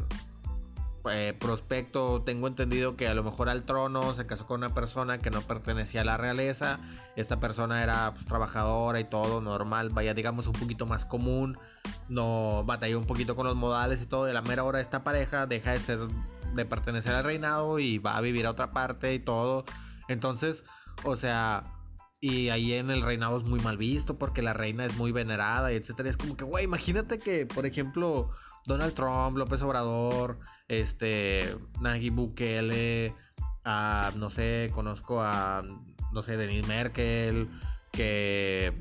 eh, 1.10 1.36
prospecto, 1.38 2.22
tengo 2.22 2.46
entendido 2.46 2.96
que 2.96 3.08
a 3.08 3.14
lo 3.14 3.22
mejor 3.22 3.48
al 3.48 3.64
trono 3.64 4.14
se 4.14 4.26
casó 4.26 4.46
con 4.46 4.60
una 4.60 4.74
persona 4.74 5.18
que 5.18 5.30
no 5.30 5.40
pertenecía 5.42 6.02
a 6.02 6.04
la 6.04 6.16
realeza, 6.16 6.78
esta 7.16 7.40
persona 7.40 7.82
era 7.82 8.12
pues, 8.12 8.26
trabajadora 8.26 9.00
y 9.00 9.04
todo, 9.04 9.40
normal, 9.40 9.90
vaya 9.90 10.14
digamos 10.14 10.46
un 10.46 10.54
poquito 10.54 10.86
más 10.86 11.04
común, 11.04 11.58
no 12.08 12.64
batalló 12.64 12.98
un 12.98 13.06
poquito 13.06 13.36
con 13.36 13.46
los 13.46 13.56
modales 13.56 14.02
y 14.02 14.06
todo, 14.06 14.24
de 14.24 14.32
la 14.32 14.42
mera 14.42 14.64
hora 14.64 14.80
esta 14.80 15.02
pareja 15.02 15.46
deja 15.46 15.72
de 15.72 15.80
ser 15.80 16.00
de 16.54 16.64
pertenecer 16.64 17.14
al 17.14 17.24
reinado 17.24 17.78
y 17.78 17.98
va 17.98 18.16
a 18.16 18.20
vivir 18.20 18.46
a 18.46 18.50
otra 18.50 18.70
parte 18.70 19.14
y 19.14 19.18
todo. 19.18 19.64
Entonces, 20.08 20.64
o 21.04 21.16
sea, 21.16 21.64
y 22.20 22.50
ahí 22.50 22.74
en 22.74 22.90
el 22.90 23.02
reinado 23.02 23.38
es 23.38 23.44
muy 23.44 23.58
mal 23.60 23.76
visto 23.76 24.18
porque 24.18 24.42
la 24.42 24.52
reina 24.52 24.84
es 24.84 24.96
muy 24.96 25.12
venerada 25.12 25.72
y 25.72 25.76
etcétera. 25.76 26.08
Es 26.08 26.16
como 26.16 26.36
que, 26.36 26.44
güey, 26.44 26.64
imagínate 26.64 27.18
que, 27.18 27.46
por 27.46 27.66
ejemplo, 27.66 28.30
Donald 28.66 28.94
Trump, 28.94 29.36
López 29.36 29.62
Obrador, 29.62 30.38
este, 30.68 31.56
Nayib 31.80 32.14
Bukele, 32.14 33.14
no 34.16 34.30
sé, 34.30 34.70
conozco 34.74 35.22
a, 35.22 35.62
no 36.12 36.22
sé, 36.22 36.36
Denise 36.36 36.68
Merkel, 36.68 37.48
que... 37.90 38.76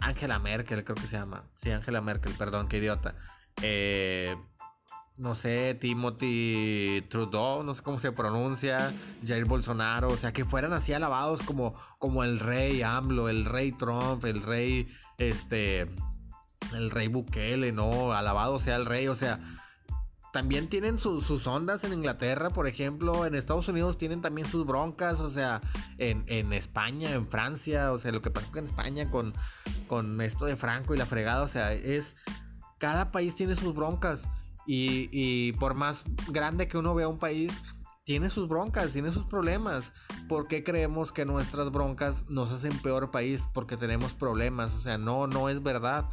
Angela 0.00 0.38
Merkel, 0.38 0.84
creo 0.84 0.96
que 0.96 1.06
se 1.06 1.16
llama. 1.16 1.44
Sí, 1.56 1.70
Angela 1.70 2.02
Merkel, 2.02 2.34
perdón, 2.36 2.68
qué 2.68 2.76
idiota. 2.78 3.14
Eh, 3.62 4.36
no 5.16 5.34
sé, 5.34 5.74
Timothy 5.74 7.04
Trudeau, 7.08 7.62
no 7.62 7.72
sé 7.72 7.82
cómo 7.82 7.98
se 7.98 8.10
pronuncia, 8.10 8.92
Jair 9.24 9.44
Bolsonaro, 9.44 10.08
o 10.08 10.16
sea, 10.16 10.32
que 10.32 10.44
fueran 10.44 10.72
así 10.72 10.92
alabados 10.92 11.42
como, 11.42 11.74
como 11.98 12.24
el 12.24 12.40
rey 12.40 12.82
AMLO, 12.82 13.28
el 13.28 13.44
rey 13.44 13.70
Trump, 13.72 14.24
el 14.24 14.42
rey, 14.42 14.88
este, 15.18 15.82
el 16.72 16.90
rey 16.90 17.06
Bukele, 17.08 17.70
¿no? 17.70 18.12
Alabado 18.12 18.58
sea 18.58 18.76
el 18.76 18.86
rey, 18.86 19.06
o 19.06 19.14
sea, 19.14 19.38
también 20.34 20.66
tienen 20.68 20.98
sus 20.98 21.46
ondas 21.46 21.84
en 21.84 21.92
Inglaterra, 21.92 22.50
por 22.50 22.66
ejemplo, 22.66 23.24
en 23.24 23.36
Estados 23.36 23.68
Unidos 23.68 23.98
tienen 23.98 24.20
también 24.20 24.48
sus 24.48 24.66
broncas, 24.66 25.20
o 25.20 25.30
sea, 25.30 25.60
en, 25.96 26.52
España, 26.52 27.12
en 27.12 27.28
Francia, 27.28 27.92
o 27.92 28.00
sea, 28.00 28.10
lo 28.10 28.20
que 28.20 28.32
pasó 28.32 28.48
en 28.58 28.64
España 28.64 29.08
con, 29.12 29.32
con 29.86 30.20
esto 30.20 30.46
de 30.46 30.56
Franco 30.56 30.92
y 30.92 30.96
la 30.98 31.06
fregada, 31.06 31.42
o 31.42 31.46
sea, 31.46 31.72
es, 31.72 32.16
cada 32.78 33.12
país 33.12 33.36
tiene 33.36 33.54
sus 33.54 33.76
broncas. 33.76 34.26
Y, 34.66 35.52
por 35.52 35.74
más 35.74 36.02
grande 36.26 36.66
que 36.66 36.78
uno 36.78 36.96
vea 36.96 37.06
un 37.06 37.20
país, 37.20 37.62
tiene 38.02 38.28
sus 38.28 38.48
broncas, 38.48 38.92
tiene 38.92 39.12
sus 39.12 39.26
problemas. 39.26 39.92
¿Por 40.28 40.48
qué 40.48 40.64
creemos 40.64 41.12
que 41.12 41.24
nuestras 41.24 41.70
broncas 41.70 42.28
nos 42.28 42.50
hacen 42.50 42.76
peor 42.78 43.12
país? 43.12 43.44
Porque 43.52 43.76
tenemos 43.76 44.14
problemas. 44.14 44.74
O 44.74 44.80
sea, 44.80 44.98
no, 44.98 45.28
no 45.28 45.48
es 45.48 45.62
verdad. 45.62 46.06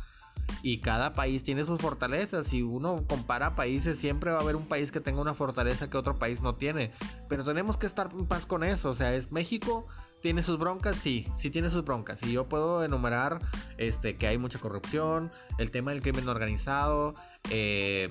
Y 0.64 0.80
cada 0.80 1.14
país 1.14 1.44
tiene 1.44 1.66
sus 1.66 1.80
fortalezas. 1.80 2.48
Si 2.48 2.62
uno 2.62 3.04
compara 3.08 3.56
países, 3.56 3.98
siempre 3.98 4.32
va 4.32 4.38
a 4.38 4.42
haber 4.42 4.56
un 4.56 4.68
país 4.68 4.92
que 4.92 5.00
tenga 5.00 5.22
una 5.22 5.34
fortaleza 5.34 5.90
que 5.90 5.98
otro 5.98 6.20
país 6.20 6.42
no 6.42 6.56
tiene. 6.56 6.92
Pero 7.30 7.44
tenemos 7.44 7.78
que 7.78 7.88
estar 7.88 8.10
en 8.12 8.28
paz 8.28 8.46
con 8.46 8.64
eso. 8.64 8.90
O 8.90 8.96
sea, 8.96 9.16
es 9.16 9.32
México 9.32 9.88
¿Tiene 10.22 10.44
sus 10.44 10.60
broncas? 10.60 10.98
Sí, 10.98 11.28
sí 11.36 11.50
tiene 11.50 11.70
sus 11.70 11.84
broncas. 11.84 12.22
Y 12.24 12.32
yo 12.32 12.48
puedo 12.48 12.84
enumerar 12.84 13.40
este, 13.78 14.16
que 14.16 14.28
hay 14.28 14.38
mucha 14.38 14.60
corrupción, 14.60 15.32
el 15.58 15.72
tema 15.72 15.92
del 15.92 16.02
crimen 16.02 16.28
organizado, 16.30 17.16
eh, 17.50 18.08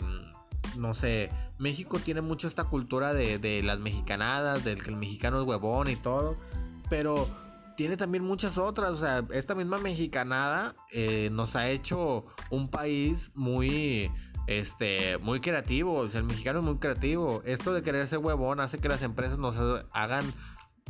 no 0.76 0.94
sé, 0.94 1.30
México 1.58 1.98
tiene 1.98 2.20
mucho 2.20 2.48
esta 2.48 2.64
cultura 2.64 3.14
de, 3.14 3.62
las 3.62 3.78
mexicanadas, 3.78 4.64
del 4.64 4.82
que 4.82 4.90
el 4.90 4.96
mexicano 4.96 5.40
es 5.40 5.46
huevón 5.46 5.88
y 5.88 5.96
todo, 5.96 6.36
pero 6.88 7.28
tiene 7.80 7.96
también 7.96 8.22
muchas 8.22 8.58
otras, 8.58 8.90
o 8.90 8.96
sea, 8.98 9.24
esta 9.32 9.54
misma 9.54 9.78
mexicanada 9.78 10.74
eh, 10.92 11.30
nos 11.32 11.56
ha 11.56 11.70
hecho 11.70 12.24
un 12.50 12.68
país 12.68 13.32
muy 13.34 14.10
este, 14.46 15.16
muy 15.16 15.40
creativo. 15.40 15.94
O 15.94 16.08
sea, 16.10 16.20
el 16.20 16.26
mexicano 16.26 16.58
es 16.58 16.64
muy 16.66 16.76
creativo. 16.76 17.40
Esto 17.46 17.72
de 17.72 17.82
querer 17.82 18.06
ser 18.06 18.18
huevón 18.18 18.60
hace 18.60 18.80
que 18.80 18.90
las 18.90 19.02
empresas 19.02 19.38
nos 19.38 19.56
hagan, 19.92 20.30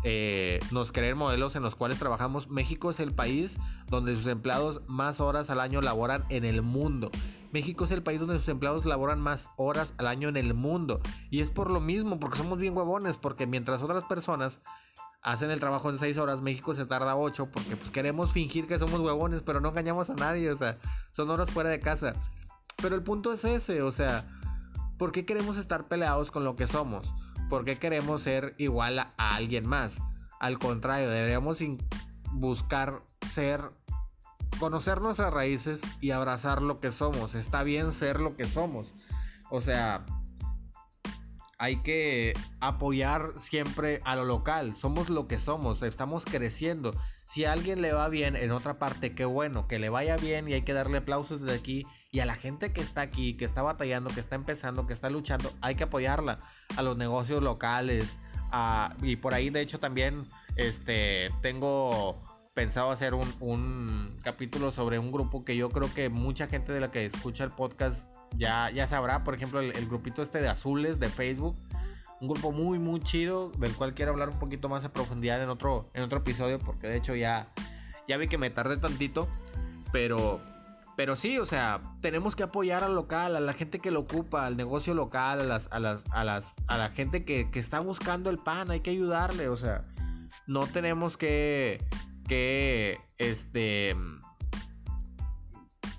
eh, 0.03 0.59
nos 0.73 0.91
creer 0.91 1.15
modelos 1.15 1.55
en 1.55 1.63
los 1.63 1.77
cuales 1.77 1.97
trabajamos. 1.97 2.49
México 2.49 2.91
es 2.91 2.99
el 2.99 3.15
país 3.15 3.57
donde 3.89 4.17
sus 4.17 4.27
empleados 4.27 4.83
más 4.89 5.21
horas 5.21 5.49
al 5.49 5.61
año 5.61 5.81
laboran 5.83 6.25
en 6.29 6.45
el 6.45 6.61
mundo. 6.61 7.13
México 7.53 7.85
es 7.85 7.93
el 7.93 8.03
país 8.03 8.19
donde 8.19 8.41
sus 8.41 8.49
empleados 8.49 8.85
laboran 8.85 9.21
más 9.21 9.49
horas 9.57 9.95
al 9.99 10.09
año 10.09 10.29
en 10.29 10.37
el 10.37 10.55
mundo. 10.55 11.01
Y 11.31 11.39
es 11.39 11.53
por 11.53 11.71
lo 11.71 11.79
mismo, 11.79 12.19
porque 12.19 12.39
somos 12.39 12.59
bien 12.59 12.77
huevones, 12.77 13.17
porque 13.17 13.47
mientras 13.47 13.81
otras 13.81 14.03
personas 14.03 14.61
hacen 15.23 15.51
el 15.51 15.61
trabajo 15.61 15.91
en 15.91 15.99
6 15.99 16.17
horas, 16.19 16.41
México 16.41 16.75
se 16.75 16.87
tarda 16.87 17.17
8, 17.17 17.51
porque 17.51 17.77
pues 17.77 17.91
queremos 17.91 18.33
fingir 18.33 18.67
que 18.67 18.79
somos 18.79 19.01
huevones, 19.01 19.43
pero 19.43 19.61
no 19.61 19.69
engañamos 19.69 20.11
a 20.11 20.15
nadie, 20.15 20.51
o 20.51 20.57
sea, 20.57 20.79
son 21.13 21.31
horas 21.31 21.51
fuera 21.51 21.71
de 21.71 21.81
casa. 21.81 22.15
Pero 22.77 22.95
el 22.95 23.03
punto 23.03 23.33
es 23.33 23.45
ese, 23.45 23.83
o 23.83 23.93
sea, 23.93 24.27
¿por 24.99 25.13
qué 25.13 25.25
queremos 25.25 25.59
estar 25.59 25.89
peleados 25.89 26.31
con 26.31 26.45
lo 26.45 26.57
que 26.57 26.67
somos? 26.67 27.13
¿Por 27.49 27.65
qué 27.65 27.79
queremos 27.79 28.23
ser 28.23 28.55
igual 28.59 28.99
a, 28.99 29.13
alguien 29.19 29.69
más? 29.69 29.99
Al 30.39 30.59
contrario, 30.59 31.11
deberíamos 31.11 31.59
buscar 32.33 33.03
ser, 33.27 33.73
conocer 34.59 35.01
nuestras 35.01 35.33
raíces 35.33 35.83
y 36.01 36.13
abrazar 36.13 36.63
lo 36.63 36.81
que 36.81 36.91
somos. 36.91 37.35
Está 37.35 37.63
bien 37.63 37.93
ser 37.93 38.21
lo 38.21 38.37
que 38.37 38.47
somos. 38.47 38.95
O 39.51 39.61
sea, 39.61 40.07
hay 41.61 41.77
que 41.77 42.33
apoyar 42.61 43.33
siempre 43.37 44.01
a 44.05 44.17
lo 44.17 44.25
local. 44.25 44.75
Somos 44.75 45.11
lo 45.11 45.29
que 45.29 45.39
somos, 45.39 45.83
estamos 45.83 46.25
creciendo. 46.25 46.93
Si 47.25 47.45
a 47.45 47.53
alguien 47.53 47.83
le 47.83 47.93
va 47.93 48.09
bien 48.09 48.35
en 48.35 48.51
otra 48.51 48.79
parte, 48.79 49.15
qué 49.15 49.27
bueno, 49.27 49.69
que 49.69 49.79
le 49.79 49.91
vaya 49.91 50.17
bien 50.17 50.49
y 50.49 50.55
hay 50.55 50.63
que 50.63 50.73
darle 50.73 50.97
aplausos 50.97 51.43
desde 51.43 51.59
aquí. 51.59 51.87
Y 52.11 52.21
a 52.21 52.27
la 52.27 52.35
gente 52.35 52.73
que 52.73 52.81
está 52.81 53.03
aquí, 53.03 53.35
que 53.35 53.45
está 53.45 53.61
batallando, 53.61 54.09
que 54.09 54.21
está 54.21 54.37
empezando, 54.37 54.87
que 54.87 54.95
está 54.95 55.11
luchando, 55.11 55.53
hay 55.61 55.75
que 55.75 55.85
apoyarla. 55.85 56.39
A 56.79 56.83
los 56.83 56.97
negocios 56.97 57.43
locales. 57.43 58.19
y 59.03 59.17
por 59.17 59.35
ahí, 59.35 59.51
de 59.51 59.61
hecho, 59.61 59.79
también 59.79 60.27
este, 60.57 61.29
tengo 61.43 62.19
pensado 62.61 62.91
hacer 62.91 63.15
un, 63.15 64.19
capítulo 64.23 64.71
sobre 64.71 64.99
un 64.99 65.11
grupo 65.11 65.47
que 65.47 65.57
yo 65.57 65.71
creo 65.71 65.89
que 65.95 66.11
mucha 66.11 66.47
gente 66.47 66.75
de 66.75 66.81
la 66.81 66.91
que 66.91 67.07
escucha 67.07 67.43
el 67.43 67.53
podcast 67.53 68.07
ya, 68.37 68.69
ya 68.71 68.87
sabrá. 68.87 69.25
Por 69.25 69.35
ejemplo, 69.35 69.61
el, 69.61 69.75
el 69.75 69.87
grupito 69.87 70.21
este 70.21 70.43
de 70.43 70.49
azules 70.49 71.01
de 71.01 71.09
Facebook 71.09 71.57
un 72.21 72.29
grupo 72.29 72.53
muy 72.53 72.79
muy 72.79 73.01
chido 73.01 73.49
del 73.53 73.73
cual 73.73 73.95
quiero 73.95 74.13
hablar 74.13 74.29
un 74.29 74.39
poquito 74.39 74.69
más 74.69 74.85
a 74.85 74.93
profundidad 74.93 75.43
en 75.43 75.49
otro 75.49 75.89
en 75.95 76.03
otro 76.03 76.19
episodio 76.19 76.59
porque 76.59 76.87
de 76.87 76.99
hecho 76.99 77.15
ya 77.15 77.51
ya 78.07 78.19
vi 78.19 78.29
que 78.29 78.37
me 78.37 78.51
tardé 78.51 78.77
tantito 78.77 79.27
pero 79.91 80.39
pero 80.99 81.17
sí 81.17 81.39
o 81.39 81.47
sea 81.47 81.81
tenemos 82.03 82.37
que 82.37 82.43
apoyar 82.43 82.85
al 82.85 82.95
local 82.95 83.37
a 83.37 83.41
la 83.41 83.55
gente 83.55 83.79
que 83.79 83.91
lo 83.91 84.01
ocupa 84.01 84.45
al 84.45 84.59
negocio 84.59 84.93
local 84.93 85.41
a 85.41 85.45
las 85.45 85.69
a 85.73 85.79
las 85.79 86.03
a 86.11 86.25
las 86.25 86.53
a 86.67 86.77
la 86.77 86.91
gente 86.91 87.25
que, 87.25 87.51
que 87.51 87.59
está 87.59 87.81
buscando 87.81 88.29
el 88.29 88.37
pan 88.37 88.71
hay 88.71 88.81
que 88.81 88.91
ayudarle 88.91 89.49
o 89.49 89.57
sea 89.57 89.81
no 90.47 90.67
tenemos 90.67 91.17
que 91.17 91.83
que 92.27 92.99
este 93.19 93.97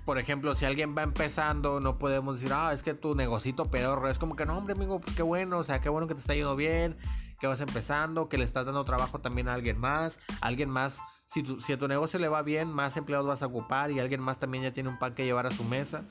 por 0.04 0.18
ejemplo, 0.18 0.56
si 0.56 0.64
alguien 0.64 0.96
va 0.96 1.04
empezando, 1.04 1.78
no 1.78 1.96
podemos 1.98 2.40
decir, 2.40 2.52
ah, 2.52 2.72
es 2.72 2.82
que 2.82 2.94
tu 2.94 3.14
negocito 3.14 3.70
peor. 3.70 4.08
Es 4.08 4.18
como 4.18 4.34
que, 4.34 4.44
no, 4.44 4.58
hombre, 4.58 4.74
amigo, 4.74 5.00
pues 5.00 5.14
qué 5.14 5.22
bueno, 5.22 5.58
o 5.58 5.62
sea, 5.62 5.80
qué 5.80 5.88
bueno 5.88 6.08
que 6.08 6.14
te 6.14 6.20
está 6.20 6.34
yendo 6.34 6.56
bien, 6.56 6.96
que 7.38 7.46
vas 7.46 7.60
empezando, 7.60 8.28
que 8.28 8.36
le 8.36 8.44
estás 8.44 8.66
dando 8.66 8.84
trabajo 8.84 9.20
también 9.20 9.48
a 9.48 9.54
alguien 9.54 9.78
más. 9.78 10.18
Alguien 10.40 10.70
más, 10.70 10.98
si, 11.26 11.44
si 11.60 11.72
a 11.72 11.78
tu 11.78 11.86
negocio 11.86 12.18
le 12.18 12.28
va 12.28 12.42
bien, 12.42 12.72
más 12.72 12.96
empleados 12.96 13.28
vas 13.28 13.42
a 13.42 13.46
ocupar 13.46 13.92
y 13.92 14.00
alguien 14.00 14.20
más 14.20 14.38
también 14.38 14.64
ya 14.64 14.72
tiene 14.72 14.88
un 14.88 14.98
pan 14.98 15.14
que 15.14 15.24
llevar 15.24 15.46
a 15.46 15.52
su 15.52 15.62
mesa. 15.62 16.04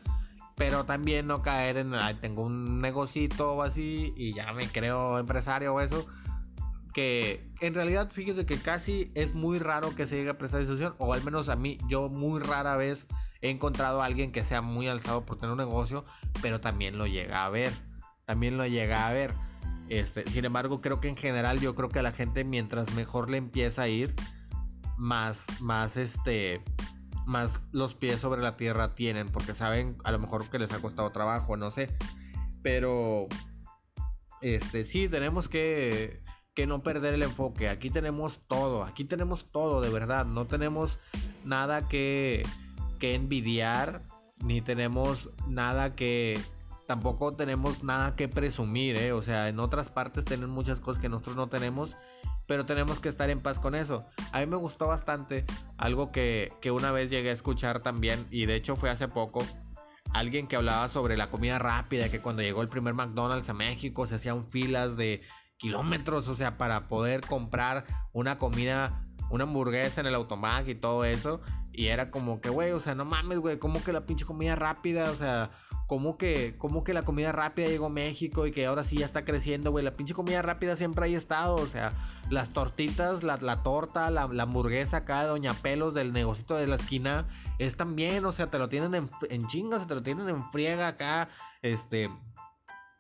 Pero 0.56 0.86
también 0.86 1.28
no 1.28 1.42
caer 1.42 1.78
en, 1.78 1.94
ay, 1.94 2.16
tengo 2.16 2.44
un 2.44 2.80
negocito 2.80 3.54
o 3.54 3.62
así 3.62 4.14
y 4.16 4.34
ya 4.34 4.54
me 4.54 4.68
creo 4.68 5.20
empresario 5.20 5.74
o 5.74 5.82
eso 5.82 6.08
que 6.94 7.50
en 7.62 7.74
realidad 7.74 8.10
fíjese 8.12 8.46
que 8.46 8.58
casi 8.58 9.12
es 9.16 9.34
muy 9.34 9.60
raro 9.60 9.96
que 9.96 10.06
se 10.06 10.18
llegue 10.18 10.32
a 10.32 10.38
prestar 10.38 10.60
discusión 10.60 10.96
o 10.98 11.14
al 11.14 11.24
menos 11.24 11.50
a 11.50 11.56
mí 11.56 11.78
yo 11.88 12.10
muy 12.10 12.42
rara 12.42 12.76
vez 12.76 13.08
he 13.42 13.50
encontrado 13.50 14.02
a 14.02 14.06
alguien 14.06 14.32
que 14.32 14.44
sea 14.44 14.62
muy 14.62 14.88
alzado 14.88 15.26
por 15.26 15.38
tener 15.38 15.52
un 15.52 15.58
negocio, 15.58 16.04
pero 16.42 16.62
también 16.62 16.98
lo 16.98 17.08
llega 17.08 17.46
a 17.46 17.50
ver. 17.50 17.72
También 18.26 18.58
lo 18.58 18.66
llega 18.66 19.08
a 19.08 19.14
ver. 19.14 19.34
Este, 19.90 20.30
sin 20.30 20.46
embargo, 20.46 20.80
creo 20.80 21.02
que 21.02 21.10
en 21.10 21.18
general 21.18 21.60
yo 21.60 21.76
creo 21.76 21.90
que 21.90 22.00
a 22.00 22.04
la 22.04 22.12
gente 22.12 22.44
mientras 22.44 22.94
mejor 22.94 23.30
le 23.30 23.38
empieza 23.38 23.84
a 23.84 23.88
ir, 23.88 24.14
más, 24.98 25.48
más 25.60 25.98
este, 25.98 26.62
más 27.26 27.64
los 27.72 27.96
pies 27.96 28.20
sobre 28.20 28.42
la 28.42 28.56
tierra 28.56 28.96
tienen, 28.96 29.28
porque 29.30 29.54
saben 29.54 29.98
a 30.04 30.12
lo 30.12 30.20
mejor 30.20 30.50
que 30.50 30.60
les 30.60 30.72
ha 30.72 30.80
costado 30.80 31.12
trabajo, 31.12 31.58
no 31.58 31.72
sé. 31.72 31.90
Pero, 32.62 33.28
este, 34.42 34.84
sí, 34.84 35.10
tenemos 35.10 35.50
que, 35.50 36.22
que 36.54 36.68
no 36.68 36.84
perder 36.84 37.14
el 37.14 37.24
enfoque. 37.24 37.70
Aquí 37.70 37.90
tenemos 37.90 38.40
todo, 38.48 38.84
aquí 38.84 39.06
tenemos 39.06 39.50
todo, 39.50 39.82
de 39.82 39.90
verdad. 39.90 40.26
No 40.26 40.48
tenemos 40.48 41.00
nada 41.44 41.88
que, 41.88 42.46
que 43.00 43.16
envidiar, 43.16 44.02
ni 44.44 44.62
tenemos 44.62 45.30
nada 45.48 45.96
que... 45.96 46.40
Tampoco 46.88 47.32
tenemos 47.32 47.84
nada 47.84 48.18
que 48.18 48.28
presumir, 48.28 48.98
¿eh? 48.98 49.14
O 49.14 49.22
sea, 49.22 49.48
en 49.48 49.60
otras 49.60 49.90
partes 49.90 50.26
tienen 50.26 50.50
muchas 50.50 50.82
cosas 50.82 51.02
que 51.02 51.08
nosotros 51.08 51.38
no 51.38 51.48
tenemos, 51.48 51.96
pero 52.48 52.66
tenemos 52.66 53.00
que 53.00 53.08
estar 53.08 53.30
en 53.30 53.40
paz 53.40 53.60
con 53.60 53.76
eso. 53.76 54.04
A 54.34 54.42
mí 54.42 54.46
me 54.46 54.58
gustó 54.58 54.88
bastante 54.88 55.46
algo 55.78 56.12
que, 56.12 56.52
que 56.60 56.70
una 56.70 56.92
vez 56.92 57.10
llegué 57.10 57.30
a 57.30 57.34
escuchar 57.34 57.80
también, 57.80 58.26
y 58.30 58.46
de 58.46 58.56
hecho 58.56 58.76
fue 58.76 58.90
hace 58.90 59.08
poco, 59.08 59.46
alguien 60.14 60.48
que 60.48 60.58
hablaba 60.58 60.90
sobre 60.90 61.16
la 61.16 61.30
comida 61.30 61.60
rápida, 61.60 62.10
que 62.10 62.20
cuando 62.20 62.42
llegó 62.42 62.62
el 62.62 62.68
primer 62.68 62.94
McDonald's 62.94 63.48
a 63.48 63.54
México 63.54 64.06
se 64.06 64.16
hacían 64.16 64.46
filas 64.46 64.98
de 64.98 65.22
kilómetros, 65.62 66.28
o 66.28 66.36
sea, 66.36 66.58
para 66.58 66.88
poder 66.88 67.22
comprar 67.22 67.86
una 68.14 68.40
comida, 68.40 69.04
una 69.30 69.44
hamburguesa 69.44 70.02
en 70.02 70.08
el 70.08 70.16
automac 70.16 70.68
y 70.68 70.76
todo 70.76 71.06
eso. 71.06 71.40
Y 71.72 71.88
era 71.88 72.10
como 72.10 72.42
que, 72.42 72.50
güey, 72.50 72.72
o 72.72 72.80
sea, 72.80 72.96
no 72.96 73.06
mames, 73.06 73.38
güey, 73.38 73.60
como 73.60 73.82
que 73.84 73.94
la 73.94 74.06
pinche 74.06 74.26
comida 74.26 74.56
rápida, 74.56 75.10
o 75.12 75.16
sea, 75.16 75.52
como 75.88 76.18
que, 76.18 76.58
como 76.58 76.84
que 76.84 76.94
la 76.94 77.04
comida 77.04 77.32
rápida 77.32 77.68
llegó 77.68 77.86
a 77.86 77.90
México 77.90 78.48
y 78.48 78.52
que 78.52 78.66
ahora 78.66 78.84
sí 78.84 78.98
ya 78.98 79.06
está 79.06 79.24
creciendo, 79.24 79.72
güey. 79.72 79.86
La 79.86 79.94
pinche 79.94 80.16
comida 80.16 80.42
rápida 80.42 80.76
siempre 80.76 81.06
ha 81.06 81.08
estado, 81.16 81.56
o 81.56 81.68
sea, 81.68 81.94
las 82.32 82.50
tortitas, 82.50 83.24
la, 83.24 83.38
torta, 83.62 84.10
la, 84.10 84.24
hamburguesa 84.24 84.98
acá 84.98 85.22
de 85.22 85.28
Doña 85.28 85.54
Pelos 85.54 85.94
del 85.94 86.12
negocito 86.12 86.56
de 86.56 86.66
la 86.66 86.78
esquina, 86.78 87.28
es 87.60 87.78
también, 87.78 88.26
o 88.26 88.32
sea, 88.32 88.50
te 88.50 88.58
lo 88.58 88.68
tienen 88.68 88.96
en, 88.96 89.10
en 89.30 89.46
chingas, 89.46 89.88
te 89.88 89.94
lo 89.94 90.02
tienen 90.02 90.28
en 90.28 90.44
friega 90.52 90.88
acá, 90.88 91.30
este, 91.62 92.10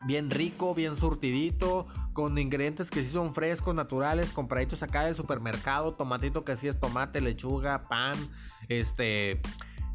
bien 0.05 0.29
rico, 0.29 0.73
bien 0.73 0.97
surtidito, 0.97 1.85
con 2.13 2.37
ingredientes 2.37 2.89
que 2.89 3.03
sí 3.03 3.11
son 3.11 3.33
frescos, 3.33 3.75
naturales, 3.75 4.31
compraditos 4.31 4.83
acá 4.83 5.05
del 5.05 5.15
supermercado, 5.15 5.93
tomatito 5.93 6.43
que 6.43 6.57
sí 6.57 6.67
es 6.67 6.79
tomate, 6.79 7.21
lechuga, 7.21 7.83
pan, 7.83 8.15
este, 8.67 9.41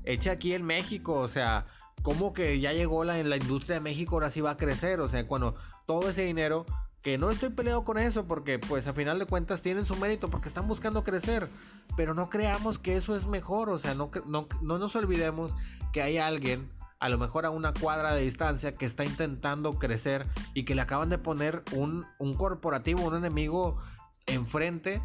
hecha 0.04 0.32
aquí 0.32 0.54
en 0.54 0.64
México, 0.64 1.14
o 1.14 1.28
sea, 1.28 1.66
como 2.02 2.32
que 2.32 2.60
ya 2.60 2.72
llegó 2.72 3.04
la, 3.04 3.22
la 3.22 3.36
industria 3.36 3.74
de 3.74 3.80
México, 3.80 4.16
ahora 4.16 4.30
sí 4.30 4.40
va 4.40 4.52
a 4.52 4.56
crecer, 4.56 5.00
o 5.00 5.08
sea, 5.08 5.26
cuando 5.26 5.54
todo 5.86 6.08
ese 6.08 6.24
dinero, 6.24 6.66
que 7.02 7.18
no 7.18 7.30
estoy 7.30 7.50
peleado 7.50 7.84
con 7.84 7.98
eso, 7.98 8.26
porque 8.26 8.58
pues 8.58 8.86
a 8.88 8.92
final 8.92 9.18
de 9.18 9.26
cuentas 9.26 9.62
tienen 9.62 9.86
su 9.86 9.94
mérito, 9.96 10.28
porque 10.28 10.48
están 10.48 10.66
buscando 10.66 11.04
crecer, 11.04 11.48
pero 11.96 12.14
no 12.14 12.28
creamos 12.30 12.78
que 12.78 12.96
eso 12.96 13.16
es 13.16 13.26
mejor, 13.26 13.68
o 13.68 13.78
sea, 13.78 13.94
no, 13.94 14.10
no, 14.26 14.48
no 14.60 14.78
nos 14.78 14.96
olvidemos 14.96 15.54
que 15.92 16.02
hay 16.02 16.18
alguien 16.18 16.68
a 16.98 17.08
lo 17.08 17.18
mejor 17.18 17.46
a 17.46 17.50
una 17.50 17.72
cuadra 17.72 18.14
de 18.14 18.22
distancia 18.22 18.74
que 18.74 18.86
está 18.86 19.04
intentando 19.04 19.78
crecer 19.78 20.26
y 20.54 20.64
que 20.64 20.74
le 20.74 20.82
acaban 20.82 21.10
de 21.10 21.18
poner 21.18 21.62
un, 21.72 22.06
corporativo, 22.36 23.02
un 23.02 23.16
enemigo 23.16 23.78
enfrente 24.26 25.02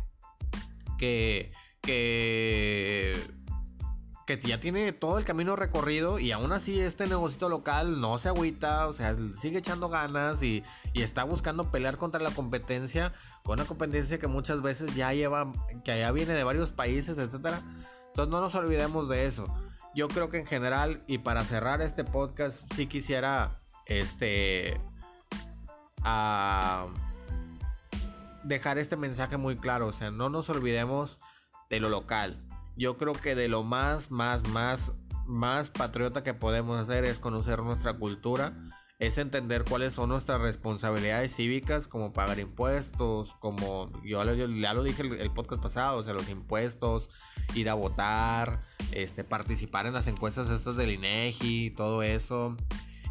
que, 0.97 1.51
que, 1.81 3.15
que 4.25 4.39
ya 4.39 4.59
tiene 4.59 4.93
todo 4.93 5.17
el 5.17 5.25
camino 5.25 5.55
recorrido 5.55 6.19
y 6.19 6.31
aún 6.31 6.53
así 6.53 6.79
este 6.79 7.07
negocio 7.07 7.49
local 7.49 7.99
no 7.99 8.17
se 8.19 8.29
agüita, 8.29 8.87
o 8.87 8.93
sea, 8.93 9.15
sigue 9.39 9.57
echando 9.57 9.89
ganas 9.89 10.41
y, 10.43 10.63
y 10.93 11.01
está 11.01 11.25
buscando 11.25 11.71
pelear 11.71 11.97
contra 11.97 12.21
la 12.21 12.31
competencia, 12.31 13.13
con 13.43 13.59
una 13.59 13.67
competencia 13.67 14.17
que 14.17 14.27
muchas 14.27 14.61
veces 14.61 14.95
ya 14.95 15.13
lleva, 15.13 15.51
que 15.83 15.99
ya 15.99 16.11
viene 16.11 16.33
de 16.33 16.43
varios 16.43 16.71
países, 16.71 17.17
etcétera. 17.17 17.61
Entonces 18.07 18.31
no 18.31 18.41
nos 18.41 18.55
olvidemos 18.55 19.09
de 19.09 19.25
eso 19.25 19.47
yo 19.93 20.07
creo 20.07 20.29
que 20.29 20.37
en 20.37 20.45
general, 20.45 21.03
y 21.07 21.17
para 21.19 21.43
cerrar 21.43 21.81
este 21.81 22.03
podcast, 22.03 22.71
sí 22.73 22.87
quisiera, 22.87 23.61
este, 23.85 24.79
dejar 28.43 28.77
este 28.77 28.95
mensaje 28.95 29.37
muy 29.37 29.55
claro, 29.55 29.87
o 29.87 29.93
sea, 29.93 30.11
no 30.11 30.29
nos 30.29 30.49
olvidemos 30.49 31.19
de 31.69 31.79
lo 31.79 31.89
local. 31.89 32.37
Yo 32.77 32.97
creo 32.97 33.13
que 33.13 33.35
de 33.35 33.47
lo 33.47 33.63
más, 33.63 34.11
más, 34.11 34.47
más, 34.49 34.91
más 35.25 35.69
patriota 35.69 36.23
que 36.23 36.33
podemos 36.33 36.77
hacer 36.79 37.05
es 37.05 37.19
conocer 37.19 37.61
nuestra 37.61 37.93
cultura, 37.93 38.53
es 39.01 39.17
entender 39.17 39.63
cuáles 39.67 39.93
son 39.93 40.09
nuestras 40.09 40.39
responsabilidades 40.39 41.35
cívicas, 41.35 41.87
como 41.87 42.13
pagar 42.13 42.37
impuestos, 42.37 43.33
como 43.39 43.91
yo 44.03 44.23
ya 44.23 44.73
lo 44.75 44.83
dije 44.83 45.01
el, 45.01 45.13
el 45.13 45.31
podcast 45.31 45.61
pasado, 45.61 45.97
o 45.97 46.03
sea, 46.03 46.13
los 46.13 46.29
impuestos, 46.29 47.09
ir 47.55 47.67
a 47.71 47.73
votar, 47.73 48.61
este, 48.91 49.23
participar 49.23 49.87
en 49.87 49.93
las 49.93 50.05
encuestas 50.05 50.51
estas 50.51 50.75
del 50.75 50.91
INEGI, 50.91 51.71
todo 51.71 52.03
eso, 52.03 52.55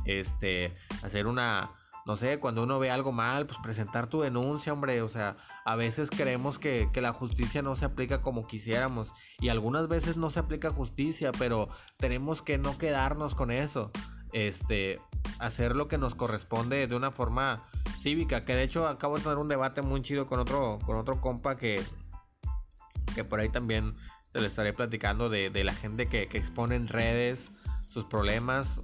este, 0.05 0.77
hacer 1.03 1.27
una 1.27 1.73
no 2.07 2.17
sé, 2.17 2.39
cuando 2.39 2.63
uno 2.63 2.79
ve 2.79 2.91
algo 2.91 3.13
mal, 3.13 3.47
pues 3.47 3.59
presentar 3.63 4.07
tu 4.07 4.23
denuncia, 4.23 4.73
hombre. 4.73 5.03
O 5.03 5.09
sea, 5.09 5.37
a 5.65 5.77
veces 5.77 6.11
creemos 6.11 6.59
que, 6.59 6.89
la 6.95 7.13
justicia 7.13 7.63
no 7.63 7.77
se 7.77 7.85
aplica 7.85 8.23
como 8.23 8.47
quisiéramos. 8.47 9.13
Y 9.39 9.49
algunas 9.49 9.87
veces 9.87 10.17
no 10.17 10.31
se 10.31 10.41
aplica 10.41 10.71
justicia, 10.71 11.31
pero 11.39 11.69
tenemos 11.99 12.43
que 12.43 12.59
no 12.59 12.79
quedarnos 12.79 13.35
con 13.35 13.51
eso. 13.51 13.91
Este, 14.33 15.01
hacer 15.39 15.77
lo 15.77 15.89
que 15.89 15.99
nos 15.99 16.15
corresponde 16.15 16.87
de 16.87 16.97
una 16.97 17.11
forma 17.11 17.65
cívica. 17.99 18.45
Que 18.45 18.55
de 18.55 18.63
hecho 18.63 18.87
acabo 18.87 19.17
de 19.17 19.23
tener 19.23 19.39
un 19.39 19.49
debate 19.49 19.83
muy 19.83 20.03
chido 20.03 20.27
con 20.27 20.41
otro, 20.41 20.79
con 20.85 20.97
otro 20.97 21.21
compa 21.21 21.57
que, 21.57 21.83
que 23.15 23.25
por 23.25 23.41
ahí 23.41 23.49
también 23.49 23.95
se 24.33 24.41
le 24.41 24.47
estaré 24.47 24.73
platicando 24.73 25.29
de, 25.29 25.51
la 25.65 25.75
gente 25.75 26.07
que, 26.07 26.29
que 26.29 26.39
expone 26.39 26.77
en 26.77 26.89
redes 26.89 27.51
sus 27.89 28.05
problemas 28.05 28.81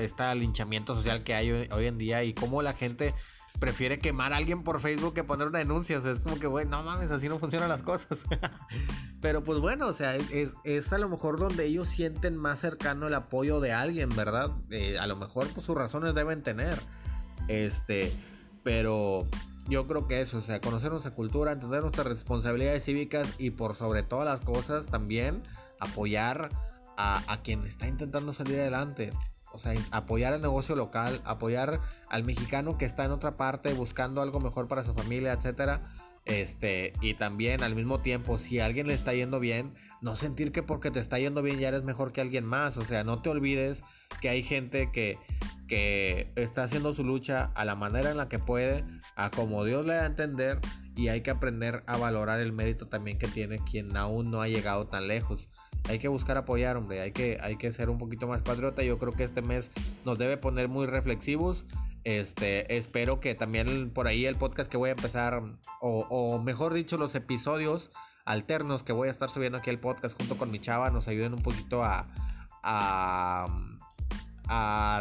este 0.00 0.34
linchamiento 0.34 0.94
social 0.94 1.22
que 1.22 1.34
hay 1.34 1.50
hoy, 1.50 1.86
en 1.86 1.98
día 1.98 2.24
y 2.24 2.32
cómo 2.32 2.62
la 2.62 2.72
gente 2.72 3.14
prefiere 3.58 3.98
quemar 3.98 4.32
a 4.32 4.36
alguien 4.36 4.62
por 4.62 4.80
Facebook 4.80 5.14
que 5.14 5.24
poner 5.24 5.48
una 5.48 5.58
denuncia. 5.58 5.98
O 5.98 6.00
sea, 6.00 6.12
es 6.12 6.20
como 6.20 6.38
que, 6.38 6.46
güey, 6.46 6.66
no 6.66 6.82
mames, 6.82 7.10
así 7.10 7.28
no 7.28 7.38
funcionan 7.38 7.68
las 7.68 7.82
cosas. 7.82 8.20
Pero 9.20 9.42
pues 9.42 9.58
bueno, 9.58 9.86
o 9.86 9.94
sea, 9.94 10.16
es, 10.16 10.92
a 10.92 10.98
lo 10.98 11.08
mejor 11.08 11.38
donde 11.38 11.66
ellos 11.66 11.88
sienten 11.88 12.36
más 12.36 12.60
cercano 12.60 13.08
el 13.08 13.14
apoyo 13.14 13.60
de 13.60 13.72
alguien, 13.72 14.08
¿verdad? 14.10 14.50
Eh, 14.70 14.98
a 14.98 15.06
lo 15.06 15.16
mejor 15.16 15.48
pues 15.48 15.66
sus 15.66 15.76
razones 15.76 16.14
deben 16.14 16.42
tener. 16.42 16.78
Este, 17.48 18.12
pero 18.62 19.26
yo 19.68 19.86
creo 19.86 20.06
que 20.06 20.20
eso, 20.20 20.38
o 20.38 20.42
sea, 20.42 20.60
conocer 20.60 20.90
nuestra 20.90 21.12
cultura, 21.12 21.52
entender 21.52 21.82
nuestras 21.82 22.06
responsabilidades 22.06 22.84
cívicas 22.84 23.34
y 23.38 23.50
por 23.50 23.74
sobre 23.74 24.02
todas 24.02 24.26
las 24.26 24.40
cosas 24.40 24.86
también 24.86 25.42
apoyar 25.80 26.50
a, 26.96 27.40
quien 27.42 27.66
está 27.66 27.86
intentando 27.86 28.32
salir 28.32 28.58
adelante. 28.58 29.12
O 29.56 29.58
sea, 29.58 29.72
apoyar 29.90 30.34
el 30.34 30.42
negocio 30.42 30.76
local, 30.76 31.18
apoyar 31.24 31.80
al 32.10 32.24
mexicano 32.24 32.76
que 32.76 32.84
está 32.84 33.06
en 33.06 33.10
otra 33.10 33.36
parte 33.36 33.72
buscando 33.72 34.20
algo 34.20 34.38
mejor 34.38 34.68
para 34.68 34.84
su 34.84 34.92
familia, 34.92 35.32
etcétera. 35.32 35.82
Este, 36.26 36.92
y 37.00 37.14
también 37.14 37.62
al 37.62 37.74
mismo 37.74 38.00
tiempo, 38.00 38.38
si 38.38 38.60
a 38.60 38.66
alguien 38.66 38.86
le 38.86 38.92
está 38.92 39.14
yendo 39.14 39.40
bien, 39.40 39.72
no 40.02 40.14
sentir 40.14 40.52
que 40.52 40.62
porque 40.62 40.90
te 40.90 40.98
está 40.98 41.18
yendo 41.18 41.40
bien 41.40 41.58
ya 41.58 41.68
eres 41.68 41.84
mejor 41.84 42.12
que 42.12 42.20
alguien 42.20 42.44
más. 42.44 42.76
O 42.76 42.84
sea, 42.84 43.02
no 43.02 43.22
te 43.22 43.30
olvides 43.30 43.82
que 44.20 44.28
hay 44.28 44.42
gente 44.42 44.90
que, 44.92 45.18
que 45.68 46.30
está 46.36 46.64
haciendo 46.64 46.94
su 46.94 47.02
lucha 47.02 47.50
a 47.54 47.64
la 47.64 47.76
manera 47.76 48.10
en 48.10 48.18
la 48.18 48.28
que 48.28 48.38
puede, 48.38 48.84
a 49.14 49.30
como 49.30 49.64
Dios 49.64 49.86
le 49.86 49.94
da 49.94 50.02
a 50.02 50.06
entender, 50.06 50.58
y 50.94 51.08
hay 51.08 51.22
que 51.22 51.30
aprender 51.30 51.82
a 51.86 51.96
valorar 51.96 52.40
el 52.40 52.52
mérito 52.52 52.88
también 52.88 53.18
que 53.18 53.28
tiene 53.28 53.58
quien 53.58 53.96
aún 53.96 54.30
no 54.30 54.42
ha 54.42 54.48
llegado 54.48 54.88
tan 54.88 55.08
lejos 55.08 55.48
hay 55.88 55.98
que 55.98 56.08
buscar 56.08 56.36
apoyar, 56.36 56.76
hombre, 56.76 57.00
hay 57.00 57.12
que, 57.12 57.38
hay 57.40 57.56
que 57.56 57.70
ser 57.72 57.90
un 57.90 57.98
poquito 57.98 58.26
más 58.26 58.42
patriota. 58.42 58.82
Yo 58.82 58.98
creo 58.98 59.12
que 59.12 59.24
este 59.24 59.42
mes 59.42 59.70
nos 60.04 60.18
debe 60.18 60.36
poner 60.36 60.68
muy 60.68 60.86
reflexivos. 60.86 61.64
Este, 62.04 62.76
espero 62.76 63.18
que 63.20 63.34
también 63.34 63.90
por 63.90 64.06
ahí 64.06 64.26
el 64.26 64.36
podcast 64.36 64.70
que 64.70 64.76
voy 64.76 64.90
a 64.90 64.92
empezar, 64.92 65.42
o, 65.80 66.38
mejor 66.38 66.72
dicho, 66.72 66.96
los 66.96 67.14
episodios 67.14 67.90
alternos 68.24 68.82
que 68.82 68.92
voy 68.92 69.08
a 69.08 69.10
estar 69.10 69.28
subiendo 69.28 69.58
aquí 69.58 69.70
el 69.70 69.78
podcast 69.78 70.16
junto 70.16 70.36
con 70.36 70.50
mi 70.50 70.60
chava, 70.60 70.90
nos 70.90 71.08
ayuden 71.08 71.34
un 71.34 71.42
poquito 71.42 71.82
a, 71.84 72.06
a, 72.62 73.46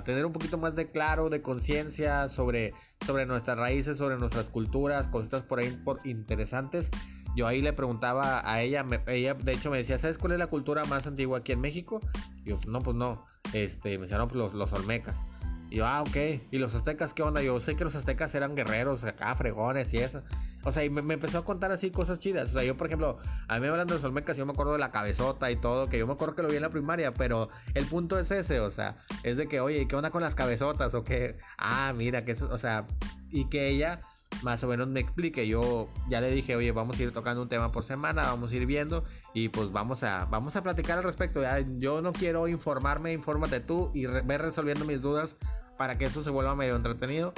tener 0.06 0.26
un 0.26 0.34
poquito 0.34 0.58
más 0.58 0.76
de 0.76 0.90
claro, 0.92 1.30
de 1.30 1.42
conciencia 1.42 2.30
sobre, 2.30 2.74
sobre 3.06 3.26
nuestras 3.26 3.58
raíces, 3.58 3.98
sobre 3.98 4.18
nuestras 4.18 4.50
culturas, 4.50 5.08
cositas 5.08 5.44
por 5.44 5.60
ahí 5.60 5.72
por 5.84 6.00
interesantes 6.06 6.92
yo 7.36 7.48
ahí 7.48 7.62
le 7.62 7.74
preguntaba 7.74 8.50
a 8.50 8.62
ella, 8.62 8.86
ella 9.08 9.34
de 9.34 9.52
hecho 9.52 9.70
me 9.70 9.78
decía, 9.78 9.98
¿sabes 9.98 10.18
cuál 10.18 10.34
es 10.34 10.40
la 10.40 10.48
cultura 10.48 10.86
más 10.86 11.06
antigua 11.08 11.40
aquí 11.40 11.52
en 11.52 11.62
México? 11.62 12.00
Y 12.44 12.50
yo, 12.50 12.60
no, 12.68 12.80
pues 12.82 12.96
no. 12.96 13.26
Este, 13.54 13.98
me 13.98 14.04
decían, 14.04 14.20
no, 14.20 14.28
pues 14.28 14.38
los, 14.38 14.54
los 14.54 14.72
olmecas. 14.74 15.26
Y 15.70 15.78
yo, 15.78 15.86
ah, 15.86 16.02
ok. 16.02 16.16
¿Y 16.52 16.58
los 16.58 16.74
aztecas 16.76 17.14
qué 17.14 17.24
onda? 17.24 17.42
Yo 17.42 17.60
sé 17.60 17.76
que 17.76 17.84
los 17.84 17.96
aztecas 17.96 18.34
eran 18.36 18.56
guerreros, 18.56 19.04
acá, 19.04 19.36
fregones 19.36 19.94
y 19.94 19.98
eso. 19.98 20.22
O 20.64 20.72
sea, 20.72 20.84
y 20.84 20.90
me, 20.90 21.14
empezó 21.14 21.38
a 21.38 21.46
contar 21.46 21.72
así 21.72 21.92
cosas 21.92 22.20
chidas. 22.20 22.50
O 22.50 22.54
sea, 22.54 22.64
yo, 22.64 22.76
por 22.76 22.88
ejemplo, 22.88 23.18
a 23.48 23.56
mí 23.56 23.62
me 23.62 23.68
hablan 23.68 23.86
de 23.88 23.94
los 23.94 24.04
olmecas, 24.04 24.36
yo 24.36 24.46
me 24.46 24.54
acuerdo 24.54 24.74
de 24.74 24.80
la 24.80 24.90
cabezota 24.90 25.52
y 25.52 25.56
todo, 25.56 25.88
que 25.88 26.00
yo 26.00 26.08
me 26.08 26.14
acuerdo 26.14 26.34
que 26.34 26.42
lo 26.42 26.50
vi 26.50 26.56
en 26.56 26.64
la 26.64 26.70
primaria, 26.70 27.14
pero 27.14 27.50
el 27.76 27.86
punto 27.86 28.18
es 28.18 28.32
ese, 28.32 28.60
o 28.60 28.72
sea, 28.72 28.96
es 29.22 29.38
de 29.38 29.48
que, 29.48 29.60
oye, 29.60 29.88
¿qué 29.88 29.96
onda 29.96 30.10
con 30.10 30.24
las 30.24 30.34
cabezotas? 30.34 30.96
O 30.96 31.04
que, 31.04 31.38
ah, 31.60 31.94
mira, 31.96 32.26
que 32.26 32.32
eso, 32.32 32.50
o 32.52 32.58
sea, 32.58 32.88
y 33.30 33.46
que 33.46 33.68
ella 33.68 34.00
más 34.44 34.64
o 34.64 34.68
menos 34.68 34.88
me 34.88 35.00
explique. 35.00 35.48
Yo 35.48 35.90
ya 36.10 36.22
le 36.22 36.32
dije, 36.32 36.56
oye, 36.56 36.72
vamos 36.72 37.00
a 37.00 37.04
ir 37.04 37.12
tocando 37.12 37.42
un 37.42 37.50
tema 37.50 37.72
por 37.72 37.84
semana, 37.84 38.24
vamos 38.24 38.52
a 38.52 38.56
ir 38.56 38.66
viendo 38.66 39.04
y 39.34 39.50
pues 39.50 39.72
vamos 39.72 40.04
a, 40.04 40.26
vamos 40.26 40.56
a 40.56 40.64
platicar 40.64 40.98
al 40.98 41.04
respecto. 41.04 41.42
yo 41.80 42.02
no 42.02 42.14
quiero 42.14 42.48
informarme, 42.48 43.14
infórmate 43.14 43.60
tú 43.60 43.92
y 43.94 44.06
ve 44.06 44.38
resolviendo 44.38 44.86
mis 44.86 45.02
dudas 45.02 45.38
para 45.78 45.98
que 45.98 46.06
esto 46.06 46.24
se 46.24 46.30
vuelva 46.30 46.56
medio 46.56 46.76
entretenido. 46.76 47.34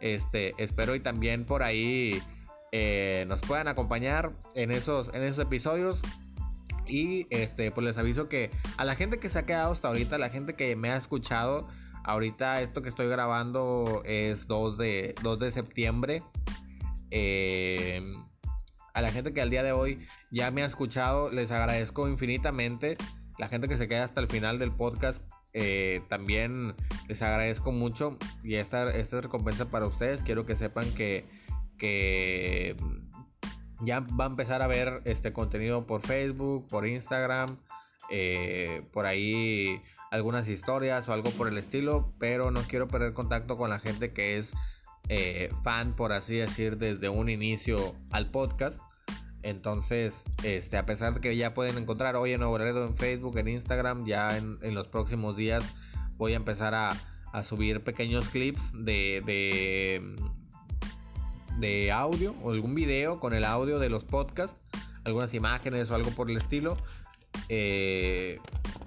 Este, 0.00 0.54
espero 0.56 0.94
y 0.94 1.00
también 1.00 1.44
por 1.44 1.62
ahí 1.62 2.22
eh, 2.72 3.26
nos 3.28 3.40
puedan 3.42 3.68
acompañar 3.68 4.32
en 4.54 4.70
esos, 4.70 5.10
en 5.14 5.22
esos 5.22 5.44
episodios. 5.44 6.00
Y 6.86 7.26
este, 7.30 7.70
pues 7.70 7.84
les 7.84 7.98
aviso 7.98 8.28
que 8.28 8.50
a 8.76 8.84
la 8.84 8.96
gente 8.96 9.20
que 9.20 9.28
se 9.28 9.38
ha 9.38 9.46
quedado 9.46 9.70
hasta 9.70 9.88
ahorita, 9.88 10.18
la 10.18 10.28
gente 10.28 10.54
que 10.54 10.74
me 10.74 10.90
ha 10.90 10.96
escuchado, 10.96 11.68
Ahorita 12.04 12.60
esto 12.62 12.82
que 12.82 12.88
estoy 12.88 13.08
grabando 13.08 14.02
es 14.04 14.46
2 14.46 14.78
de, 14.78 15.14
2 15.22 15.38
de 15.38 15.50
septiembre. 15.50 16.22
Eh, 17.10 18.02
a 18.92 19.02
la 19.02 19.12
gente 19.12 19.32
que 19.32 19.40
al 19.40 19.50
día 19.50 19.62
de 19.62 19.72
hoy 19.72 20.06
ya 20.30 20.50
me 20.50 20.62
ha 20.62 20.66
escuchado, 20.66 21.30
les 21.30 21.50
agradezco 21.50 22.08
infinitamente. 22.08 22.96
La 23.38 23.48
gente 23.48 23.68
que 23.68 23.76
se 23.76 23.88
queda 23.88 24.04
hasta 24.04 24.20
el 24.20 24.28
final 24.28 24.58
del 24.58 24.72
podcast, 24.72 25.22
eh, 25.52 26.02
también 26.08 26.74
les 27.08 27.22
agradezco 27.22 27.72
mucho. 27.72 28.18
Y 28.42 28.56
esta, 28.56 28.90
esta 28.90 29.20
recompensa 29.20 29.70
para 29.70 29.86
ustedes. 29.86 30.22
Quiero 30.22 30.44
que 30.44 30.56
sepan 30.56 30.92
que, 30.94 31.26
que 31.78 32.76
ya 33.80 34.00
va 34.00 34.24
a 34.24 34.28
empezar 34.28 34.62
a 34.62 34.66
ver 34.66 35.00
este 35.04 35.32
contenido 35.32 35.86
por 35.86 36.02
Facebook, 36.02 36.66
por 36.68 36.86
Instagram. 36.86 37.58
Eh, 38.10 38.82
por 38.92 39.06
ahí 39.06 39.80
algunas 40.10 40.48
historias 40.48 41.08
o 41.08 41.12
algo 41.12 41.30
por 41.30 41.46
el 41.46 41.56
estilo, 41.56 42.12
pero 42.18 42.50
no 42.50 42.60
quiero 42.62 42.88
perder 42.88 43.14
contacto 43.14 43.56
con 43.56 43.70
la 43.70 43.78
gente 43.78 44.12
que 44.12 44.36
es 44.36 44.52
eh, 45.12 45.50
fan, 45.64 45.96
por 45.96 46.12
así 46.12 46.36
decir, 46.36 46.78
desde 46.78 47.08
un 47.08 47.28
inicio 47.28 47.96
al 48.12 48.28
podcast. 48.28 48.80
Entonces, 49.42 50.22
este, 50.44 50.78
a 50.78 50.86
pesar 50.86 51.14
de 51.14 51.20
que 51.20 51.36
ya 51.36 51.52
pueden 51.52 51.78
encontrar 51.78 52.14
hoy 52.14 52.32
en 52.32 52.40
Laredo 52.40 52.86
en 52.86 52.96
Facebook, 52.96 53.36
en 53.36 53.48
Instagram, 53.48 54.06
ya 54.06 54.36
en, 54.36 54.58
los 54.72 54.86
próximos 54.86 55.36
días 55.36 55.74
voy 56.16 56.34
a 56.34 56.36
empezar 56.36 56.76
a, 56.76 56.96
subir 57.42 57.82
pequeños 57.82 58.28
clips 58.28 58.72
de, 58.72 59.22
de, 59.26 60.16
de 61.58 61.90
audio 61.90 62.34
o 62.42 62.52
algún 62.52 62.76
video 62.76 63.18
con 63.18 63.34
el 63.34 63.44
audio 63.44 63.80
de 63.80 63.88
los 63.88 64.04
podcasts, 64.04 64.64
algunas 65.04 65.34
imágenes 65.34 65.90
o 65.90 65.96
algo 65.96 66.10
por 66.10 66.30
el 66.30 66.36
estilo. 66.36 66.76
Eh, 67.48 68.38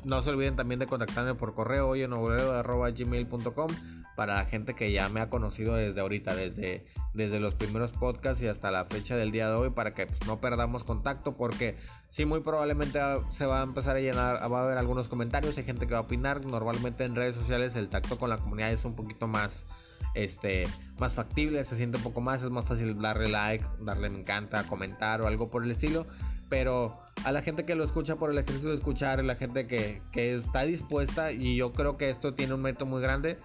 no 0.05 0.21
se 0.21 0.30
olviden 0.30 0.55
también 0.55 0.80
de 0.80 0.88
contactarme 0.88 1.36
por 1.36 1.53
correo 1.53 1.89
hoy 1.89 2.03
en 2.03 2.11
gmail.com 2.11 3.67
para 4.16 4.36
la 4.36 4.45
gente 4.45 4.76
que 4.76 4.91
ya 4.91 5.09
me 5.09 5.22
ha 5.22 5.30
conocido 5.30 5.76
desde 5.76 5.99
ahorita, 5.99 6.36
desde, 6.36 6.86
desde 7.14 7.39
los 7.39 7.53
primeros 7.55 7.91
podcasts 7.91 8.41
y 8.41 8.47
hasta 8.47 8.72
la 8.72 8.86
fecha 8.86 9.16
del 9.16 9.32
día 9.32 9.49
de 9.49 9.55
hoy, 9.55 9.70
para 9.72 9.91
que 9.91 10.07
pues, 10.07 10.26
no 10.28 10.39
perdamos 10.39 10.84
contacto, 10.84 11.36
porque 11.36 11.78
sí, 12.07 12.26
muy 12.26 12.41
probablemente 12.41 12.99
se 13.30 13.45
va 13.45 13.61
a 13.61 13.64
empezar 13.64 13.95
a 13.95 13.99
llenar, 13.99 14.36
va 14.51 14.59
a 14.59 14.64
haber 14.64 14.78
algunos 14.78 15.07
comentarios, 15.07 15.57
hay 15.57 15.64
gente 15.64 15.88
que 15.88 15.93
va 15.93 15.99
a 15.99 16.03
opinar. 16.03 16.45
Normalmente 16.45 17.05
en 17.05 17.16
redes 17.16 17.36
sociales 17.36 17.76
el 17.76 17.89
tacto 17.89 18.18
con 18.18 18.30
la 18.30 18.38
comunidad 18.38 18.72
es 18.72 18.86
un 18.86 18.95
poquito 18.95 19.28
más, 19.28 19.66
este, 20.14 20.68
más 20.99 21.14
factible, 21.14 21.64
se 21.64 21.76
siente 21.76 21.97
un 21.97 22.03
poco 22.03 22.22
más, 22.22 22.43
es 22.43 22.49
más 22.49 22.66
fácil 22.66 22.99
darle 23.01 23.30
like, 23.30 23.66
darle 23.80 24.09
me 24.09 24.20
encanta, 24.20 24.64
comentar 24.64 25.22
o 25.22 25.28
algo 25.28 25.49
por 25.49 25.64
el 25.64 25.72
estilo 25.72 26.05
pero 26.54 26.99
a 27.26 27.32
la 27.32 27.41
gente 27.41 27.66
que 27.66 27.74
lo 27.74 27.84
escucha 27.84 28.16
por 28.16 28.30
el 28.30 28.38
ejercicio 28.38 28.70
de 28.70 28.76
escuchar, 28.76 29.24
la 29.24 29.36
gente 29.36 29.66
que, 29.66 30.04
está 30.14 30.62
dispuesta, 30.62 31.32
y 31.32 31.56
yo 31.56 31.74
creo 31.74 31.97
que 31.97 32.12
esto 32.12 32.36
tiene 32.36 32.54
un 32.54 32.62
método 32.62 32.86
muy 32.86 33.01
grande, 33.01 33.38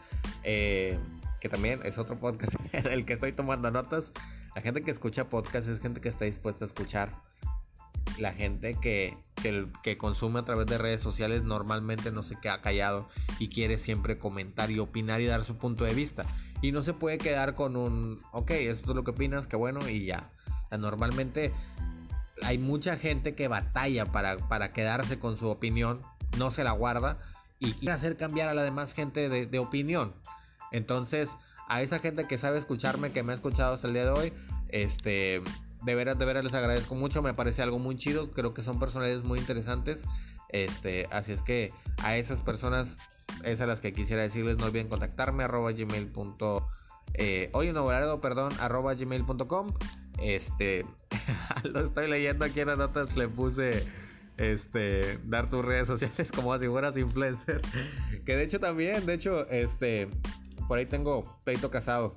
eh, 0.44 0.98
que 1.40 1.48
también 1.48 1.80
es 1.84 1.96
otro 1.96 2.18
podcast 2.18 2.52
el 2.74 3.06
que 3.06 3.14
estoy 3.14 3.32
tomando 3.32 3.70
notas. 3.70 4.12
La 4.54 4.60
gente 4.60 4.82
que 4.82 4.90
escucha 4.90 5.30
podcast 5.30 5.68
es 5.68 5.80
gente 5.80 6.02
que 6.02 6.10
está 6.10 6.26
dispuesta 6.26 6.66
a 6.66 6.68
escuchar. 6.68 7.16
la 8.18 8.34
gente 8.34 8.74
que, 8.74 9.16
que, 9.82 9.96
consume 9.96 10.40
a 10.40 10.44
través 10.44 10.66
de 10.66 10.76
redes 10.76 11.00
sociales 11.00 11.44
normalmente 11.44 12.10
no 12.10 12.22
se 12.22 12.36
queda 12.38 12.60
callado 12.60 13.08
y 13.38 13.48
quiere 13.48 13.78
siempre 13.78 14.18
comentar 14.18 14.70
y 14.70 14.80
opinar 14.80 15.22
y 15.22 15.24
dar 15.24 15.44
su 15.44 15.56
punto 15.56 15.84
de 15.84 15.94
vista. 15.94 16.26
Y 16.60 16.72
no 16.72 16.82
se 16.82 16.92
puede 16.92 17.16
quedar 17.16 17.54
con 17.54 17.74
un, 17.74 18.20
ok, 18.32 18.50
esto 18.50 18.90
es 18.90 18.96
lo 18.96 19.02
que 19.02 19.12
opinas, 19.12 19.46
que 19.46 19.56
bueno, 19.56 19.88
y 19.88 20.04
ya. 20.04 20.30
normalmente 20.78 21.54
hay 22.42 22.58
mucha 22.58 22.96
gente 22.96 23.34
que 23.34 23.48
batalla 23.48 24.06
para, 24.06 24.36
para 24.36 24.72
quedarse 24.72 25.18
con 25.18 25.36
su 25.36 25.48
opinión, 25.48 26.02
no 26.38 26.50
se 26.50 26.64
la 26.64 26.72
guarda 26.72 27.18
y 27.58 27.72
quiere 27.72 27.92
hacer 27.92 28.16
cambiar 28.16 28.48
a 28.48 28.54
la 28.54 28.62
demás 28.62 28.92
gente 28.94 29.28
de, 29.28 29.46
de 29.46 29.58
opinión. 29.58 30.14
Entonces, 30.70 31.36
a 31.68 31.82
esa 31.82 31.98
gente 31.98 32.26
que 32.26 32.38
sabe 32.38 32.58
escucharme, 32.58 33.12
que 33.12 33.22
me 33.22 33.32
ha 33.32 33.34
escuchado 33.34 33.74
hasta 33.74 33.88
el 33.88 33.94
día 33.94 34.04
de 34.04 34.10
hoy, 34.10 34.32
este, 34.68 35.42
de 35.82 35.94
veras, 35.94 36.18
de 36.18 36.24
veras 36.24 36.44
les 36.44 36.54
agradezco 36.54 36.94
mucho, 36.94 37.22
me 37.22 37.34
parece 37.34 37.62
algo 37.62 37.78
muy 37.78 37.96
chido, 37.96 38.30
creo 38.30 38.54
que 38.54 38.62
son 38.62 38.78
personalidades 38.78 39.24
muy 39.24 39.38
interesantes, 39.38 40.04
este, 40.48 41.06
así 41.10 41.32
es 41.32 41.42
que 41.42 41.72
a 42.02 42.16
esas 42.16 42.42
personas 42.42 42.98
es 43.44 43.60
a 43.60 43.66
las 43.66 43.80
que 43.80 43.92
quisiera 43.92 44.22
decirles, 44.22 44.56
no 44.56 44.66
olviden 44.66 44.88
contactarme, 44.88 45.44
arroba 45.44 45.72
gmail. 45.72 46.12
Eh, 47.14 47.50
hoy 47.52 47.70
un 47.70 48.20
perdón, 48.20 48.52
arroba 48.60 48.94
gmail.com, 48.94 49.72
este, 50.20 50.84
lo 51.64 51.80
estoy 51.80 52.08
leyendo 52.08 52.44
aquí 52.44 52.60
en 52.60 52.68
las 52.68 52.78
notas, 52.78 53.14
le 53.16 53.28
puse 53.28 53.86
este, 54.36 55.18
dar 55.24 55.50
tus 55.50 55.64
redes 55.64 55.86
sociales 55.86 56.32
como 56.34 56.58
si 56.58 56.66
fueras 56.66 56.96
influencer. 56.96 57.60
Que 58.24 58.36
de 58.36 58.44
hecho 58.44 58.60
también, 58.60 59.06
de 59.06 59.14
hecho, 59.14 59.48
este, 59.48 60.08
por 60.66 60.78
ahí 60.78 60.86
tengo 60.86 61.38
pleito 61.44 61.70
casado. 61.70 62.16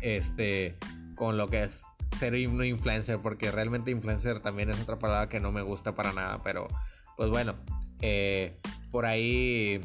Este, 0.00 0.76
con 1.14 1.38
lo 1.38 1.48
que 1.48 1.62
es 1.62 1.82
ser 2.16 2.34
un 2.48 2.64
influencer, 2.64 3.18
porque 3.20 3.50
realmente 3.50 3.90
influencer 3.90 4.40
también 4.40 4.70
es 4.70 4.80
otra 4.80 4.98
palabra 4.98 5.28
que 5.28 5.40
no 5.40 5.50
me 5.52 5.62
gusta 5.62 5.92
para 5.92 6.12
nada, 6.12 6.42
pero 6.42 6.68
pues 7.16 7.30
bueno, 7.30 7.54
eh, 8.00 8.56
por 8.90 9.06
ahí, 9.06 9.80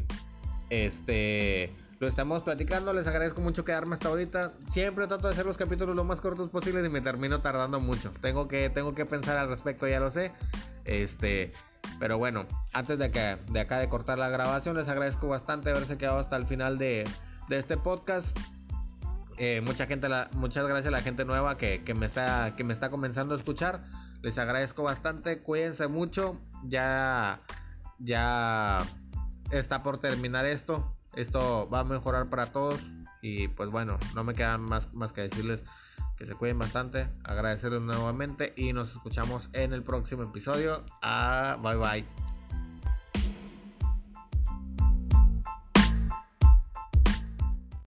este, 0.70 1.72
lo 2.00 2.08
estamos 2.08 2.44
platicando, 2.44 2.94
les 2.94 3.08
agradezco 3.08 3.42
mucho 3.42 3.66
quedarme 3.66 3.94
hasta 3.94 4.08
ahorita, 4.08 4.54
siempre 4.70 5.06
trato 5.08 5.28
de 5.28 5.34
hacer 5.34 5.46
los 5.46 5.58
capítulos 5.58 5.96
lo 5.96 6.06
más 6.06 6.22
cortos 6.22 6.50
posibles 6.50 6.86
y 6.86 6.90
me 6.90 7.02
termino 7.02 7.42
tardando 7.42 7.80
mucho, 7.80 8.14
tengo 8.22 8.48
que, 8.48 8.70
tengo 8.70 8.94
que 8.94 9.06
pensar 9.06 9.38
al 9.38 9.50
respecto, 9.50 9.88
ya 9.88 10.00
lo 10.00 10.10
sé, 10.10 10.32
este, 10.86 11.52
pero 12.00 12.18
bueno, 12.18 12.46
antes 12.74 12.98
de, 12.98 13.12
que, 13.12 13.38
de 13.52 13.60
acá 13.60 13.80
de 13.80 13.90
cortar 13.90 14.18
la 14.18 14.30
grabación, 14.30 14.78
les 14.78 14.88
agradezco 14.88 15.28
bastante 15.28 15.72
haberse 15.72 15.98
quedado 15.98 16.20
hasta 16.20 16.38
el 16.38 16.46
final 16.46 16.78
de, 16.78 17.06
de 17.50 17.58
este 17.58 17.76
podcast. 17.78 18.38
Eh, 19.38 19.62
mucha 19.62 19.86
gente, 19.86 20.10
la, 20.10 20.30
muchas 20.34 20.68
gracias 20.68 20.88
a 20.88 20.92
la 20.92 21.02
gente 21.02 21.26
nueva 21.26 21.58
que, 21.58 21.82
me 21.96 22.06
está, 22.06 22.56
que 22.56 22.64
me 22.64 22.74
está 22.74 22.90
comenzando 22.90 23.34
a 23.34 23.38
escuchar. 23.38 23.84
Les 24.22 24.38
agradezco 24.38 24.84
bastante. 24.84 25.42
Cuídense 25.42 25.88
mucho. 25.88 26.38
Ya, 26.66 27.40
ya 28.00 28.80
está 29.52 29.80
por 29.80 30.00
terminar 30.00 30.46
esto. 30.46 30.99
Esto 31.16 31.70
va 31.70 31.80
a 31.80 31.84
mejorar 31.84 32.30
para 32.30 32.48
todos. 32.48 32.80
Y 33.22 33.50
pues 33.50 33.70
bueno, 33.70 33.98
no 34.16 34.24
me 34.24 34.34
queda 34.34 34.58
más, 34.58 34.94
más 34.94 35.12
que 35.12 35.22
decirles 35.22 35.64
que 36.18 36.26
se 36.26 36.36
cuiden 36.36 36.60
bastante. 36.60 37.10
Agradecerles 37.24 37.82
nuevamente 37.82 38.54
y 38.56 38.74
nos 38.74 38.92
escuchamos 38.92 39.50
en 39.54 39.74
el 39.74 39.84
próximo 39.84 40.24
episodio. 40.24 40.86
Ah, 41.02 41.58
bye 41.62 41.76
bye. 41.76 42.29